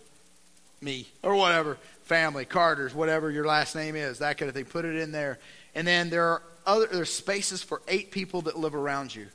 me 0.83 1.07
or 1.23 1.35
whatever, 1.35 1.77
family, 2.05 2.45
Carter's, 2.45 2.95
whatever 2.95 3.31
your 3.31 3.45
last 3.45 3.75
name 3.77 3.97
is, 3.97 4.19
that 4.19 4.39
kind 4.39 4.49
of 4.49 4.55
thing. 4.55 4.65
Put 4.65 4.85
it 4.85 4.97
in 4.97 5.13
there. 5.13 5.39
And 5.75 5.87
then 5.87 6.11
there 6.11 6.25
are 6.25 6.43
other 6.67 6.87
there's 6.87 7.13
spaces 7.13 7.63
for 7.63 7.83
eight 7.89 8.11
people 8.11 8.43
that 8.43 8.59
live 8.59 8.75
around 8.75 9.15
you. 9.15 9.27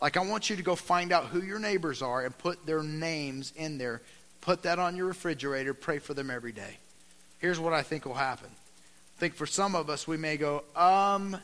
Like 0.00 0.16
I 0.16 0.24
want 0.24 0.48
you 0.48 0.56
to 0.56 0.62
go 0.62 0.74
find 0.74 1.12
out 1.12 1.26
who 1.26 1.42
your 1.42 1.58
neighbors 1.58 2.00
are 2.00 2.24
and 2.24 2.36
put 2.36 2.64
their 2.64 2.82
names 2.82 3.52
in 3.56 3.78
there. 3.78 4.00
Put 4.40 4.62
that 4.62 4.78
on 4.78 4.96
your 4.96 5.06
refrigerator, 5.06 5.74
pray 5.74 5.98
for 5.98 6.14
them 6.14 6.30
every 6.30 6.52
day. 6.52 6.78
Here's 7.38 7.60
what 7.60 7.74
I 7.74 7.82
think 7.82 8.06
will 8.06 8.14
happen. 8.14 8.48
I 8.48 9.20
think 9.20 9.34
for 9.34 9.46
some 9.46 9.74
of 9.74 9.90
us 9.90 10.08
we 10.08 10.16
may 10.16 10.38
go, 10.38 10.64
um, 10.74 11.36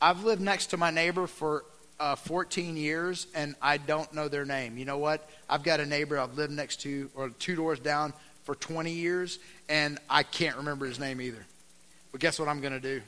I've 0.00 0.22
lived 0.22 0.40
next 0.40 0.66
to 0.66 0.76
my 0.76 0.92
neighbor 0.92 1.26
for 1.26 1.64
uh, 1.98 2.14
14 2.14 2.76
years 2.76 3.26
and 3.34 3.56
I 3.60 3.78
don't 3.78 4.12
know 4.14 4.28
their 4.28 4.44
name. 4.44 4.78
You 4.78 4.84
know 4.84 4.98
what? 4.98 5.28
I've 5.48 5.64
got 5.64 5.80
a 5.80 5.86
neighbor 5.86 6.18
I've 6.18 6.36
lived 6.36 6.52
next 6.52 6.80
to 6.82 7.10
or 7.16 7.30
two 7.30 7.56
doors 7.56 7.80
down 7.80 8.12
for 8.50 8.56
20 8.56 8.90
years, 8.90 9.38
and 9.68 9.96
I 10.10 10.24
can't 10.24 10.56
remember 10.56 10.84
his 10.84 10.98
name 10.98 11.20
either. 11.20 11.46
But 12.10 12.20
guess 12.20 12.36
what 12.36 12.48
I'm 12.48 12.60
going 12.60 12.72
to 12.72 12.80
do? 12.80 13.00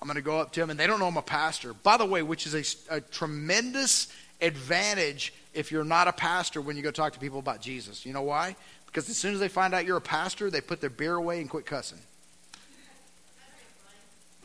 I'm 0.00 0.06
going 0.06 0.14
to 0.14 0.22
go 0.22 0.38
up 0.38 0.52
to 0.52 0.62
him, 0.62 0.70
and 0.70 0.78
they 0.78 0.86
don't 0.86 1.00
know 1.00 1.08
I'm 1.08 1.16
a 1.16 1.22
pastor. 1.22 1.74
By 1.74 1.96
the 1.96 2.06
way, 2.06 2.22
which 2.22 2.46
is 2.46 2.54
a, 2.88 2.98
a 2.98 3.00
tremendous 3.00 4.06
advantage 4.40 5.34
if 5.52 5.72
you're 5.72 5.82
not 5.82 6.06
a 6.06 6.12
pastor 6.12 6.60
when 6.60 6.76
you 6.76 6.84
go 6.84 6.92
talk 6.92 7.12
to 7.14 7.18
people 7.18 7.40
about 7.40 7.60
Jesus. 7.60 8.06
You 8.06 8.12
know 8.12 8.22
why? 8.22 8.54
Because 8.86 9.10
as 9.10 9.16
soon 9.16 9.34
as 9.34 9.40
they 9.40 9.48
find 9.48 9.74
out 9.74 9.84
you're 9.84 9.96
a 9.96 10.00
pastor, 10.00 10.48
they 10.48 10.60
put 10.60 10.80
their 10.80 10.90
beer 10.90 11.16
away 11.16 11.40
and 11.40 11.50
quit 11.50 11.66
cussing. 11.66 11.98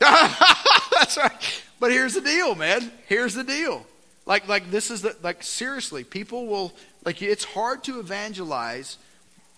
That's 0.00 1.16
right. 1.16 1.62
But 1.78 1.92
here's 1.92 2.14
the 2.14 2.22
deal, 2.22 2.56
man. 2.56 2.90
Here's 3.06 3.34
the 3.34 3.44
deal. 3.44 3.86
Like, 4.26 4.48
like 4.48 4.68
this 4.72 4.90
is 4.90 5.02
the, 5.02 5.14
like 5.22 5.44
seriously, 5.44 6.02
people 6.02 6.48
will 6.48 6.72
like. 7.04 7.22
It's 7.22 7.44
hard 7.44 7.84
to 7.84 8.00
evangelize 8.00 8.96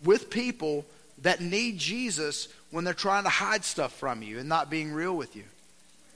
with 0.05 0.31
people 0.31 0.85
that 1.23 1.41
need 1.41 1.79
Jesus 1.79 2.49
when 2.71 2.85
they're 2.85 2.95
trying 2.95 3.25
to 3.25 3.31
hide 3.31 3.65
stuff 3.65 3.93
from 3.93 4.23
you 4.23 4.39
and 4.39 4.49
not 4.49 4.71
being 4.71 4.93
real 4.93 5.17
with 5.17 5.37
you. 5.37 5.45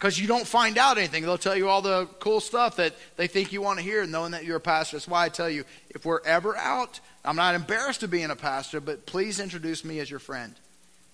Because 0.01 0.19
you 0.19 0.27
don't 0.27 0.47
find 0.47 0.79
out 0.79 0.97
anything. 0.97 1.25
They'll 1.25 1.37
tell 1.37 1.57
you 1.57 1.69
all 1.69 1.83
the 1.83 2.07
cool 2.21 2.41
stuff 2.41 2.77
that 2.77 2.95
they 3.17 3.27
think 3.27 3.53
you 3.53 3.61
want 3.61 3.79
to 3.79 3.85
hear, 3.85 4.07
knowing 4.07 4.33
that 4.33 4.45
you're 4.45 4.57
a 4.57 4.61
pastor. 4.61 4.97
That's 4.97 5.07
why 5.07 5.27
I 5.27 5.29
tell 5.29 5.51
you 5.51 5.65
if 5.91 6.07
we're 6.07 6.23
ever 6.25 6.57
out, 6.57 7.01
I'm 7.23 7.37
not 7.37 7.55
embarrassed 7.55 8.03
of 8.03 8.11
being 8.11 8.31
a 8.31 8.37
pastor, 8.37 8.81
but 8.81 9.05
please 9.05 9.41
introduce 9.41 9.85
me 9.85 9.99
as 10.01 10.09
your 10.09 10.19
friend. 10.19 10.55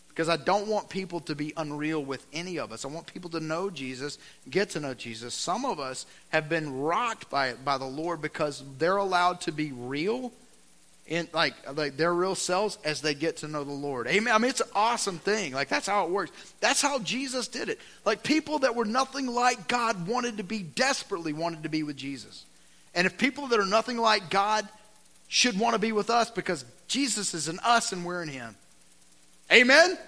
Because 0.09 0.29
I 0.29 0.37
don't 0.37 0.69
want 0.69 0.89
people 0.89 1.21
to 1.21 1.35
be 1.35 1.53
unreal 1.57 2.03
with 2.03 2.25
any 2.33 2.59
of 2.59 2.71
us. 2.71 2.85
I 2.85 2.89
want 2.89 3.13
people 3.13 3.29
to 3.31 3.41
know 3.41 3.71
Jesus, 3.71 4.19
get 4.49 4.71
to 4.71 4.81
know 4.81 4.95
Jesus. 4.95 5.35
Some 5.35 5.65
of 5.65 5.81
us 5.81 6.07
have 6.29 6.49
been 6.49 6.79
rocked 6.79 7.29
by, 7.29 7.55
by 7.55 7.79
the 7.79 7.85
Lord 7.85 8.23
because 8.23 8.63
they're 8.79 8.97
allowed 8.97 9.41
to 9.43 9.53
be 9.53 9.73
real 9.73 10.33
in 11.09 11.29
like 11.33 11.55
like 11.77 11.97
their 11.97 12.13
real 12.13 12.35
selves 12.35 12.79
as 12.85 13.01
they 13.01 13.15
get 13.15 13.39
to 13.39 13.49
know 13.49 13.65
the 13.65 13.73
Lord. 13.73 14.09
Amen. 14.09 14.35
I 14.35 14.39
mean, 14.39 14.51
it's 14.51 14.61
an 14.61 14.69
awesome 14.75 15.19
thing. 15.19 15.53
Like 15.53 15.69
that's 15.69 15.87
how 15.87 16.05
it 16.05 16.11
works. 16.11 16.33
That's 16.61 16.83
how 16.83 16.99
Jesus 16.99 17.49
did 17.49 17.69
it. 17.69 17.81
Like 18.05 18.23
people 18.23 18.61
that 18.61 18.75
were 18.75 18.85
nothing 18.85 19.27
like 19.27 19.69
God 19.69 20.09
wanted 20.09 20.39
to 20.39 20.43
be 20.43 20.63
desperately 20.63 21.33
wanted 21.33 21.63
to 21.63 21.69
be 21.69 21.83
with 21.83 21.97
Jesus. 21.97 22.45
And 22.95 23.07
if 23.07 23.19
people 23.19 23.47
that 23.49 23.61
are 23.61 23.67
nothing 23.67 23.99
like 23.99 24.31
God 24.31 24.67
should 25.29 25.59
want 25.59 25.75
to 25.75 25.79
be 25.79 25.93
with 25.93 26.11
us 26.11 26.31
because 26.31 26.65
Jesus 26.89 27.35
is 27.35 27.49
in 27.49 27.59
us 27.61 27.93
and 27.93 28.05
we're 28.05 28.23
in 28.23 28.29
him. 28.29 28.57
Amen? 29.53 29.99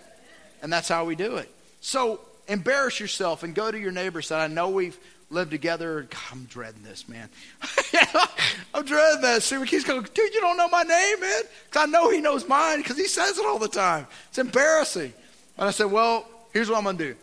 And 0.63 0.73
that's 0.73 0.89
how 0.89 1.05
we 1.05 1.15
do 1.17 1.37
it. 1.37 1.53
So 1.81 2.21
embarrass 2.49 2.99
yourself 2.99 3.43
and 3.43 3.55
go 3.55 3.71
to 3.71 3.79
your 3.79 3.93
neighbors 3.93 4.29
that 4.29 4.41
I 4.41 4.47
know 4.47 4.71
we've 4.71 4.99
lived 5.31 5.51
together. 5.51 6.03
God, 6.03 6.21
I'm 6.33 6.45
dreading 6.45 6.83
this, 6.83 7.09
man. 7.09 7.29
I'm 8.75 8.85
dreading 8.85 9.23
that. 9.23 9.43
See, 9.43 9.63
he's 9.67 9.85
going, 9.85 10.03
dude, 10.03 10.35
you 10.35 10.41
don't 10.41 10.57
know 10.57 10.69
my 10.69 10.83
name, 10.83 11.21
man? 11.21 11.43
Because 11.67 11.83
I 11.83 11.91
know 11.91 12.11
he 12.11 12.21
knows 12.21 12.49
mine 12.49 12.79
because 12.79 12.97
he 12.97 13.07
says 13.07 13.39
it 13.39 13.47
all 13.47 13.59
the 13.59 13.69
time. 13.69 14.07
It's 14.29 14.39
embarrassing. 14.39 15.13
And 15.57 15.69
I 15.69 15.71
said, 15.71 15.87
well, 15.87 16.27
here's 16.53 16.71
what 16.71 16.79
I'm 16.79 16.85
going 16.85 16.99
to 16.99 17.05
do. 17.13 17.17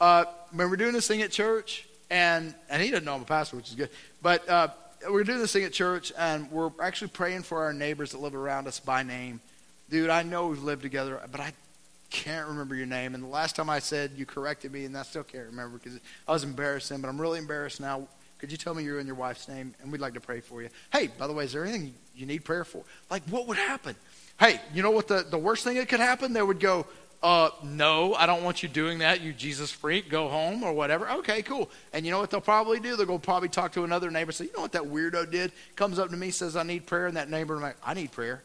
Uh, 0.00 0.24
when 0.52 0.70
we're 0.70 0.76
doing 0.76 0.92
this 0.92 1.06
thing 1.06 1.22
at 1.22 1.30
church, 1.30 1.86
and, 2.10 2.54
and 2.68 2.82
he 2.82 2.90
doesn't 2.90 3.04
know 3.04 3.14
I'm 3.14 3.22
a 3.22 3.24
pastor, 3.24 3.56
which 3.56 3.68
is 3.68 3.74
good, 3.74 3.90
but 4.22 4.48
uh, 4.48 4.68
we're 5.08 5.24
doing 5.24 5.38
this 5.38 5.52
thing 5.52 5.64
at 5.64 5.72
church, 5.72 6.12
and 6.16 6.50
we're 6.50 6.70
actually 6.82 7.08
praying 7.08 7.42
for 7.42 7.62
our 7.62 7.72
neighbors 7.72 8.12
that 8.12 8.18
live 8.18 8.34
around 8.34 8.66
us 8.66 8.80
by 8.80 9.02
name. 9.02 9.40
Dude, 9.90 10.10
I 10.10 10.22
know 10.22 10.48
we've 10.48 10.62
lived 10.62 10.82
together, 10.82 11.20
but 11.30 11.40
I 11.40 11.52
can't 12.10 12.48
remember 12.48 12.74
your 12.74 12.86
name. 12.86 13.14
And 13.14 13.22
the 13.22 13.28
last 13.28 13.56
time 13.56 13.68
I 13.68 13.78
said 13.78 14.12
you 14.16 14.26
corrected 14.26 14.72
me, 14.72 14.84
and 14.84 14.96
I 14.96 15.02
still 15.02 15.24
can't 15.24 15.46
remember 15.46 15.78
because 15.78 15.98
I 16.26 16.32
was 16.32 16.44
embarrassing, 16.44 17.00
but 17.00 17.08
I'm 17.08 17.20
really 17.20 17.38
embarrassed 17.38 17.80
now. 17.80 18.06
Could 18.38 18.52
you 18.52 18.58
tell 18.58 18.74
me 18.74 18.84
your 18.84 18.98
and 18.98 19.06
your 19.06 19.16
wife's 19.16 19.48
name? 19.48 19.74
And 19.80 19.90
we'd 19.90 20.00
like 20.00 20.14
to 20.14 20.20
pray 20.20 20.40
for 20.40 20.60
you. 20.60 20.68
Hey, 20.92 21.08
by 21.18 21.26
the 21.26 21.32
way, 21.32 21.44
is 21.44 21.52
there 21.52 21.64
anything 21.64 21.94
you 22.14 22.26
need 22.26 22.44
prayer 22.44 22.64
for? 22.64 22.82
Like, 23.10 23.22
what 23.30 23.46
would 23.46 23.56
happen? 23.56 23.96
Hey, 24.38 24.60
you 24.74 24.82
know 24.82 24.90
what 24.90 25.08
the, 25.08 25.24
the 25.28 25.38
worst 25.38 25.64
thing 25.64 25.76
that 25.76 25.88
could 25.88 26.00
happen? 26.00 26.32
They 26.32 26.42
would 26.42 26.60
go, 26.60 26.86
uh, 27.22 27.48
no, 27.62 28.14
I 28.14 28.26
don't 28.26 28.44
want 28.44 28.62
you 28.62 28.68
doing 28.68 28.98
that, 28.98 29.22
you 29.22 29.32
Jesus 29.32 29.70
freak. 29.70 30.10
Go 30.10 30.28
home 30.28 30.62
or 30.62 30.74
whatever. 30.74 31.08
Okay, 31.10 31.40
cool. 31.40 31.70
And 31.94 32.04
you 32.04 32.12
know 32.12 32.20
what 32.20 32.30
they'll 32.30 32.42
probably 32.42 32.80
do? 32.80 32.96
They'll 32.96 33.06
go 33.06 33.18
probably 33.18 33.48
talk 33.48 33.72
to 33.72 33.84
another 33.84 34.10
neighbor. 34.10 34.30
Say, 34.30 34.44
you 34.44 34.52
know 34.52 34.60
what 34.60 34.72
that 34.72 34.82
weirdo 34.82 35.30
did? 35.30 35.52
Comes 35.74 35.98
up 35.98 36.10
to 36.10 36.16
me, 36.16 36.30
says, 36.30 36.54
I 36.54 36.64
need 36.64 36.86
prayer. 36.86 37.06
And 37.06 37.16
that 37.16 37.30
neighbor, 37.30 37.56
I'm 37.56 37.62
like, 37.62 37.76
I 37.82 37.94
need 37.94 38.12
prayer. 38.12 38.42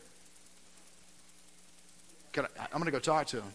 I, 2.46 2.64
I'm 2.64 2.80
going 2.80 2.86
to 2.86 2.92
go 2.92 3.00
talk 3.00 3.28
to 3.28 3.38
him. 3.38 3.54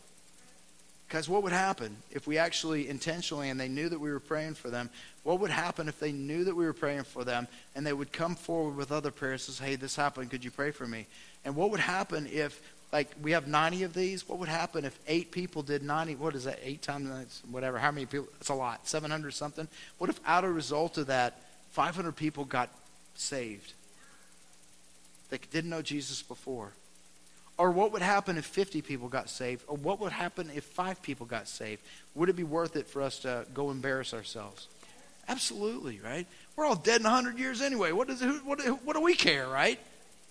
Because 1.08 1.28
what 1.28 1.42
would 1.42 1.52
happen 1.52 1.96
if 2.10 2.26
we 2.26 2.38
actually 2.38 2.88
intentionally, 2.88 3.50
and 3.50 3.60
they 3.60 3.68
knew 3.68 3.88
that 3.88 4.00
we 4.00 4.10
were 4.10 4.20
praying 4.20 4.54
for 4.54 4.70
them, 4.70 4.90
what 5.22 5.38
would 5.40 5.50
happen 5.50 5.88
if 5.88 6.00
they 6.00 6.12
knew 6.12 6.44
that 6.44 6.56
we 6.56 6.64
were 6.64 6.72
praying 6.72 7.04
for 7.04 7.24
them 7.24 7.46
and 7.74 7.86
they 7.86 7.92
would 7.92 8.12
come 8.12 8.34
forward 8.34 8.76
with 8.76 8.90
other 8.90 9.10
prayers 9.10 9.46
and 9.46 9.56
say, 9.56 9.64
hey, 9.64 9.76
this 9.76 9.96
happened, 9.96 10.30
could 10.30 10.44
you 10.44 10.50
pray 10.50 10.70
for 10.70 10.86
me? 10.86 11.06
And 11.44 11.54
what 11.54 11.70
would 11.70 11.80
happen 11.80 12.26
if, 12.32 12.60
like, 12.92 13.08
we 13.22 13.32
have 13.32 13.46
90 13.46 13.84
of 13.84 13.94
these? 13.94 14.28
What 14.28 14.38
would 14.38 14.48
happen 14.48 14.84
if 14.84 14.98
eight 15.06 15.30
people 15.30 15.62
did 15.62 15.82
90? 15.82 16.16
What 16.16 16.34
is 16.34 16.44
that, 16.44 16.58
eight 16.62 16.82
times, 16.82 17.42
whatever, 17.50 17.78
how 17.78 17.90
many 17.90 18.06
people? 18.06 18.28
It's 18.40 18.48
a 18.48 18.54
lot, 18.54 18.88
700 18.88 19.32
something. 19.32 19.68
What 19.98 20.10
if, 20.10 20.18
out 20.26 20.44
of 20.44 20.54
result 20.54 20.98
of 20.98 21.06
that, 21.08 21.40
500 21.72 22.16
people 22.16 22.44
got 22.44 22.70
saved? 23.14 23.74
They 25.30 25.38
didn't 25.52 25.70
know 25.70 25.82
Jesus 25.82 26.22
before. 26.22 26.72
Or 27.56 27.70
what 27.70 27.92
would 27.92 28.02
happen 28.02 28.36
if 28.36 28.44
50 28.46 28.82
people 28.82 29.08
got 29.08 29.30
saved? 29.30 29.62
Or 29.68 29.76
what 29.76 30.00
would 30.00 30.12
happen 30.12 30.50
if 30.54 30.64
five 30.64 31.00
people 31.02 31.24
got 31.24 31.46
saved? 31.46 31.82
Would 32.14 32.28
it 32.28 32.36
be 32.36 32.42
worth 32.42 32.74
it 32.76 32.88
for 32.88 33.00
us 33.00 33.20
to 33.20 33.46
go 33.54 33.70
embarrass 33.70 34.12
ourselves? 34.12 34.66
Absolutely, 35.28 36.00
right? 36.04 36.26
We're 36.56 36.66
all 36.66 36.74
dead 36.74 37.00
in 37.00 37.04
100 37.04 37.38
years 37.38 37.62
anyway. 37.62 37.92
What, 37.92 38.08
does, 38.08 38.20
what, 38.44 38.60
what 38.84 38.94
do 38.94 39.00
we 39.00 39.14
care, 39.14 39.46
right? 39.46 39.78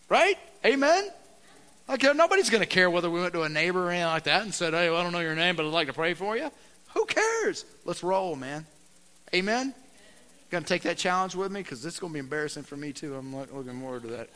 Right? 0.10 0.38
Amen? 0.66 1.10
Like, 1.88 2.04
nobody's 2.04 2.50
going 2.50 2.62
to 2.62 2.68
care 2.68 2.90
whether 2.90 3.10
we 3.10 3.22
went 3.22 3.34
to 3.34 3.44
a 3.44 3.50
neighbor 3.50 3.88
or 3.88 3.92
anything 3.92 4.08
like 4.08 4.24
that 4.24 4.44
and 4.44 4.54
said, 4.54 4.74
hey, 4.74 4.90
well, 4.90 5.00
I 5.00 5.04
don't 5.04 5.14
know 5.14 5.20
your 5.20 5.36
name, 5.36 5.56
but 5.56 5.66
I'd 5.66 5.72
like 5.72 5.88
to 5.88 5.94
pray 5.94 6.14
for 6.14 6.38
you. 6.38 6.52
Who 6.94 7.06
cares? 7.06 7.66
Let's 7.86 8.04
roll, 8.04 8.36
man. 8.36 8.66
Amen? 9.34 9.74
Going 10.50 10.64
to 10.64 10.68
take 10.68 10.84
that 10.84 10.98
challenge 10.98 11.36
with 11.36 11.52
me? 11.52 11.62
Because 11.62 11.84
is 11.84 12.00
going 12.00 12.12
to 12.12 12.14
be 12.14 12.20
embarrassing 12.20 12.64
for 12.64 12.78
me, 12.78 12.94
too. 12.94 13.16
I'm 13.16 13.36
looking 13.36 13.80
forward 13.82 14.04
to 14.04 14.10
that 14.10 14.30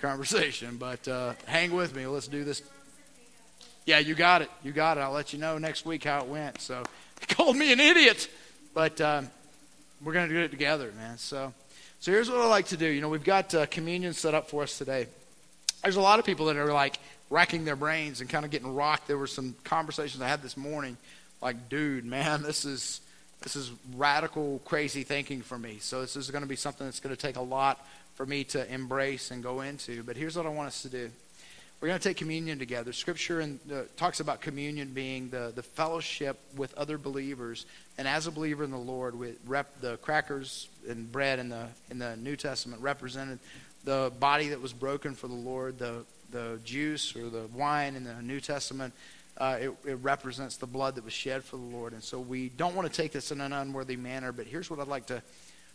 conversation. 0.00 0.76
But 0.76 1.06
uh, 1.06 1.34
hang 1.46 1.72
with 1.72 1.94
me. 1.94 2.06
Let's 2.06 2.26
do 2.26 2.42
this. 2.42 2.62
Yeah, 3.86 3.98
you 3.98 4.14
got 4.14 4.42
it. 4.42 4.50
You 4.62 4.72
got 4.72 4.98
it. 4.98 5.00
I'll 5.00 5.12
let 5.12 5.32
you 5.32 5.38
know 5.38 5.58
next 5.58 5.86
week 5.86 6.04
how 6.04 6.20
it 6.20 6.26
went. 6.26 6.60
So 6.60 6.82
he 7.20 7.34
called 7.34 7.56
me 7.56 7.72
an 7.72 7.80
idiot. 7.80 8.28
But 8.74 9.00
um, 9.00 9.30
we're 10.02 10.12
going 10.12 10.28
to 10.28 10.34
do 10.34 10.40
it 10.40 10.50
together, 10.50 10.92
man. 10.96 11.18
So, 11.18 11.52
so 12.00 12.10
here's 12.10 12.30
what 12.30 12.40
I 12.40 12.46
like 12.46 12.66
to 12.68 12.76
do. 12.76 12.86
You 12.86 13.00
know, 13.00 13.08
we've 13.08 13.24
got 13.24 13.54
uh, 13.54 13.66
communion 13.66 14.12
set 14.14 14.34
up 14.34 14.48
for 14.48 14.62
us 14.62 14.78
today. 14.78 15.06
There's 15.82 15.96
a 15.96 16.00
lot 16.00 16.18
of 16.18 16.24
people 16.24 16.46
that 16.46 16.56
are 16.56 16.72
like 16.72 16.98
racking 17.30 17.64
their 17.64 17.76
brains 17.76 18.20
and 18.20 18.28
kind 18.28 18.44
of 18.44 18.50
getting 18.50 18.74
rocked. 18.74 19.06
There 19.06 19.18
were 19.18 19.26
some 19.26 19.54
conversations 19.64 20.22
I 20.22 20.28
had 20.28 20.42
this 20.42 20.56
morning, 20.56 20.96
like, 21.42 21.68
dude, 21.68 22.04
man, 22.04 22.42
this 22.44 22.64
is 22.64 23.00
this 23.42 23.56
is 23.56 23.72
radical, 23.96 24.60
crazy 24.66 25.02
thinking 25.02 25.40
for 25.40 25.58
me. 25.58 25.78
So 25.80 26.02
this 26.02 26.14
is 26.14 26.30
going 26.30 26.42
to 26.42 26.48
be 26.48 26.56
something 26.56 26.86
that's 26.86 27.00
going 27.00 27.16
to 27.16 27.20
take 27.20 27.36
a 27.36 27.42
lot 27.42 27.82
for 28.20 28.26
me 28.26 28.44
to 28.44 28.70
embrace 28.70 29.30
and 29.30 29.42
go 29.42 29.62
into. 29.62 30.02
But 30.02 30.14
here's 30.14 30.36
what 30.36 30.44
I 30.44 30.50
want 30.50 30.66
us 30.66 30.82
to 30.82 30.90
do. 30.90 31.10
We're 31.80 31.88
going 31.88 31.98
to 31.98 32.06
take 32.06 32.18
communion 32.18 32.58
together. 32.58 32.92
Scripture 32.92 33.40
and 33.40 33.58
uh, 33.72 33.84
talks 33.96 34.20
about 34.20 34.42
communion 34.42 34.88
being 34.92 35.30
the, 35.30 35.54
the 35.54 35.62
fellowship 35.62 36.38
with 36.54 36.74
other 36.74 36.98
believers, 36.98 37.64
and 37.96 38.06
as 38.06 38.26
a 38.26 38.30
believer 38.30 38.62
in 38.62 38.72
the 38.72 38.76
Lord, 38.76 39.18
with 39.18 39.38
rep, 39.46 39.80
the 39.80 39.96
crackers 39.96 40.68
and 40.86 41.10
bread 41.10 41.38
in 41.38 41.48
the 41.48 41.68
in 41.90 41.98
the 41.98 42.14
New 42.16 42.36
Testament 42.36 42.82
represented 42.82 43.38
the 43.84 44.12
body 44.20 44.50
that 44.50 44.60
was 44.60 44.74
broken 44.74 45.14
for 45.14 45.26
the 45.26 45.32
Lord. 45.32 45.78
The 45.78 46.04
the 46.30 46.60
juice 46.62 47.16
or 47.16 47.30
the 47.30 47.46
wine 47.54 47.96
in 47.96 48.04
the 48.04 48.20
New 48.20 48.40
Testament, 48.40 48.92
uh, 49.38 49.56
it, 49.58 49.72
it 49.86 49.98
represents 50.02 50.58
the 50.58 50.66
blood 50.66 50.96
that 50.96 51.04
was 51.06 51.14
shed 51.14 51.42
for 51.42 51.56
the 51.56 51.62
Lord. 51.62 51.94
And 51.94 52.04
so 52.04 52.20
we 52.20 52.50
don't 52.50 52.76
want 52.76 52.86
to 52.86 52.94
take 52.94 53.12
this 53.12 53.32
in 53.32 53.40
an 53.40 53.54
unworthy 53.54 53.96
manner. 53.96 54.30
But 54.30 54.44
here's 54.44 54.68
what 54.68 54.78
I'd 54.78 54.88
like 54.88 55.06
to 55.06 55.22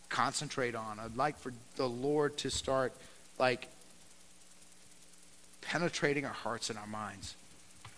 concentrate 0.10 0.76
on. 0.76 1.00
I'd 1.00 1.16
like 1.16 1.38
for 1.40 1.54
the 1.76 1.88
Lord 1.88 2.38
to 2.38 2.50
start 2.50 2.94
like 3.40 3.68
penetrating 5.62 6.26
our 6.26 6.34
hearts 6.34 6.70
and 6.70 6.78
our 6.78 6.88
minds 6.88 7.36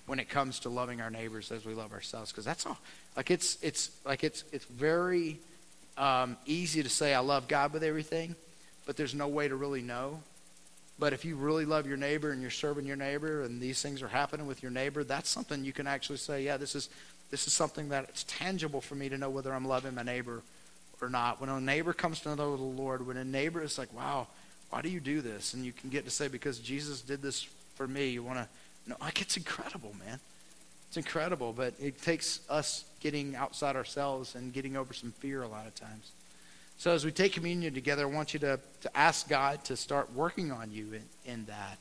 when 0.06 0.20
it 0.20 0.30
comes 0.30 0.60
to 0.60 0.70
loving 0.70 1.02
our 1.02 1.10
neighbors 1.10 1.52
as 1.52 1.66
we 1.66 1.74
love 1.74 1.92
ourselves. 1.92 2.32
Because 2.32 2.46
that's 2.46 2.66
all. 2.66 2.78
Like 3.16 3.32
it's 3.32 3.58
it's 3.62 3.92
like 4.06 4.24
it's 4.24 4.44
it's 4.52 4.66
very 4.66 5.38
um, 5.98 6.38
easy 6.46 6.84
to 6.84 6.90
say 6.90 7.16
i 7.16 7.20
love 7.20 7.48
god 7.48 7.74
with 7.74 7.84
everything 7.84 8.36
but 8.88 8.96
there's 8.96 9.14
no 9.14 9.28
way 9.28 9.48
to 9.48 9.56
really 9.56 9.82
know. 9.82 10.22
But 10.98 11.14
if 11.14 11.26
you 11.26 11.36
really 11.36 11.66
love 11.66 11.86
your 11.86 11.98
neighbor 11.98 12.32
and 12.32 12.42
you're 12.42 12.50
serving 12.50 12.88
your 12.88 12.96
neighbor 12.96 13.44
and 13.44 13.62
these 13.62 13.82
things 13.82 14.02
are 14.02 14.08
happening 14.08 14.48
with 14.48 14.64
your 14.64 14.72
neighbor 14.72 15.04
that's 15.04 15.30
something 15.30 15.64
you 15.64 15.74
can 15.74 15.86
actually 15.86 16.18
say 16.18 16.44
yeah 16.44 16.58
this 16.58 16.74
is 16.74 16.90
this 17.30 17.46
is 17.46 17.54
something 17.54 17.90
that 17.90 18.06
it's 18.10 18.24
tangible 18.24 18.82
for 18.82 18.96
me 18.96 19.08
to 19.08 19.16
know 19.16 19.30
whether 19.30 19.54
i'm 19.54 19.68
loving 19.68 19.94
my 19.94 20.02
neighbor 20.02 20.42
or 21.02 21.10
not 21.10 21.40
when 21.40 21.50
a 21.50 21.60
neighbor 21.60 21.94
comes 21.94 22.20
to 22.22 22.36
know 22.36 22.56
the 22.56 22.64
lord 22.64 23.06
when 23.06 23.18
a 23.18 23.24
neighbor 23.24 23.62
is 23.62 23.78
like 23.78 23.94
wow 23.94 24.28
why 24.70 24.82
do 24.82 24.90
you 24.90 25.00
do 25.00 25.22
this 25.22 25.54
and 25.54 25.66
you 25.66 25.72
can 25.72 25.90
get 25.90 26.04
to 26.06 26.12
say 26.12 26.28
because 26.28 26.60
jesus 26.60 27.02
did 27.02 27.22
this 27.22 27.48
for 27.78 27.88
me. 27.88 28.10
You 28.10 28.24
want 28.24 28.40
to 28.40 28.90
know, 28.90 28.98
like, 29.00 29.22
it's 29.22 29.38
incredible, 29.38 29.96
man. 30.00 30.20
It's 30.88 30.98
incredible, 30.98 31.54
but 31.54 31.74
it 31.80 32.02
takes 32.02 32.42
us 32.50 32.86
getting 33.00 33.36
outside 33.36 33.76
ourselves 33.76 34.36
and 34.36 34.52
getting 34.52 34.76
over 34.76 34.94
some 34.94 35.12
fear 35.20 35.44
a 35.44 35.48
lot 35.48 35.68
of 35.68 35.76
times. 35.76 36.12
So 36.78 36.92
as 36.92 37.06
we 37.06 37.12
take 37.12 37.34
communion 37.34 37.74
together, 37.74 38.04
I 38.04 38.06
want 38.06 38.34
you 38.34 38.40
to, 38.42 38.60
to 38.82 38.98
ask 38.98 39.30
God 39.30 39.64
to 39.66 39.76
start 39.76 40.12
working 40.14 40.52
on 40.52 40.72
you 40.72 40.94
in, 40.94 41.04
in 41.26 41.46
that. 41.46 41.78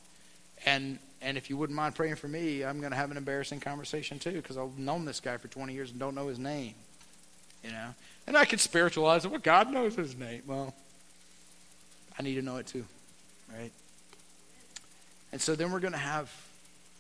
And 0.64 0.98
and 1.22 1.38
if 1.38 1.48
you 1.48 1.56
wouldn't 1.56 1.74
mind 1.74 1.94
praying 1.94 2.16
for 2.16 2.28
me, 2.28 2.62
I'm 2.62 2.78
going 2.78 2.90
to 2.90 2.96
have 2.96 3.10
an 3.10 3.16
embarrassing 3.16 3.60
conversation 3.60 4.18
too, 4.18 4.32
because 4.32 4.58
I've 4.58 4.78
known 4.78 5.06
this 5.06 5.18
guy 5.18 5.38
for 5.38 5.48
20 5.48 5.72
years 5.72 5.90
and 5.90 5.98
don't 5.98 6.14
know 6.14 6.28
his 6.28 6.38
name. 6.38 6.74
You 7.64 7.70
know, 7.70 7.94
and 8.26 8.36
I 8.36 8.44
could 8.44 8.60
spiritualize 8.60 9.24
it. 9.24 9.30
Well, 9.30 9.40
God 9.40 9.70
knows 9.70 9.94
his 9.94 10.16
name. 10.16 10.42
Well, 10.46 10.74
I 12.18 12.22
need 12.22 12.34
to 12.34 12.42
know 12.42 12.56
it 12.56 12.66
too, 12.66 12.84
right? 13.52 13.72
And 15.32 15.40
so 15.40 15.54
then 15.54 15.70
we're 15.70 15.80
going 15.80 15.92
to 15.92 15.98
have 15.98 16.32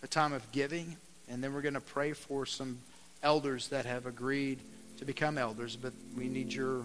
a 0.02 0.06
time 0.06 0.32
of 0.32 0.50
giving, 0.52 0.96
and 1.28 1.42
then 1.42 1.54
we're 1.54 1.62
going 1.62 1.74
to 1.74 1.80
pray 1.80 2.12
for 2.12 2.46
some 2.46 2.78
elders 3.22 3.68
that 3.68 3.86
have 3.86 4.06
agreed 4.06 4.58
to 4.98 5.04
become 5.04 5.38
elders, 5.38 5.76
but 5.76 5.92
we 6.16 6.28
need 6.28 6.52
your, 6.52 6.82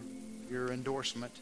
your 0.49 0.71
endorsement. 0.71 1.33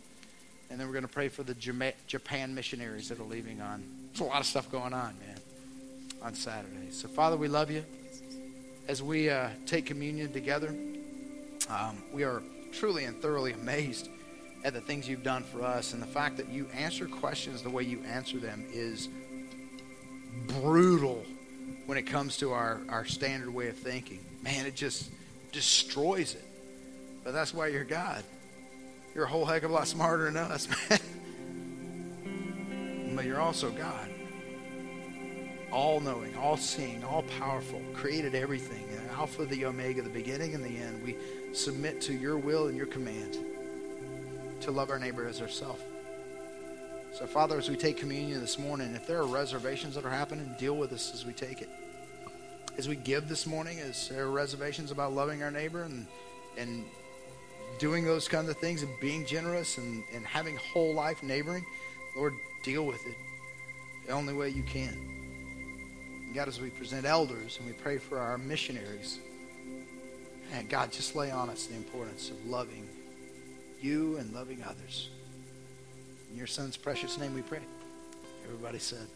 And 0.69 0.79
then 0.79 0.87
we're 0.87 0.93
going 0.93 1.07
to 1.07 1.13
pray 1.13 1.29
for 1.29 1.43
the 1.43 1.55
Japan 1.55 2.53
missionaries 2.53 3.09
that 3.09 3.19
are 3.19 3.23
leaving 3.23 3.61
on. 3.61 3.83
There's 4.09 4.21
a 4.21 4.23
lot 4.25 4.39
of 4.39 4.45
stuff 4.45 4.71
going 4.71 4.93
on, 4.93 5.15
man, 5.19 5.37
on 6.21 6.33
Saturday. 6.35 6.91
So, 6.91 7.07
Father, 7.07 7.37
we 7.37 7.47
love 7.47 7.71
you. 7.71 7.83
As 8.87 9.01
we 9.01 9.29
uh, 9.29 9.49
take 9.65 9.85
communion 9.85 10.31
together, 10.31 10.73
um, 11.69 11.97
we 12.13 12.23
are 12.23 12.41
truly 12.71 13.05
and 13.05 13.21
thoroughly 13.21 13.53
amazed 13.53 14.09
at 14.63 14.73
the 14.73 14.81
things 14.81 15.07
you've 15.07 15.23
done 15.23 15.43
for 15.43 15.63
us. 15.63 15.93
And 15.93 16.01
the 16.01 16.07
fact 16.07 16.37
that 16.37 16.49
you 16.49 16.67
answer 16.73 17.07
questions 17.07 17.61
the 17.61 17.69
way 17.69 17.83
you 17.83 18.01
answer 18.03 18.37
them 18.37 18.65
is 18.71 19.09
brutal 20.47 21.23
when 21.85 21.97
it 21.97 22.03
comes 22.03 22.37
to 22.37 22.51
our, 22.51 22.81
our 22.89 23.05
standard 23.05 23.53
way 23.53 23.69
of 23.69 23.77
thinking. 23.77 24.19
Man, 24.43 24.65
it 24.65 24.75
just 24.75 25.09
destroys 25.51 26.35
it. 26.35 26.45
But 27.23 27.33
that's 27.33 27.53
why 27.53 27.67
you're 27.67 27.83
God. 27.83 28.23
You're 29.15 29.25
a 29.25 29.29
whole 29.29 29.45
heck 29.45 29.63
of 29.63 29.71
a 29.71 29.73
lot 29.73 29.87
smarter 29.87 30.25
than 30.25 30.37
us, 30.37 30.67
man. 30.89 30.99
But 33.15 33.25
you're 33.25 33.41
also 33.41 33.71
God. 33.71 34.09
All 35.71 35.99
knowing, 35.99 36.35
all 36.35 36.57
seeing, 36.57 37.03
all 37.03 37.23
powerful, 37.39 37.81
created 37.93 38.35
everything. 38.35 38.83
The 38.91 39.13
Alpha, 39.13 39.45
the 39.45 39.65
Omega, 39.65 40.01
the 40.01 40.09
beginning 40.09 40.55
and 40.55 40.63
the 40.63 40.77
end. 40.77 41.03
We 41.03 41.15
submit 41.53 42.01
to 42.01 42.13
your 42.13 42.37
will 42.37 42.67
and 42.67 42.77
your 42.77 42.87
command 42.87 43.37
to 44.61 44.71
love 44.71 44.89
our 44.89 44.99
neighbor 44.99 45.27
as 45.27 45.41
ourselves. 45.41 45.81
So, 47.13 47.25
Father, 47.25 47.57
as 47.57 47.69
we 47.69 47.75
take 47.75 47.97
communion 47.97 48.39
this 48.39 48.57
morning, 48.57 48.93
if 48.95 49.05
there 49.05 49.19
are 49.19 49.25
reservations 49.25 49.95
that 49.95 50.05
are 50.05 50.09
happening, 50.09 50.55
deal 50.59 50.75
with 50.75 50.93
us 50.93 51.13
as 51.13 51.25
we 51.25 51.33
take 51.33 51.61
it. 51.61 51.69
As 52.77 52.87
we 52.87 52.95
give 52.95 53.27
this 53.27 53.45
morning, 53.45 53.79
as 53.79 54.09
there 54.09 54.25
are 54.25 54.31
reservations 54.31 54.91
about 54.91 55.13
loving 55.13 55.43
our 55.43 55.51
neighbor 55.51 55.83
and 55.83 56.07
and 56.57 56.85
doing 57.77 58.05
those 58.05 58.27
kinds 58.27 58.49
of 58.49 58.57
things 58.57 58.83
and 58.83 58.91
being 58.99 59.25
generous 59.25 59.77
and, 59.77 60.03
and 60.13 60.25
having 60.25 60.57
whole 60.57 60.93
life 60.93 61.23
neighboring, 61.23 61.65
Lord, 62.15 62.33
deal 62.63 62.85
with 62.85 63.05
it 63.07 63.15
the 64.05 64.13
only 64.13 64.33
way 64.33 64.49
you 64.49 64.63
can. 64.63 65.18
And 66.29 66.35
God, 66.35 66.47
as 66.47 66.61
we 66.61 66.69
present 66.69 67.07
elders 67.07 67.57
and 67.57 67.65
we 67.65 67.73
pray 67.73 67.97
for 67.97 68.19
our 68.19 68.37
missionaries, 68.37 69.17
And 70.53 70.69
God, 70.69 70.91
just 70.91 71.15
lay 71.15 71.31
on 71.31 71.49
us 71.49 71.65
the 71.65 71.75
importance 71.75 72.29
of 72.29 72.45
loving 72.45 72.87
you 73.81 74.17
and 74.17 74.31
loving 74.31 74.63
others. 74.63 75.09
In 76.29 76.37
your 76.37 76.45
son's 76.45 76.77
precious 76.77 77.17
name 77.17 77.33
we 77.33 77.41
pray. 77.41 77.61
Everybody 78.45 78.77
said. 78.77 79.07